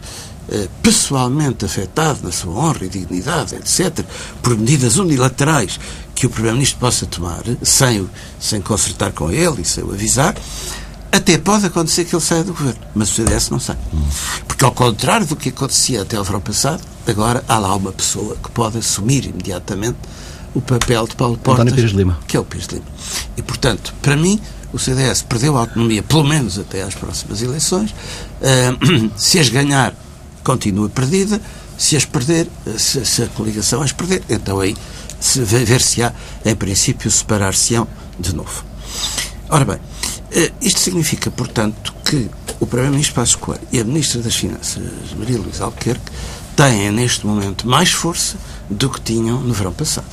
eh, 0.51 0.69
pessoalmente 0.83 1.65
afetado 1.65 2.21
na 2.23 2.31
sua 2.31 2.53
honra 2.53 2.85
e 2.85 2.89
dignidade, 2.91 3.55
etc., 3.55 4.05
por 4.43 4.55
medidas 4.57 4.99
unilaterais 4.99 5.81
que 6.15 6.27
o 6.27 6.31
Primeiro-Ministro 6.31 6.79
possa 6.79 7.07
tomar, 7.07 7.43
sem, 7.63 8.07
sem 8.39 8.61
concertar 8.61 9.13
com 9.13 9.31
ele 9.31 9.63
e 9.63 9.65
sem 9.65 9.83
o 9.83 9.93
avisar, 9.93 10.35
até 11.13 11.39
pode 11.39 11.67
acontecer 11.67 12.05
que 12.05 12.15
ele 12.15 12.23
saia 12.23 12.45
do 12.45 12.53
governo, 12.53 12.81
mas 12.95 13.11
o 13.11 13.15
CDS 13.15 13.51
não 13.51 13.61
sai. 13.61 13.77
Porque, 14.47 14.65
ao 14.65 14.73
contrário 14.73 15.27
do 15.27 15.37
que 15.37 15.49
acontecia 15.51 16.03
até 16.03 16.19
o 16.19 16.25
verão 16.25 16.41
passado, 16.41 16.83
agora 17.07 17.45
há 17.49 17.59
lá 17.59 17.75
uma 17.75 17.93
pessoa 17.93 18.37
que 18.37 18.51
pode 18.51 18.79
assumir 18.79 19.27
imediatamente 19.27 19.99
o 20.55 20.61
papel 20.61 21.07
de 21.07 21.15
Paulo 21.17 21.37
Portas, 21.37 21.73
Pires 21.73 21.93
Lima. 21.93 22.19
que 22.27 22.37
é 22.37 22.41
o 22.41 22.45
Pires 22.45 22.67
Lima. 22.69 22.87
E, 23.37 23.43
portanto, 23.43 23.95
para 24.01 24.17
mim, 24.17 24.41
o 24.73 24.79
CDS 24.79 25.23
perdeu 25.23 25.57
a 25.57 25.61
autonomia, 25.61 26.03
pelo 26.03 26.25
menos 26.25 26.59
até 26.59 26.83
às 26.83 26.95
próximas 26.95 27.43
eleições. 27.43 27.91
Uh, 27.91 29.11
se 29.17 29.39
as 29.39 29.49
ganhar, 29.49 29.95
continua 30.43 30.89
perdida. 30.89 31.41
Se 31.77 31.95
as 31.95 32.07
perder, 32.07 32.49
se, 32.79 33.05
se 33.05 33.23
a 33.23 33.27
coligação 33.27 33.83
as 33.83 33.93
perder, 33.93 34.23
então 34.31 34.61
aí 34.61 34.75
ver-se-á, 35.21 36.13
em 36.45 36.55
princípio, 36.55 37.11
separar-se-ão 37.11 37.87
de 38.19 38.35
novo. 38.35 38.65
Ora 39.49 39.65
bem, 39.65 39.79
isto 40.61 40.81
significa, 40.81 41.31
portanto, 41.31 41.95
que 42.05 42.29
o 42.61 42.67
Primeiro-Ministro 42.67 43.15
Passos 43.15 43.37
Coelho 43.37 43.67
e 43.73 43.81
a 43.81 43.85
Ministra 43.85 44.21
das 44.21 44.37
Finanças, 44.37 44.83
Maria 45.19 45.39
Luísa 45.39 45.65
Albuquerque, 45.65 46.13
têm 46.55 46.91
neste 46.91 47.27
momento 47.27 47.67
mais 47.67 47.91
força 47.91 48.37
do 48.69 48.91
que 48.91 49.01
tinham 49.01 49.41
no 49.41 49.55
verão 49.55 49.73
passado 49.73 50.07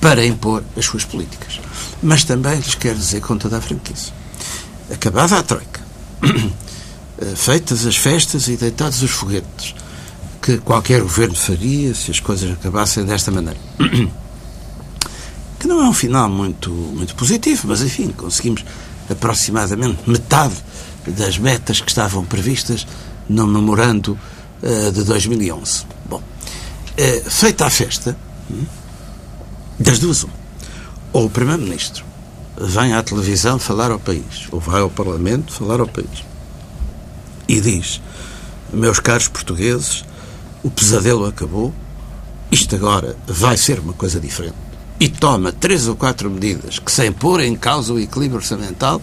para 0.00 0.24
impor 0.24 0.62
as 0.76 0.84
suas 0.84 1.04
políticas. 1.04 1.60
Mas 2.02 2.24
também 2.24 2.56
lhes 2.56 2.74
quero 2.74 2.96
dizer 2.96 3.20
com 3.20 3.36
toda 3.36 3.58
a 3.58 3.60
franqueza: 3.60 4.12
acabada 4.92 5.38
a 5.38 5.42
Troika, 5.42 5.80
eh, 6.22 7.34
feitas 7.34 7.86
as 7.86 7.96
festas 7.96 8.48
e 8.48 8.56
deitados 8.56 9.02
os 9.02 9.10
foguetes 9.10 9.74
que 10.40 10.58
qualquer 10.58 11.00
governo 11.00 11.34
faria 11.34 11.94
se 11.94 12.10
as 12.10 12.20
coisas 12.20 12.52
acabassem 12.52 13.04
desta 13.04 13.30
maneira. 13.30 13.58
Que 15.58 15.66
não 15.66 15.80
é 15.80 15.88
um 15.88 15.92
final 15.94 16.28
muito, 16.28 16.70
muito 16.70 17.14
positivo, 17.14 17.68
mas 17.68 17.80
enfim, 17.80 18.08
conseguimos 18.08 18.62
aproximadamente 19.10 20.08
metade 20.08 20.54
das 21.06 21.38
metas 21.38 21.80
que 21.80 21.88
estavam 21.88 22.24
previstas 22.24 22.86
no 23.28 23.46
memorando 23.46 24.18
uh, 24.62 24.92
de 24.92 25.04
2011. 25.04 25.84
Bom, 26.08 26.18
uh, 26.18 27.30
feita 27.30 27.66
a 27.66 27.70
festa, 27.70 28.16
hum, 28.50 28.64
das 29.78 29.98
duas, 29.98 30.24
um, 30.24 30.28
ou 31.12 31.26
o 31.26 31.30
Primeiro-Ministro 31.30 32.04
vem 32.60 32.94
à 32.94 33.02
televisão 33.02 33.58
falar 33.58 33.90
ao 33.90 33.98
país, 33.98 34.48
ou 34.50 34.58
vai 34.58 34.80
ao 34.80 34.90
Parlamento 34.90 35.52
falar 35.52 35.80
ao 35.80 35.86
país, 35.86 36.24
e 37.48 37.60
diz: 37.60 38.00
Meus 38.72 38.98
caros 38.98 39.28
portugueses, 39.28 40.04
o 40.62 40.70
pesadelo 40.70 41.26
acabou, 41.26 41.72
isto 42.50 42.74
agora 42.74 43.16
vai 43.26 43.56
ser 43.56 43.78
uma 43.78 43.92
coisa 43.92 44.18
diferente 44.18 44.65
e 44.98 45.08
toma 45.08 45.52
três 45.52 45.88
ou 45.88 45.96
quatro 45.96 46.30
medidas 46.30 46.78
que, 46.78 46.90
sem 46.90 47.12
pôr 47.12 47.40
em 47.40 47.54
causa 47.54 47.92
o 47.92 47.98
equilíbrio 47.98 48.38
orçamental 48.38 49.00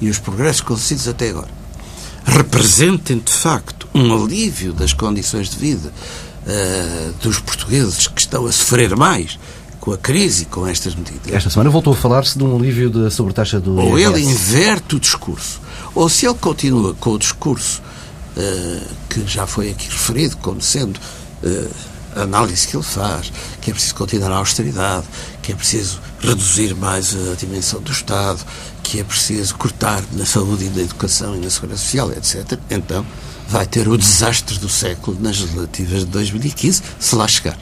e 0.00 0.08
os 0.08 0.18
progressos 0.18 0.62
conseguidos 0.62 1.08
até 1.08 1.30
agora, 1.30 1.50
representem 2.24 3.18
de 3.18 3.32
facto 3.32 3.86
um 3.94 4.14
alívio 4.14 4.72
das 4.72 4.92
condições 4.92 5.50
de 5.50 5.56
vida 5.56 5.92
uh, 6.46 7.12
dos 7.22 7.38
portugueses 7.38 8.06
que 8.06 8.20
estão 8.20 8.46
a 8.46 8.52
sofrer 8.52 8.96
mais 8.96 9.38
com 9.78 9.92
a 9.92 9.98
crise 9.98 10.44
e 10.44 10.46
com 10.46 10.66
estas 10.66 10.94
medidas. 10.94 11.30
Esta 11.30 11.50
semana 11.50 11.68
voltou 11.68 11.92
a 11.92 11.96
falar-se 11.96 12.38
de 12.38 12.42
um 12.42 12.56
alívio 12.56 12.88
da 12.88 13.10
sobretaxa 13.10 13.60
do 13.60 13.76
Ou 13.76 13.98
ele 13.98 14.22
inverte 14.22 14.96
o 14.96 15.00
discurso, 15.00 15.60
ou 15.94 16.08
se 16.08 16.26
ele 16.26 16.36
continua 16.36 16.94
com 16.94 17.10
o 17.10 17.18
discurso 17.18 17.82
uh, 18.34 18.94
que 19.10 19.26
já 19.26 19.46
foi 19.46 19.70
aqui 19.70 19.86
referido 19.86 20.38
como 20.38 20.62
sendo 20.62 20.96
uh, 20.96 21.70
a 22.16 22.22
análise 22.22 22.66
que 22.66 22.76
ele 22.76 22.84
faz, 22.84 23.30
que 23.60 23.70
é 23.70 23.74
preciso 23.74 23.94
continuar 23.94 24.32
a 24.32 24.36
austeridade, 24.36 25.04
que 25.44 25.52
é 25.52 25.54
preciso 25.54 26.00
reduzir 26.20 26.74
mais 26.74 27.14
a 27.14 27.34
dimensão 27.34 27.78
do 27.82 27.92
Estado, 27.92 28.42
que 28.82 28.98
é 28.98 29.04
preciso 29.04 29.54
cortar 29.56 30.02
na 30.12 30.24
saúde 30.24 30.64
e 30.64 30.70
na 30.70 30.80
educação 30.80 31.36
e 31.36 31.38
na 31.38 31.50
segurança 31.50 31.82
social, 31.82 32.10
etc., 32.12 32.58
então 32.70 33.04
vai 33.46 33.66
ter 33.66 33.86
o 33.86 33.98
desastre 33.98 34.58
do 34.58 34.70
século 34.70 35.18
nas 35.20 35.38
legislativas 35.40 36.00
de 36.00 36.06
2015, 36.06 36.82
se 36.98 37.14
lá 37.14 37.28
chegar. 37.28 37.58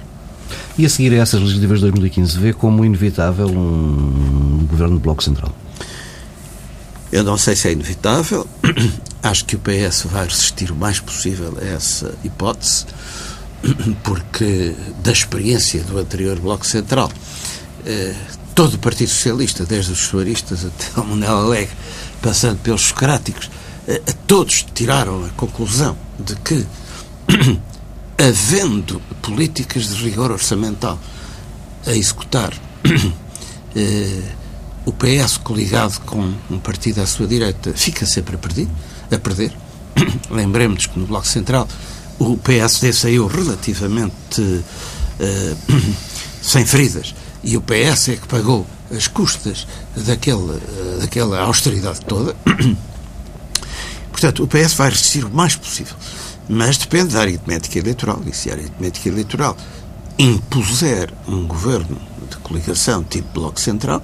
E 0.79 0.87
a 0.87 0.89
seguir 0.89 1.13
a 1.13 1.17
essas 1.17 1.41
legislativas 1.41 1.81
de 1.81 1.87
2015, 1.87 2.39
vê 2.39 2.53
como 2.53 2.85
inevitável 2.85 3.49
um 3.49 4.65
governo 4.71 4.97
de 4.97 5.03
Bloco 5.03 5.25
Central? 5.25 5.53
Eu 7.11 7.25
não 7.25 7.37
sei 7.37 7.57
se 7.57 7.67
é 7.67 7.73
inevitável. 7.73 8.47
Acho 9.25 9.45
que 9.45 9.57
o 9.57 9.59
PS 9.59 10.05
vai 10.05 10.25
resistir 10.25 10.71
o 10.71 10.77
mais 10.77 11.01
possível 11.01 11.59
a 11.61 11.65
essa 11.65 12.15
hipótese, 12.23 12.87
porque 14.05 14.73
da 15.03 15.11
experiência 15.11 15.83
do 15.83 15.99
anterior 15.99 16.39
Bloco 16.39 16.65
Central, 16.65 17.11
todo 18.55 18.75
o 18.75 18.79
Partido 18.79 19.09
Socialista, 19.09 19.65
desde 19.65 19.93
os 19.93 19.99
soaristas 19.99 20.65
até 20.65 21.01
o 21.01 21.05
Monel 21.05 21.37
Alegre, 21.37 21.75
passando 22.21 22.59
pelos 22.59 22.83
socráticos, 22.83 23.51
eh, 23.89 24.01
todos 24.27 24.65
tiraram 24.75 25.25
a 25.25 25.29
conclusão 25.31 25.97
de 26.19 26.37
que, 26.37 26.67
havendo 28.19 29.01
políticas 29.21 29.89
de 29.89 30.05
rigor 30.05 30.31
orçamental 30.31 30.99
a 31.87 31.93
executar, 31.93 32.53
eh, 33.75 34.23
o 34.85 34.93
PS 34.93 35.39
coligado 35.39 36.01
com 36.03 36.35
um 36.51 36.59
partido 36.59 37.01
à 37.01 37.07
sua 37.07 37.27
direita 37.27 37.73
fica 37.75 38.05
sempre 38.05 38.37
a 38.37 38.39
perder. 38.39 38.69
A 39.11 39.19
perder. 39.19 39.53
Lembremos 40.31 40.87
que 40.87 40.99
no 40.99 41.07
Bloco 41.07 41.27
Central 41.27 41.69
o 42.19 42.37
PSD 42.37 42.93
saiu 42.93 43.27
relativamente 43.27 44.41
uh, 44.41 45.57
sem 46.43 46.65
feridas 46.65 47.15
e 47.43 47.57
o 47.57 47.61
PS 47.61 48.11
é 48.11 48.17
que 48.17 48.29
pagou 48.29 48.67
as 48.95 49.09
custas 49.09 49.67
daquele, 49.97 50.37
uh, 50.37 50.99
daquela 51.01 51.41
austeridade 51.41 52.01
toda. 52.03 52.37
Portanto, 54.11 54.45
o 54.45 54.47
PS 54.47 54.75
vai 54.75 54.91
resistir 54.91 55.25
o 55.25 55.31
mais 55.31 55.57
possível. 55.57 55.97
Mas 56.49 56.77
depende 56.77 57.15
da 57.15 57.21
aritmética 57.21 57.79
eleitoral. 57.79 58.21
E 58.27 58.33
se 58.33 58.51
a 58.51 58.55
aritmética 58.55 59.09
eleitoral 59.09 59.57
impuser 60.19 61.13
um 61.27 61.47
governo 61.47 62.01
de 62.31 62.37
coligação 62.37 63.03
tipo 63.03 63.29
Bloco 63.33 63.61
Central, 63.61 64.03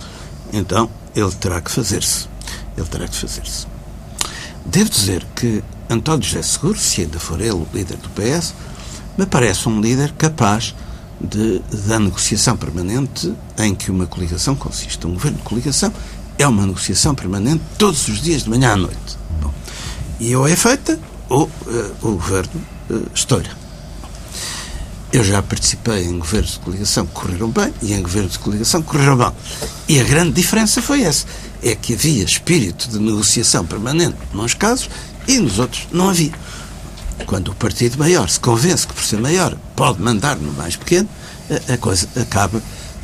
então 0.53 0.91
ele 1.14 1.30
terá 1.32 1.61
que 1.61 1.70
fazer-se. 1.70 2.26
Ele 2.76 2.86
terá 2.86 3.07
que 3.07 3.16
fazer-se. 3.16 3.66
Devo 4.64 4.91
dizer 4.91 5.26
que 5.36 5.62
António 5.89 6.22
José 6.22 6.43
Seguro, 6.43 6.78
se 6.78 7.03
ainda 7.03 7.18
for 7.18 7.41
ele 7.41 7.53
o 7.53 7.66
líder 7.72 7.97
do 7.97 8.09
PS, 8.11 8.55
me 9.16 9.26
parece 9.26 9.68
um 9.68 9.80
líder 9.80 10.12
capaz 10.12 10.64
de, 10.64 10.88
da 11.20 11.98
negociação 11.98 12.56
permanente 12.56 13.32
em 13.58 13.74
que 13.74 13.90
uma 13.90 14.06
coligação 14.06 14.54
consiste. 14.54 15.06
Um 15.06 15.14
governo 15.14 15.38
de 15.38 15.42
coligação 15.42 15.92
é 16.38 16.46
uma 16.46 16.64
negociação 16.64 17.14
permanente 17.14 17.62
todos 17.76 18.06
os 18.08 18.22
dias, 18.22 18.44
de 18.44 18.50
manhã 18.50 18.72
à 18.72 18.76
noite. 18.76 19.18
Bom, 19.42 19.52
e 20.20 20.34
ou 20.36 20.46
é 20.46 20.54
feita 20.54 20.98
ou 21.28 21.44
uh, 21.44 21.94
o 22.02 22.12
governo 22.12 22.60
uh, 22.90 23.06
estoura. 23.14 23.50
Eu 25.10 25.24
já 25.24 25.42
participei 25.42 26.04
em 26.04 26.18
governos 26.18 26.52
de 26.52 26.58
coligação 26.60 27.06
que 27.06 27.12
correram 27.12 27.48
bem 27.48 27.72
e 27.82 27.94
em 27.94 28.02
governos 28.02 28.32
de 28.32 28.38
coligação 28.38 28.82
que 28.82 28.88
correram 28.88 29.16
mal. 29.16 29.34
E 29.88 29.98
a 29.98 30.04
grande 30.04 30.32
diferença 30.32 30.82
foi 30.82 31.02
essa. 31.02 31.26
É 31.62 31.74
que 31.74 31.94
havia 31.94 32.22
espírito 32.22 32.88
de 32.88 32.98
negociação 32.98 33.66
permanente 33.66 34.16
nos 34.32 34.54
casos 34.54 34.88
e 35.26 35.38
nos 35.38 35.58
outros 35.58 35.88
não 35.90 36.10
havia. 36.10 36.32
Quando 37.26 37.48
o 37.48 37.54
partido 37.54 37.98
maior 37.98 38.28
se 38.28 38.40
convence 38.40 38.86
que 38.86 38.94
por 38.94 39.02
ser 39.02 39.20
maior 39.20 39.56
pode 39.76 40.00
mandar 40.00 40.36
no 40.36 40.52
mais 40.52 40.76
pequeno, 40.76 41.08
a, 41.50 41.74
a 41.74 41.78
coisa 41.78 42.08
acaba 42.16 42.62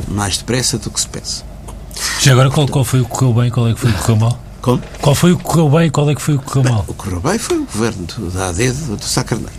mais 0.09 0.39
depressa 0.39 0.79
do 0.79 0.91
que 0.91 1.01
se 1.01 1.09
pensa. 1.09 1.45
Já 2.21 2.33
agora, 2.33 2.51
qual, 2.51 2.67
qual 2.69 2.85
foi 2.85 3.01
o 3.01 3.05
que 3.05 3.11
correu 3.11 3.35
bem 3.35 3.49
e 3.49 3.51
qual 3.51 3.69
é 3.69 3.75
que 3.75 3.81
foi 3.81 3.91
o 3.91 3.95
que 3.95 4.01
correu 4.01 4.17
mal? 4.17 4.45
Como? 4.61 4.83
Qual 5.01 5.15
foi 5.15 5.33
o 5.33 5.39
que 5.39 5.45
correu 5.45 5.71
bem 5.71 5.87
e 5.87 5.91
qual 5.91 6.11
é 6.11 6.15
que 6.15 6.23
foi 6.23 6.35
o 6.35 6.39
que 6.39 6.45
correu 6.47 6.73
mal? 6.73 6.85
O 6.89 6.95
que 6.95 6.95
correu 6.95 7.21
bem 7.21 7.39
foi 7.39 7.59
o 7.59 7.65
governo 7.65 8.07
do, 8.07 8.31
da 8.31 8.49
AD 8.49 8.73
do, 8.73 8.97
do 8.97 9.05
Sacarneiro. 9.05 9.53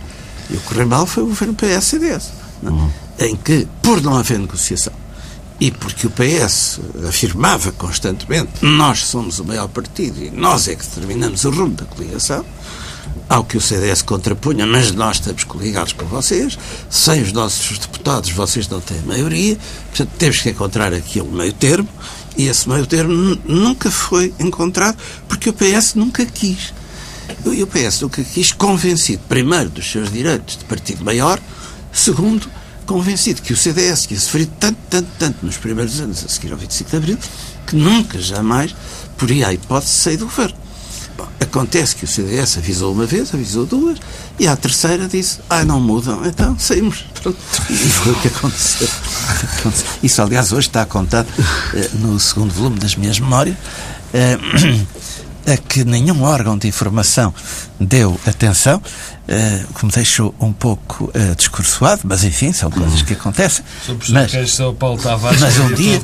E 0.50 0.56
o 0.56 0.60
que 0.60 0.66
correu 0.66 0.86
mal 0.86 1.06
foi 1.06 1.22
o 1.22 1.26
governo 1.26 1.54
PS-CDS, 1.54 2.32
uhum. 2.62 2.90
em 3.18 3.36
que, 3.36 3.66
por 3.82 4.02
não 4.02 4.16
haver 4.16 4.38
negociação, 4.38 4.92
e 5.60 5.70
porque 5.70 6.06
o 6.06 6.10
PS 6.10 6.80
afirmava 7.08 7.72
constantemente 7.72 8.64
nós 8.64 9.04
somos 9.04 9.38
o 9.38 9.44
maior 9.44 9.68
partido 9.68 10.22
e 10.22 10.30
nós 10.30 10.68
é 10.68 10.74
que 10.74 10.84
determinamos 10.84 11.44
o 11.44 11.50
rumo 11.50 11.74
da 11.74 11.84
coligação, 11.86 12.44
ao 13.28 13.44
que 13.44 13.56
o 13.56 13.60
CDS 13.60 14.02
contrapunha, 14.02 14.66
mas 14.66 14.92
nós 14.92 15.16
estamos 15.16 15.44
coligados 15.44 15.92
com 15.92 16.04
vocês, 16.06 16.58
sem 16.88 17.22
os 17.22 17.32
nossos 17.32 17.78
deputados 17.78 18.30
vocês 18.30 18.68
não 18.68 18.80
têm 18.80 19.00
maioria, 19.02 19.56
portanto 19.88 20.10
temos 20.18 20.40
que 20.40 20.50
encontrar 20.50 20.92
aqui 20.92 21.20
um 21.20 21.30
meio 21.30 21.52
termo, 21.52 21.88
e 22.36 22.46
esse 22.46 22.68
meio 22.68 22.86
termo 22.86 23.38
nunca 23.44 23.90
foi 23.90 24.32
encontrado 24.38 24.96
porque 25.28 25.48
o 25.48 25.52
PS 25.52 25.94
nunca 25.94 26.24
quis. 26.24 26.74
E 27.44 27.62
o 27.62 27.66
PS 27.66 28.00
nunca 28.02 28.22
quis, 28.22 28.52
convencido, 28.52 29.22
primeiro, 29.28 29.68
dos 29.70 29.90
seus 29.90 30.12
direitos 30.12 30.58
de 30.58 30.64
partido 30.64 31.04
maior, 31.04 31.40
segundo, 31.92 32.48
convencido 32.84 33.42
que 33.42 33.52
o 33.52 33.56
CDS 33.56 34.06
tinha 34.06 34.20
sofrido 34.20 34.52
tanto, 34.60 34.78
tanto, 34.88 35.08
tanto 35.18 35.44
nos 35.44 35.56
primeiros 35.56 35.98
anos 36.00 36.24
a 36.24 36.28
seguir 36.28 36.52
ao 36.52 36.58
25 36.58 36.90
de 36.90 36.96
Abril, 36.96 37.18
que 37.66 37.74
nunca, 37.74 38.20
jamais, 38.20 38.74
poria 39.16 39.48
a 39.48 39.52
hipótese 39.52 39.92
de 39.92 39.98
sair 39.98 40.16
do 40.18 40.26
governo. 40.26 40.65
Bom, 41.16 41.26
acontece 41.40 41.96
que 41.96 42.04
o 42.04 42.08
CDS 42.08 42.58
avisou 42.58 42.92
uma 42.92 43.06
vez, 43.06 43.32
avisou 43.32 43.64
duas, 43.64 43.98
e 44.38 44.46
à 44.46 44.54
terceira 44.54 45.08
disse, 45.08 45.38
ah, 45.48 45.64
não 45.64 45.80
mudam, 45.80 46.24
então 46.26 46.58
saímos. 46.58 47.04
Pronto. 47.22 47.38
E 47.70 47.74
foi 47.74 48.12
o 48.12 48.20
que 48.20 48.28
aconteceu. 48.28 48.88
Isso, 50.02 50.20
aliás, 50.20 50.52
hoje 50.52 50.68
está 50.68 50.84
contado 50.84 51.28
eh, 51.74 51.90
no 51.94 52.20
segundo 52.20 52.52
volume 52.52 52.78
das 52.78 52.96
minhas 52.96 53.18
memórias. 53.18 53.56
Eh, 54.12 54.38
a 55.46 55.56
que 55.56 55.84
nenhum 55.84 56.22
órgão 56.22 56.58
de 56.58 56.66
informação 56.66 57.32
deu 57.78 58.20
atenção, 58.26 58.82
uh, 59.28 59.74
que 59.74 59.84
me 59.84 59.92
deixou 59.92 60.34
um 60.40 60.52
pouco 60.52 61.04
uh, 61.04 61.34
discursoado, 61.36 62.02
mas 62.04 62.24
enfim, 62.24 62.52
são 62.52 62.70
coisas 62.70 63.02
que 63.02 63.12
acontecem. 63.12 63.64
Mas, 64.08 64.32
mas 65.40 65.58
um 65.58 65.74
dia, 65.74 66.00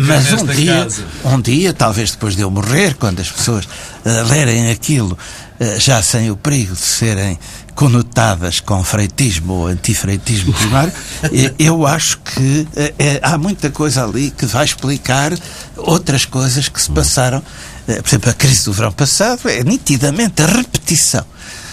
mas 0.00 0.32
um 0.32 0.46
dia, 0.46 0.88
um 1.24 1.40
dia, 1.40 1.72
talvez 1.72 2.10
depois 2.12 2.36
de 2.36 2.42
eu 2.42 2.50
morrer, 2.50 2.94
quando 2.94 3.20
as 3.20 3.30
pessoas 3.30 3.64
uh, 3.64 4.28
lerem 4.28 4.70
aquilo, 4.70 5.16
já 5.78 6.02
sem 6.02 6.32
o 6.32 6.36
perigo 6.36 6.74
de 6.74 6.80
serem 6.80 7.38
conotadas 7.76 8.58
com 8.58 8.82
freitismo 8.82 9.52
ou 9.52 9.66
antifreitismo 9.68 10.52
primário, 10.52 10.92
eu 11.58 11.86
acho 11.86 12.18
que 12.18 12.66
é, 12.74 13.20
há 13.22 13.38
muita 13.38 13.70
coisa 13.70 14.04
ali 14.04 14.32
que 14.32 14.46
vai 14.46 14.64
explicar 14.64 15.32
outras 15.76 16.24
coisas 16.24 16.68
que 16.68 16.82
se 16.82 16.90
passaram. 16.90 17.42
Eh, 17.86 18.00
por 18.00 18.08
exemplo, 18.08 18.30
a 18.30 18.34
crise 18.34 18.64
do 18.64 18.72
verão 18.72 18.92
passado 18.92 19.48
é 19.48 19.62
nitidamente 19.62 20.42
a 20.42 20.46
repetição. 20.46 21.24
eh, 21.24 21.63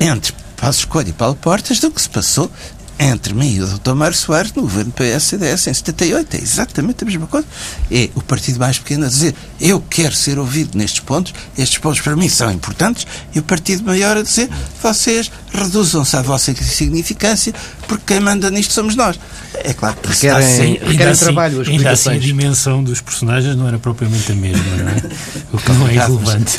entre 0.00 0.32
Passos 0.56 0.84
Coelho 0.84 1.10
e 1.10 1.12
Paulo 1.12 1.36
Portas 1.36 1.80
do 1.80 1.90
que 1.90 2.00
se 2.00 2.08
passou 2.08 2.50
entre 2.98 3.34
mim 3.34 3.56
e 3.56 3.62
o 3.62 3.66
Dr. 3.66 3.94
Mário 3.94 4.16
Soares 4.16 4.52
no 4.52 4.62
governo 4.62 4.92
PS-CDS 4.92 5.66
em 5.66 5.74
78. 5.74 6.36
É 6.36 6.40
exatamente 6.40 7.02
a 7.02 7.06
mesma 7.06 7.26
coisa. 7.26 7.46
É 7.90 8.08
o 8.14 8.22
partido 8.22 8.58
mais 8.58 8.78
pequeno 8.78 9.04
a 9.04 9.08
dizer 9.08 9.34
eu 9.60 9.80
quero 9.80 10.14
ser 10.14 10.38
ouvido 10.38 10.78
nestes 10.78 11.00
pontos, 11.00 11.34
estes 11.58 11.78
pontos 11.78 12.00
para 12.00 12.14
mim 12.16 12.28
são 12.28 12.50
importantes, 12.50 13.06
e 13.34 13.38
o 13.38 13.42
partido 13.42 13.84
maior 13.84 14.16
a 14.16 14.22
dizer 14.22 14.48
vocês 14.82 15.30
reduzam-se 15.52 16.16
à 16.16 16.22
vossa 16.22 16.50
insignificância 16.52 17.52
porque 17.86 18.14
quem 18.14 18.20
manda 18.20 18.50
nisto 18.50 18.72
somos 18.72 18.96
nós. 18.96 19.18
É 19.54 19.72
claro 19.72 19.96
que 20.02 20.08
requerem, 20.08 20.36
assim, 20.36 20.78
requerem 20.82 21.12
assim, 21.12 21.24
trabalho, 21.24 21.60
as 21.60 21.68
ainda 21.68 21.90
assim 21.90 22.10
a 22.10 22.18
dimensão 22.18 22.82
dos 22.82 23.00
personagens 23.00 23.54
não 23.56 23.68
era 23.68 23.78
propriamente 23.78 24.32
a 24.32 24.34
mesma, 24.34 24.64
não 24.76 24.88
é? 24.88 24.94
O 25.54 25.58
que 25.58 25.72
não 25.72 25.86
é 25.88 25.94
irrelevante. 25.94 26.58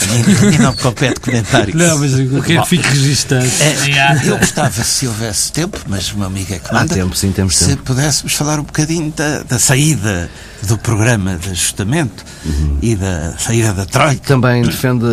E 0.53 0.57
não 0.57 0.73
compete 0.77 1.19
comentário. 1.19 1.75
Não, 1.75 1.99
mas 1.99 2.17
eu 2.17 2.41
quero 2.41 2.63
que 2.63 2.69
fique 2.69 2.87
registado. 2.87 3.45
É, 3.59 4.29
eu 4.29 4.37
gostava, 4.37 4.83
se 4.83 5.05
houvesse 5.07 5.51
tempo, 5.51 5.77
mas 5.87 6.11
o 6.13 6.17
meu 6.17 6.27
amigo 6.27 6.53
é 6.53 6.59
que 6.59 6.73
manda, 6.73 6.93
Há 6.93 6.97
tempo, 6.97 7.15
sim, 7.15 7.31
temos 7.33 7.57
se 7.57 7.67
tempo. 7.67 7.83
pudéssemos 7.83 8.33
falar 8.33 8.59
um 8.59 8.63
bocadinho 8.63 9.11
da, 9.11 9.43
da 9.43 9.59
saída 9.59 10.29
do 10.65 10.77
programa 10.77 11.35
de 11.35 11.49
ajustamento 11.49 12.23
uhum. 12.45 12.79
e 12.81 12.95
da 12.95 13.37
saída 13.37 13.73
da 13.73 13.85
Troika. 13.85 14.21
Também 14.27 14.63
defende 14.63 15.05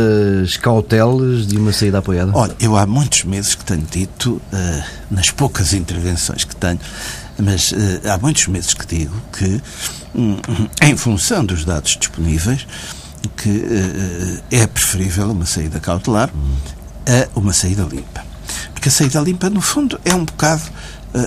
as 0.43 0.57
cautelas 0.57 1.47
de 1.47 1.57
uma 1.57 1.73
saída 1.73 1.99
apoiada? 1.99 2.33
Olha, 2.35 2.55
eu 2.61 2.77
há 2.77 2.87
muitos 2.87 3.25
meses 3.25 3.55
que 3.55 3.65
tenho 3.65 3.87
dito, 3.91 4.41
uh, 4.53 4.85
nas 5.11 5.31
poucas 5.31 5.73
intervenções 5.73 6.45
que 6.45 6.57
tenho, 6.57 6.81
mas 7.39 7.73
uh, 7.73 7.77
há 8.13 8.19
muitos 8.19 8.47
meses 8.49 8.75
que 8.75 8.87
digo 8.87 9.15
que, 9.33 9.61
um, 10.15 10.37
em 10.83 10.97
função 10.97 11.45
dos 11.45 11.65
dados 11.65 11.97
disponíveis, 11.97 12.67
que 13.37 13.49
uh, 13.49 14.43
é 14.51 14.67
preferível 14.67 15.31
uma 15.31 15.47
saída 15.47 15.81
cautelar 15.81 16.31
a 17.07 17.39
uma 17.39 17.53
saída 17.53 17.83
limpa. 17.83 18.25
Porque 18.73 18.89
a 18.89 18.93
saída 18.93 19.21
limpa, 19.21 19.49
no 19.49 19.61
fundo, 19.61 20.01
é 20.05 20.15
um 20.15 20.25
bocado 20.25 20.63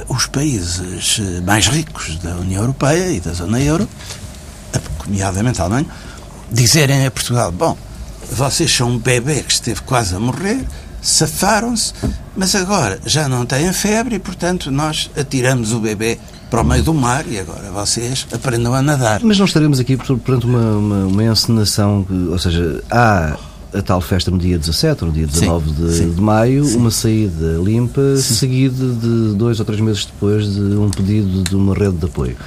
os 0.08 0.26
países 0.28 1.22
mais 1.46 1.68
ricos 1.68 2.18
da 2.20 2.36
União 2.36 2.62
Europeia 2.62 3.12
e 3.12 3.20
da 3.20 3.34
zona 3.34 3.62
euro, 3.62 3.88
nomeadamente 5.06 5.62
a 5.62 5.66
Alemanha, 5.66 5.88
dizerem 6.52 7.06
a 7.06 7.12
Portugal: 7.12 7.52
bom, 7.52 7.78
vocês 8.32 8.74
são 8.74 8.92
um 8.92 8.98
bebê 8.98 9.44
que 9.44 9.54
esteve 9.54 9.82
quase 9.82 10.16
a 10.16 10.20
morrer, 10.20 10.66
safaram-se, 11.02 11.94
Mas 12.36 12.56
agora 12.56 13.00
já 13.06 13.30
não 13.30 13.46
têm 13.46 13.72
febre 13.72 14.16
e, 14.16 14.20
portanto, 14.20 14.72
nós 14.72 15.10
atiramos 15.16 15.72
o 15.72 15.80
bebê 15.80 16.18
para 16.50 16.62
o 16.62 16.66
meio 16.66 16.84
do 16.84 16.94
mar 16.94 17.26
e 17.28 17.40
agora 17.40 17.72
vocês 17.72 18.28
aprendam 18.34 18.74
a 18.74 18.82
nadar. 18.82 19.22
Mas 19.24 19.38
não 19.38 19.46
estaremos 19.46 19.80
aqui 19.80 19.96
perante 19.96 20.46
uma, 20.46 20.78
uma, 20.78 21.06
uma 21.06 21.24
encenação, 21.24 22.06
ou 22.30 22.40
seja, 22.40 22.84
há 22.90 23.38
a 23.78 23.82
tal 23.82 24.00
festa 24.02 24.32
no 24.32 24.38
dia 24.38 24.58
17 24.58 25.04
ou 25.04 25.10
no 25.10 25.14
dia 25.14 25.28
19 25.28 25.68
sim, 25.68 25.76
de, 25.76 25.94
sim, 25.94 26.12
de, 26.12 26.22
maio, 26.22 26.66
sim. 26.66 26.78
uma 26.78 26.92
saída 26.92 27.58
limpa, 27.64 28.18
seguida 28.18 28.94
de 28.94 29.36
dois 29.36 29.60
ou 29.60 29.66
três 29.66 29.82
meses 29.82 30.06
depois 30.06 30.54
de 30.54 30.60
um 30.60 30.90
pedido 30.90 31.44
de 31.44 31.56
uma 31.56 31.74
rede 31.74 31.98
de 31.98 32.06
apoio. 32.06 32.38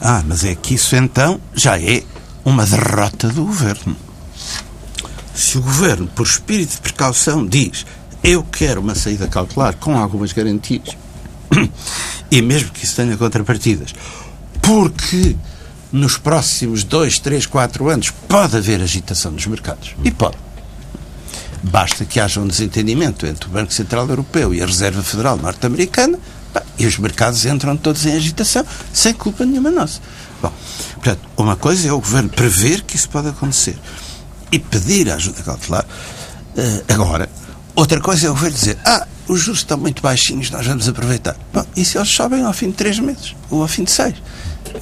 Ah, 0.00 0.22
mas 0.26 0.44
é 0.44 0.54
que 0.54 0.74
isso 0.74 0.96
então 0.96 1.40
já 1.54 1.78
é 1.80 2.02
uma 2.44 2.64
derrota 2.66 3.28
do 3.28 3.44
governo. 3.44 3.96
Se 5.34 5.58
o 5.58 5.62
governo, 5.62 6.06
por 6.14 6.26
espírito 6.26 6.74
de 6.74 6.80
precaução, 6.80 7.46
diz 7.46 7.84
eu 8.22 8.42
quero 8.42 8.80
uma 8.80 8.94
saída 8.94 9.26
cautelar 9.26 9.76
com 9.76 9.98
algumas 9.98 10.32
garantias, 10.32 10.96
e 12.30 12.40
mesmo 12.40 12.70
que 12.70 12.84
isso 12.84 12.96
tenha 12.96 13.16
contrapartidas, 13.18 13.94
porque 14.62 15.36
nos 15.92 16.16
próximos 16.16 16.82
dois, 16.82 17.18
três, 17.18 17.46
quatro 17.46 17.88
anos 17.88 18.10
pode 18.10 18.56
haver 18.56 18.80
agitação 18.80 19.30
nos 19.30 19.46
mercados. 19.46 19.94
E 20.02 20.10
pode. 20.10 20.43
Basta 21.64 22.04
que 22.04 22.20
haja 22.20 22.40
um 22.40 22.46
desentendimento 22.46 23.26
entre 23.26 23.48
o 23.48 23.50
Banco 23.50 23.72
Central 23.72 24.06
Europeu 24.08 24.54
e 24.54 24.62
a 24.62 24.66
Reserva 24.66 25.02
Federal 25.02 25.36
Norte-Americana 25.38 26.18
e 26.78 26.86
os 26.86 26.98
mercados 26.98 27.44
entram 27.46 27.76
todos 27.76 28.04
em 28.04 28.12
agitação 28.12 28.64
sem 28.92 29.14
culpa 29.14 29.44
nenhuma 29.44 29.70
nossa. 29.70 30.00
Bom, 30.42 30.52
portanto, 30.94 31.20
uma 31.36 31.56
coisa 31.56 31.88
é 31.88 31.92
o 31.92 32.00
Governo 32.00 32.28
prever 32.28 32.82
que 32.82 32.96
isso 32.96 33.08
pode 33.08 33.28
acontecer 33.28 33.76
e 34.52 34.58
pedir 34.58 35.10
a 35.10 35.14
ajuda 35.14 35.42
cautelar 35.42 35.84
uh, 35.84 36.84
agora. 36.92 37.28
Outra 37.74 38.00
coisa 38.00 38.26
é 38.26 38.30
o 38.30 38.34
Governo 38.34 38.56
dizer, 38.56 38.78
ah, 38.84 39.06
os 39.26 39.40
juros 39.40 39.60
estão 39.60 39.78
muito 39.78 40.02
baixinhos, 40.02 40.50
nós 40.50 40.66
vamos 40.66 40.88
aproveitar. 40.88 41.36
Bom, 41.52 41.64
e 41.74 41.84
se 41.84 41.96
eles 41.96 42.10
sobem 42.10 42.44
ao 42.44 42.52
fim 42.52 42.68
de 42.68 42.74
três 42.74 42.98
meses 42.98 43.34
ou 43.50 43.62
ao 43.62 43.68
fim 43.68 43.84
de 43.84 43.90
seis? 43.90 44.14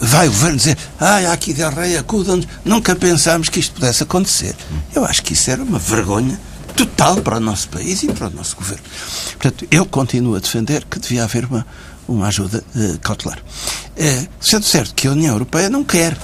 Vai 0.00 0.26
o 0.28 0.30
Governo 0.30 0.56
dizer, 0.56 0.76
ah, 0.98 1.32
aqui 1.32 1.54
Del 1.54 1.70
Rey 1.70 1.96
acudam-nos, 1.96 2.46
nunca 2.64 2.96
pensámos 2.96 3.48
que 3.48 3.60
isto 3.60 3.74
pudesse 3.74 4.02
acontecer. 4.02 4.54
Eu 4.94 5.04
acho 5.04 5.22
que 5.22 5.32
isso 5.32 5.50
era 5.50 5.62
uma 5.62 5.78
vergonha 5.78 6.38
total 6.72 7.16
para 7.20 7.36
o 7.36 7.40
nosso 7.40 7.68
país 7.68 8.02
e 8.02 8.12
para 8.12 8.28
o 8.28 8.30
nosso 8.30 8.56
governo. 8.56 8.84
Portanto, 9.32 9.66
eu 9.70 9.86
continuo 9.86 10.36
a 10.36 10.38
defender 10.38 10.84
que 10.84 10.98
devia 10.98 11.24
haver 11.24 11.44
uma, 11.44 11.66
uma 12.08 12.28
ajuda 12.28 12.62
uh, 12.74 12.98
cautelar. 13.00 13.38
Uh, 13.38 14.28
sendo 14.40 14.64
certo 14.64 14.94
que 14.94 15.06
a 15.06 15.12
União 15.12 15.32
Europeia 15.32 15.68
não 15.68 15.84
quer. 15.84 16.16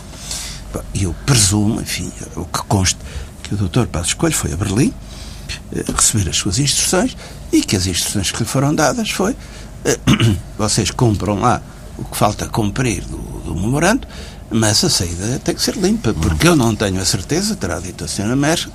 E 0.95 1.05
eu 1.05 1.15
presumo, 1.25 1.81
enfim, 1.81 2.13
o 2.37 2.45
que 2.45 2.63
consta, 2.69 2.99
que 3.43 3.55
o 3.55 3.57
Dr. 3.57 3.87
Passos 3.87 4.15
Coelho 4.15 4.37
foi 4.37 4.53
a 4.53 4.57
Berlim 4.57 4.89
uh, 4.89 5.93
receber 5.93 6.29
as 6.29 6.37
suas 6.37 6.59
instruções 6.59 7.17
e 7.53 7.63
que 7.63 7.77
as 7.77 7.87
instruções 7.87 8.31
que 8.31 8.39
lhe 8.39 8.49
foram 8.49 8.75
dadas 8.75 9.11
foi 9.11 9.37
vocês 10.59 10.91
cumpram 10.91 11.41
lá 11.41 11.63
o 11.97 12.05
que 12.05 12.17
falta 12.17 12.47
cumprir 12.49 13.03
do, 13.03 13.17
do 13.17 13.55
memorando 13.55 14.07
mas 14.51 14.83
a 14.85 14.91
saída 14.91 15.41
tem 15.45 15.55
que 15.55 15.63
ser 15.63 15.77
limpa, 15.77 16.15
porque 16.15 16.49
eu 16.49 16.57
não 16.57 16.75
tenho 16.75 17.01
a 17.01 17.05
certeza, 17.05 17.55
terá 17.55 17.79
dito 17.81 18.05
a 18.05 18.09
senhora 18.09 18.35
Merkel, 18.37 18.71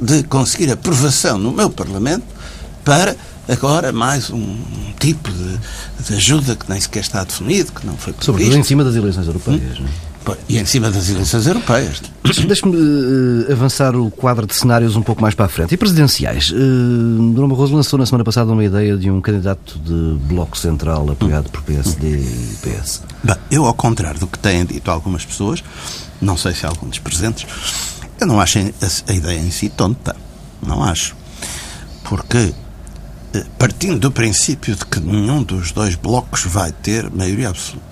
de 0.00 0.22
conseguir 0.24 0.70
aprovação 0.70 1.38
no 1.38 1.52
meu 1.52 1.70
Parlamento 1.70 2.24
para 2.84 3.16
agora 3.48 3.92
mais 3.92 4.30
um 4.30 4.58
tipo 4.98 5.30
de, 5.30 5.58
de 6.04 6.14
ajuda 6.14 6.56
que 6.56 6.68
nem 6.68 6.80
sequer 6.80 7.00
está 7.00 7.22
definido, 7.22 7.72
que 7.72 7.86
não 7.86 7.96
foi 7.96 8.12
previsto. 8.12 8.26
Sobretudo 8.26 8.56
em 8.56 8.62
cima 8.64 8.84
das 8.84 8.94
eleições 8.94 9.26
europeias, 9.26 9.78
hum? 9.78 9.82
não 9.82 9.88
é? 9.88 10.05
E 10.48 10.58
em 10.58 10.64
cima 10.64 10.90
das 10.90 11.08
eleições 11.08 11.46
europeias. 11.46 12.02
Deixe-me 12.46 12.76
uh, 12.76 13.52
avançar 13.52 13.94
o 13.94 14.10
quadro 14.10 14.46
de 14.46 14.54
cenários 14.54 14.96
um 14.96 15.02
pouco 15.02 15.22
mais 15.22 15.34
para 15.34 15.46
a 15.46 15.48
frente. 15.48 15.74
E 15.74 15.76
presidenciais? 15.76 16.50
Uh, 16.50 17.32
Dona 17.34 17.48
Barroso 17.48 17.74
lançou 17.74 17.98
na 17.98 18.06
semana 18.06 18.24
passada 18.24 18.50
uma 18.52 18.64
ideia 18.64 18.96
de 18.96 19.10
um 19.10 19.20
candidato 19.20 19.78
de 19.78 20.18
bloco 20.24 20.56
central 20.56 21.08
apoiado 21.10 21.50
por 21.50 21.62
PSD 21.62 22.08
e 22.08 22.56
PS. 22.62 23.02
Bem, 23.22 23.36
eu, 23.50 23.66
ao 23.66 23.74
contrário 23.74 24.18
do 24.18 24.26
que 24.26 24.38
têm 24.38 24.64
dito 24.64 24.90
algumas 24.90 25.24
pessoas, 25.24 25.62
não 26.20 26.36
sei 26.36 26.54
se 26.54 26.66
alguns 26.66 26.90
dos 26.90 26.98
presentes, 26.98 27.46
eu 28.20 28.26
não 28.26 28.40
acho 28.40 28.58
a, 28.58 29.12
a 29.12 29.14
ideia 29.14 29.38
em 29.38 29.50
si 29.50 29.68
tonta. 29.68 30.16
Não 30.66 30.82
acho. 30.82 31.14
Porque, 32.02 32.54
eh, 33.34 33.44
partindo 33.58 33.98
do 33.98 34.10
princípio 34.10 34.74
de 34.74 34.86
que 34.86 34.98
nenhum 35.00 35.42
dos 35.42 35.72
dois 35.72 35.94
blocos 35.94 36.44
vai 36.44 36.72
ter 36.72 37.10
maioria 37.10 37.50
absoluta 37.50 37.85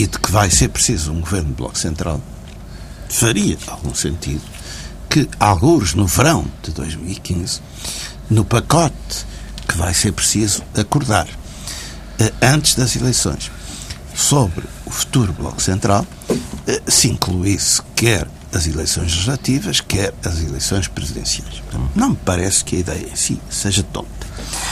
e 0.00 0.06
de 0.06 0.18
que 0.18 0.32
vai 0.32 0.50
ser 0.50 0.68
preciso 0.70 1.12
um 1.12 1.20
governo 1.20 1.48
de 1.48 1.54
Bloco 1.56 1.76
Central, 1.76 2.22
faria 3.10 3.58
algum 3.66 3.94
sentido 3.94 4.40
que, 5.10 5.28
alguns 5.38 5.92
no 5.92 6.06
verão 6.06 6.46
de 6.62 6.70
2015, 6.70 7.60
no 8.30 8.42
pacote 8.42 9.26
que 9.68 9.76
vai 9.76 9.92
ser 9.92 10.12
preciso 10.12 10.62
acordar 10.74 11.28
eh, 12.18 12.32
antes 12.40 12.76
das 12.76 12.96
eleições 12.96 13.50
sobre 14.14 14.64
o 14.86 14.90
futuro 14.90 15.34
Bloco 15.34 15.60
Central, 15.60 16.06
eh, 16.66 16.80
se 16.88 17.10
incluísse 17.10 17.82
quer 17.94 18.26
as 18.54 18.66
eleições 18.66 19.12
legislativas, 19.12 19.82
quer 19.82 20.14
as 20.24 20.40
eleições 20.40 20.88
presidenciais. 20.88 21.62
Não 21.94 22.10
me 22.10 22.16
parece 22.16 22.64
que 22.64 22.76
a 22.76 22.78
ideia 22.78 23.06
em 23.12 23.16
si 23.16 23.38
seja 23.50 23.82
tonta. 23.82 24.08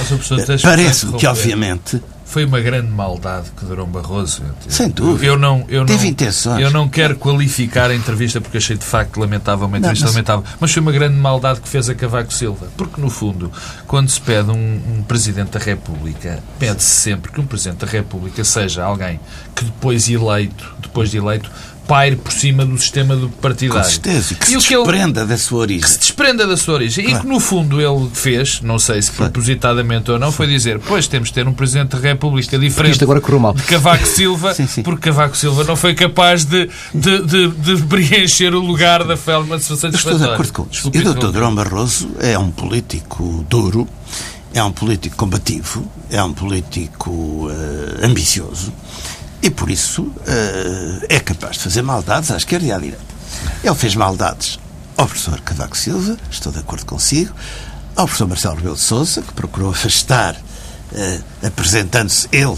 Eh, 0.01 0.59
parece-me 0.63 1.19
que, 1.19 1.27
obviamente, 1.27 2.03
foi 2.29 2.45
uma 2.45 2.61
grande 2.61 2.89
maldade 2.89 3.51
que 3.57 3.65
Durão 3.65 3.87
Barroso. 3.87 4.43
Sem 4.69 4.91
dúvida. 4.91 5.25
Eu 5.25 5.39
não, 5.39 5.65
eu 5.67 5.87
Teve 5.87 6.05
não, 6.05 6.11
intenções. 6.11 6.61
Eu 6.61 6.71
não 6.71 6.87
quero 6.87 7.17
qualificar 7.17 7.91
a 7.91 7.95
entrevista 7.95 8.39
porque 8.39 8.59
achei 8.59 8.77
de 8.77 8.85
facto 8.85 9.19
lamentável 9.19 9.67
uma 9.67 9.79
entrevista 9.79 10.05
não, 10.05 10.13
mas... 10.13 10.15
lamentável, 10.15 10.45
mas 10.61 10.71
foi 10.71 10.83
uma 10.83 10.93
grande 10.93 11.17
maldade 11.17 11.61
que 11.63 11.69
fez 11.69 11.89
a 11.89 11.95
Cavaco 11.95 12.33
Silva. 12.33 12.69
Porque, 12.77 13.01
no 13.01 13.09
fundo, 13.09 13.51
quando 13.87 14.11
se 14.11 14.21
pede 14.21 14.51
um, 14.51 14.55
um 14.55 15.03
Presidente 15.09 15.53
da 15.53 15.59
República, 15.59 16.43
pede-se 16.59 16.91
sempre 16.91 17.33
que 17.33 17.41
um 17.41 17.47
Presidente 17.47 17.87
da 17.87 17.91
República 17.91 18.45
seja 18.45 18.85
alguém 18.85 19.19
que 19.57 19.65
depois 19.65 20.07
eleito, 20.07 20.77
depois 20.83 21.11
de 21.11 21.17
eleito, 21.17 21.51
paire 21.89 22.17
por 22.17 22.31
cima 22.31 22.67
do 22.67 22.77
sistema 22.77 23.17
do 23.17 23.31
partidário. 23.31 23.83
Com 23.83 23.91
certeza, 23.91 24.35
que 24.35 24.45
e 24.45 24.61
se 24.61 24.69
desprenda 24.69 25.23
ele, 25.23 25.31
da 25.31 25.39
sua 25.39 25.61
origem. 25.61 25.81
Que 25.81 25.91
se 25.91 25.99
desprenda 25.99 26.47
da 26.47 26.57
sua 26.57 26.75
origem. 26.75 27.05
Claro. 27.07 27.19
E 27.19 27.23
que, 27.23 27.27
no 27.27 27.41
fundo, 27.41 27.81
ele 27.81 28.11
fez, 28.13 28.61
não 28.61 28.79
sei 28.79 29.01
se 29.01 29.11
propositadamente 29.11 30.11
ou 30.11 30.19
não, 30.19 30.31
foi 30.31 30.47
dizer, 30.47 30.79
pois 30.79 31.09
temos 31.09 31.29
de 31.29 31.35
ter 31.35 31.49
um 31.49 31.53
Presidente 31.55 31.97
da 31.97 31.99
República 31.99 32.59
diferente 32.59 32.93
Isto 32.93 33.05
agora 33.05 33.21
mal. 33.39 33.55
de 33.55 33.63
Cavaco 33.63 34.07
Silva, 34.07 34.53
sim, 34.55 34.67
sim. 34.67 34.83
porque 34.83 35.09
Cavaco 35.09 35.37
Silva 35.37 35.65
não 35.65 35.75
foi 35.75 35.95
capaz 35.95 36.45
de, 36.45 36.69
de, 36.95 37.23
de, 37.23 37.49
de 37.49 37.83
preencher 37.89 38.55
o 38.55 38.61
lugar 38.61 39.03
da 39.05 39.17
Felma 39.17 39.59
satisfatória. 39.59 39.97
Estou 39.97 40.19
de 40.19 40.25
acordo 40.25 40.53
com 40.53 40.67
isso. 40.71 40.91
E 40.93 40.99
o 40.99 41.15
Dr. 41.15 41.33
Durão 41.33 41.55
Barroso 41.55 42.11
é 42.21 42.39
um 42.39 42.51
político 42.51 43.45
duro, 43.49 43.89
é 44.53 44.63
um 44.63 44.73
político 44.73 45.17
combativo, 45.17 45.91
é 46.11 46.23
um 46.23 46.35
político 46.35 47.11
uh, 47.11 48.05
ambicioso 48.05 48.73
e 49.43 49.51
por 49.51 49.71
isso 49.71 50.03
uh, 50.03 51.07
é 51.09 51.21
capaz 51.21 51.57
de 51.57 51.63
fazer 51.63 51.83
maldades 51.83 52.31
à 52.31 52.37
esquerda 52.37 52.67
e 52.67 52.73
à 52.73 52.79
direita. 52.79 53.03
Ele 53.63 53.75
fez 53.75 53.95
maldades 53.95 54.59
ao 54.97 55.07
professor 55.07 55.41
Cavaco 55.41 55.77
Silva, 55.77 56.17
estou 56.31 56.53
de 56.53 56.59
acordo 56.59 56.85
consigo, 56.85 57.33
ao 57.95 58.07
professor 58.07 58.29
Marcelo 58.29 58.57
Rebelo 58.57 58.75
de 58.75 58.81
Sousa, 58.81 59.23
que 59.23 59.33
procurou 59.33 59.71
afastar, 59.73 60.35
uh, 60.35 61.47
apresentando-se 61.47 62.29
ele 62.33 62.57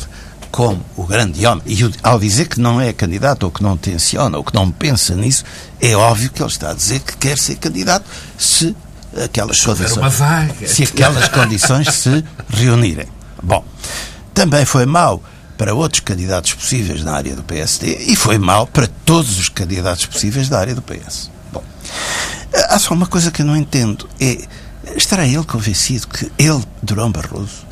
como 0.51 0.85
o 0.97 1.05
grande 1.05 1.47
homem, 1.47 1.62
e 1.66 1.78
ao 2.03 2.18
dizer 2.18 2.49
que 2.49 2.61
não 2.61 2.81
é 2.81 2.93
candidato, 2.93 3.45
ou 3.45 3.53
que 3.53 3.62
não 3.62 3.76
tenciona, 3.76 4.37
ou 4.37 4.43
que 4.43 4.53
não 4.53 4.70
pensa 4.70 5.14
nisso, 5.14 5.45
é 5.81 5.95
óbvio 5.95 6.31
que 6.31 6.43
ele 6.43 6.51
está 6.51 6.70
a 6.70 6.74
dizer 6.74 7.01
que 7.01 7.16
quer 7.16 7.39
ser 7.39 7.57
candidato 7.57 8.05
se 8.37 8.74
aquelas 9.24 9.61
condições, 9.61 10.14
se 10.66 10.83
aquelas 10.83 11.28
condições 11.28 11.95
se 11.95 12.24
reunirem. 12.49 13.07
Bom, 13.43 13.64
também 14.35 14.64
foi 14.64 14.87
mau 14.87 15.22
para 15.61 15.75
outros 15.75 16.01
candidatos 16.01 16.55
possíveis 16.55 17.05
na 17.05 17.13
área 17.13 17.37
do 17.37 17.43
PSD 17.43 18.05
e 18.07 18.17
foi 18.17 18.39
mal 18.39 18.67
para 18.67 18.87
todos 19.05 19.39
os 19.39 19.51
candidatos 19.51 20.07
possíveis 20.07 20.49
da 20.49 20.59
área 20.59 20.75
do 20.75 20.81
PS. 20.81 21.31
Bom, 21.53 21.63
há 22.71 22.79
só 22.79 22.95
uma 22.95 23.07
coisa 23.07 23.31
que 23.31 23.43
eu 23.43 23.47
não 23.47 23.55
entendo. 23.55 24.09
É, 24.19 24.39
estará 24.97 25.27
ele 25.27 25.45
convencido 25.45 26.09
que 26.09 26.33
ele, 26.39 26.65
Durão 26.83 27.13
Barroso, 27.13 27.67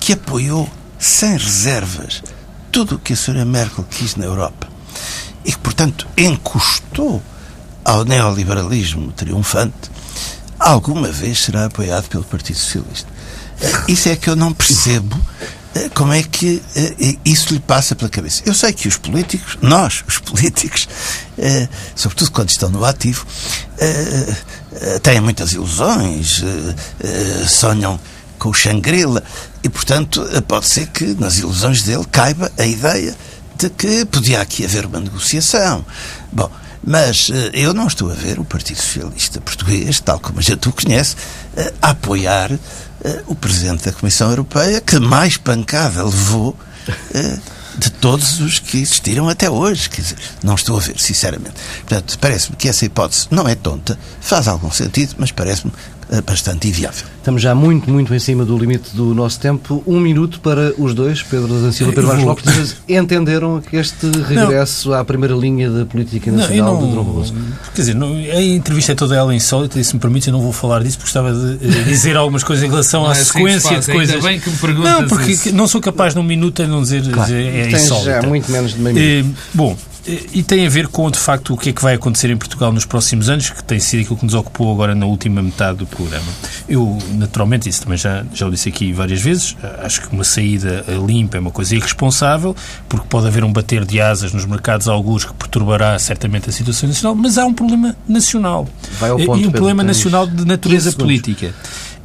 que 0.00 0.14
apoiou 0.14 0.66
sem 0.98 1.32
reservas 1.36 2.22
tudo 2.72 2.94
o 2.94 2.98
que 2.98 3.12
a 3.12 3.16
senhora 3.16 3.44
Merkel 3.44 3.84
quis 3.84 4.16
na 4.16 4.24
Europa 4.24 4.66
e 5.44 5.52
que, 5.52 5.58
portanto, 5.58 6.08
encostou 6.16 7.22
ao 7.84 8.02
neoliberalismo 8.02 9.12
triunfante, 9.12 9.90
alguma 10.58 11.12
vez 11.12 11.40
será 11.40 11.66
apoiado 11.66 12.08
pelo 12.08 12.24
Partido 12.24 12.58
Socialista. 12.58 13.10
Isso 13.86 14.08
é 14.08 14.16
que 14.16 14.30
eu 14.30 14.36
não 14.36 14.54
percebo 14.54 15.20
como 15.94 16.12
é 16.12 16.22
que 16.22 16.56
uh, 16.56 17.18
isso 17.24 17.52
lhe 17.52 17.60
passa 17.60 17.94
pela 17.94 18.10
cabeça? 18.10 18.42
Eu 18.46 18.54
sei 18.54 18.72
que 18.72 18.88
os 18.88 18.96
políticos, 18.96 19.58
nós, 19.60 20.04
os 20.08 20.18
políticos, 20.18 20.88
sobretudo 21.94 22.30
quando 22.30 22.50
estão 22.50 22.68
no 22.70 22.84
ativo, 22.84 23.26
têm 25.02 25.20
muitas 25.20 25.52
ilusões, 25.52 26.42
sonham 27.46 28.00
com 28.38 28.50
o 28.50 28.54
Shangri-La 28.54 29.22
e, 29.62 29.68
portanto, 29.68 30.26
pode 30.46 30.66
ser 30.66 30.86
que 30.88 31.04
nas 31.18 31.38
ilusões 31.38 31.82
dele 31.82 32.04
caiba 32.10 32.50
a 32.58 32.66
ideia 32.66 33.14
de 33.56 33.70
que 33.70 34.04
podia 34.04 34.40
aqui 34.40 34.64
haver 34.64 34.86
uma 34.86 35.00
negociação. 35.00 35.84
Bom, 36.32 36.50
Mas 36.86 37.30
eh, 37.30 37.50
eu 37.52 37.74
não 37.74 37.88
estou 37.88 38.10
a 38.10 38.14
ver 38.14 38.38
o 38.38 38.44
Partido 38.44 38.80
Socialista 38.80 39.40
Português, 39.40 39.98
tal 39.98 40.20
como 40.20 40.38
a 40.38 40.42
gente 40.42 40.68
o 40.68 40.72
conhece, 40.72 41.16
eh, 41.56 41.74
a 41.82 41.90
apoiar 41.90 42.52
eh, 42.52 43.22
o 43.26 43.34
Presidente 43.34 43.84
da 43.84 43.92
Comissão 43.92 44.30
Europeia, 44.30 44.80
que 44.80 45.00
mais 45.00 45.36
pancada 45.36 46.04
levou 46.04 46.56
de 47.76 47.90
todos 47.90 48.40
os 48.40 48.60
que 48.60 48.78
existiram 48.78 49.28
até 49.28 49.50
hoje. 49.50 49.90
Quer 49.90 50.02
dizer, 50.02 50.18
não 50.44 50.54
estou 50.54 50.76
a 50.76 50.80
ver, 50.80 50.98
sinceramente. 51.00 51.54
Portanto, 51.80 52.16
parece-me 52.20 52.56
que 52.56 52.68
essa 52.68 52.84
hipótese 52.84 53.26
não 53.32 53.48
é 53.48 53.56
tonta, 53.56 53.98
faz 54.20 54.46
algum 54.46 54.70
sentido, 54.70 55.16
mas 55.18 55.32
parece-me 55.32 55.72
bastante 56.24 56.68
inviável. 56.68 57.04
Estamos 57.18 57.42
já 57.42 57.54
muito, 57.54 57.90
muito 57.90 58.14
em 58.14 58.18
cima 58.18 58.44
do 58.44 58.56
limite 58.56 58.94
do 58.94 59.12
nosso 59.14 59.40
tempo. 59.40 59.82
Um 59.86 59.98
minuto 59.98 60.38
para 60.40 60.72
os 60.78 60.94
dois, 60.94 61.22
Pedro 61.22 61.48
da 61.60 61.72
Silva 61.72 61.92
e 61.92 61.94
Pedro 61.94 62.08
Marcos 62.08 62.24
Lopes, 62.24 62.76
entenderam 62.88 63.60
que 63.60 63.76
este 63.76 64.06
regresso 64.28 64.90
não. 64.90 64.98
à 64.98 65.04
primeira 65.04 65.34
linha 65.34 65.68
da 65.68 65.84
política 65.84 66.30
nacional 66.30 66.74
não, 66.74 66.80
não, 66.80 66.88
de 66.88 66.94
Dom 66.94 67.04
Barroso. 67.04 67.34
Quer 67.74 67.80
dizer, 67.80 67.94
não, 67.94 68.14
a 68.14 68.42
entrevista 68.42 68.92
é 68.92 68.94
toda 68.94 69.16
ela 69.16 69.34
insólita 69.34 69.78
e, 69.80 69.84
se 69.84 69.94
me 69.94 70.00
permite, 70.00 70.28
eu 70.28 70.32
não 70.32 70.40
vou 70.40 70.52
falar 70.52 70.82
disso 70.84 70.98
porque 70.98 71.08
estava 71.08 71.30
a 71.30 71.84
dizer 71.84 72.14
algumas 72.16 72.44
coisas 72.44 72.64
em 72.64 72.68
relação 72.68 73.04
à 73.04 73.08
é 73.08 73.12
assim 73.12 73.24
sequência 73.24 73.80
de 73.80 73.92
coisas. 73.92 74.14
Ainda 74.14 74.28
bem 74.28 74.38
que 74.38 74.50
me 74.50 74.56
perguntas 74.56 74.92
Não, 74.92 75.08
porque 75.08 75.32
isso. 75.32 75.54
não 75.54 75.66
sou 75.66 75.80
capaz 75.80 76.14
num 76.14 76.22
minuto 76.22 76.62
a 76.62 76.66
não 76.66 76.82
dizer, 76.82 77.02
claro. 77.10 77.24
dizer 77.24 77.44
é 77.44 77.70
insólita. 77.70 78.22
já 78.22 78.22
muito 78.22 78.50
menos 78.50 78.74
de 78.74 78.80
meio 78.80 78.94
minuto. 78.94 79.36
Eh, 79.36 79.40
bom, 79.52 79.76
e 80.06 80.42
tem 80.42 80.66
a 80.66 80.70
ver 80.70 80.88
com, 80.88 81.10
de 81.10 81.18
facto, 81.18 81.54
o 81.54 81.56
que 81.56 81.70
é 81.70 81.72
que 81.72 81.82
vai 81.82 81.94
acontecer 81.94 82.30
em 82.30 82.36
Portugal 82.36 82.72
nos 82.72 82.84
próximos 82.84 83.28
anos, 83.28 83.50
que 83.50 83.62
tem 83.64 83.80
sido 83.80 84.02
aquilo 84.02 84.16
que 84.16 84.24
nos 84.24 84.34
ocupou 84.34 84.72
agora 84.72 84.94
na 84.94 85.06
última 85.06 85.42
metade 85.42 85.78
do 85.78 85.86
programa. 85.86 86.26
Eu, 86.68 86.96
naturalmente, 87.14 87.68
isso 87.68 87.82
também 87.82 87.98
já, 87.98 88.24
já 88.32 88.46
o 88.46 88.50
disse 88.50 88.68
aqui 88.68 88.92
várias 88.92 89.20
vezes, 89.20 89.56
acho 89.82 90.02
que 90.02 90.14
uma 90.14 90.24
saída 90.24 90.84
limpa 91.04 91.36
é 91.36 91.40
uma 91.40 91.50
coisa 91.50 91.74
irresponsável, 91.74 92.54
porque 92.88 93.06
pode 93.08 93.26
haver 93.26 93.42
um 93.42 93.52
bater 93.52 93.84
de 93.84 94.00
asas 94.00 94.32
nos 94.32 94.44
mercados 94.44 94.86
alguns 94.86 95.24
que 95.24 95.34
perturbará 95.34 95.98
certamente 95.98 96.48
a 96.48 96.52
situação 96.52 96.88
nacional, 96.88 97.14
mas 97.14 97.36
há 97.38 97.44
um 97.44 97.54
problema 97.54 97.96
nacional. 98.08 98.68
E 99.18 99.46
um 99.46 99.50
problema 99.50 99.82
nacional 99.82 100.26
de 100.26 100.44
natureza 100.44 100.92
política. 100.92 101.54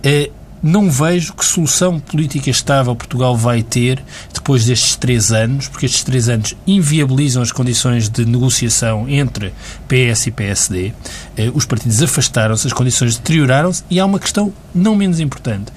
É, 0.04 0.32
não 0.62 0.90
vejo 0.90 1.34
que 1.34 1.46
solução 1.46 2.00
política 2.00 2.50
estável 2.50 2.96
Portugal 2.96 3.36
vai 3.36 3.64
ter 3.64 4.04
depois 4.34 4.66
destes 4.66 4.96
três 4.96 5.32
anos, 5.32 5.68
porque 5.68 5.86
estes 5.86 6.04
três 6.04 6.30
anos 6.30 6.56
inviabilizam 6.66 7.42
as 7.42 7.52
condições 7.52 8.10
de 8.10 8.26
negociação 8.26 9.08
entre 9.10 9.54
PS 9.88 10.28
e 10.28 10.32
PSD. 10.32 10.94
Eh, 11.38 11.52
os 11.54 11.66
partidos 11.66 12.02
afastaram-se, 12.02 12.68
as 12.68 12.74
condições 12.74 13.18
deterioraram-se 13.18 13.84
e 13.90 14.00
há 14.00 14.06
uma 14.06 14.20
questão 14.20 14.54
não 14.74 14.96
menos 14.96 15.20
importante 15.20 15.72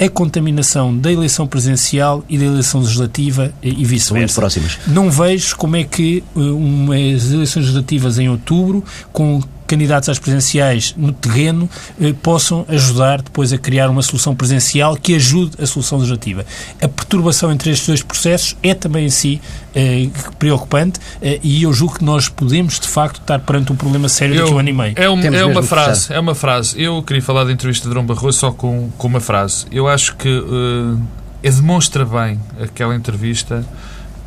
a 0.00 0.08
contaminação 0.08 0.96
da 0.96 1.12
eleição 1.12 1.46
presidencial 1.46 2.24
e 2.26 2.38
da 2.38 2.46
eleição 2.46 2.80
legislativa 2.80 3.52
e 3.62 3.84
vice-versa. 3.84 4.40
Próximas. 4.40 4.78
Não 4.86 5.10
vejo 5.10 5.54
como 5.56 5.76
é 5.76 5.84
que 5.84 6.24
eh, 6.34 6.40
umas 6.40 7.30
eleições 7.30 7.66
legislativas 7.66 8.18
em 8.18 8.28
outubro, 8.30 8.82
com 9.12 9.42
candidatos 9.70 10.08
às 10.08 10.18
presidenciais 10.18 10.92
no 10.96 11.12
terreno 11.12 11.70
eh, 12.00 12.12
possam 12.20 12.66
ajudar 12.68 13.22
depois 13.22 13.52
a 13.52 13.58
criar 13.58 13.88
uma 13.88 14.02
solução 14.02 14.34
presidencial 14.34 14.96
que 14.96 15.14
ajude 15.14 15.62
a 15.62 15.66
solução 15.66 15.98
legislativa. 15.98 16.44
A 16.82 16.88
perturbação 16.88 17.52
entre 17.52 17.70
estes 17.70 17.86
dois 17.86 18.02
processos 18.02 18.56
é 18.64 18.74
também 18.74 19.06
em 19.06 19.10
si 19.10 19.40
eh, 19.72 20.08
preocupante 20.40 20.98
eh, 21.22 21.38
e 21.40 21.62
eu 21.62 21.72
julgo 21.72 21.98
que 21.98 22.04
nós 22.04 22.28
podemos 22.28 22.80
de 22.80 22.88
facto 22.88 23.20
estar 23.20 23.38
perante 23.38 23.72
um 23.72 23.76
problema 23.76 24.08
sério 24.08 24.34
eu, 24.34 24.40
daqui 24.40 24.52
a 24.52 24.56
um 24.56 24.58
ano 24.58 24.68
e 24.68 24.72
meio. 24.72 24.94
É, 24.96 25.08
um, 25.08 25.20
é 25.20 25.44
uma 25.44 25.62
frase, 25.62 26.12
é 26.12 26.18
uma 26.18 26.34
frase. 26.34 26.82
Eu 26.82 27.00
queria 27.04 27.22
falar 27.22 27.44
da 27.44 27.52
entrevista 27.52 27.84
de 27.86 27.94
Drão 27.94 28.04
Barroso 28.04 28.40
só 28.40 28.50
com, 28.50 28.90
com 28.98 29.06
uma 29.06 29.20
frase. 29.20 29.66
Eu 29.70 29.86
acho 29.86 30.16
que 30.16 30.28
uh, 30.28 31.00
demonstra 31.40 32.04
bem 32.04 32.40
aquela 32.60 32.96
entrevista 32.96 33.64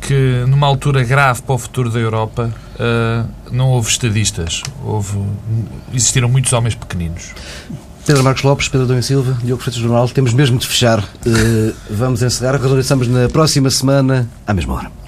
que 0.06 0.44
numa 0.46 0.66
altura 0.66 1.02
grave 1.02 1.42
para 1.42 1.54
o 1.54 1.58
futuro 1.58 1.90
da 1.90 1.98
Europa 1.98 2.52
uh, 2.74 3.28
não 3.50 3.70
houve 3.70 3.88
estadistas, 3.90 4.62
houve, 4.84 5.18
existiram 5.92 6.28
muitos 6.28 6.52
homens 6.52 6.74
pequeninos. 6.74 7.32
Pedro 8.06 8.22
Marcos 8.22 8.42
Lopes, 8.42 8.68
Pedro 8.68 8.86
Domingos 8.86 9.06
Silva, 9.06 9.38
Diogo 9.42 9.62
Freitas 9.62 9.80
Jornal, 9.80 10.06
temos 10.10 10.34
mesmo 10.34 10.58
de 10.58 10.66
fechar. 10.66 11.00
Uh, 11.00 11.74
vamos 11.90 12.22
encerrar, 12.22 12.60
regressamos 12.60 13.08
na 13.08 13.28
próxima 13.30 13.70
semana, 13.70 14.28
à 14.46 14.52
mesma 14.52 14.74
hora. 14.74 15.03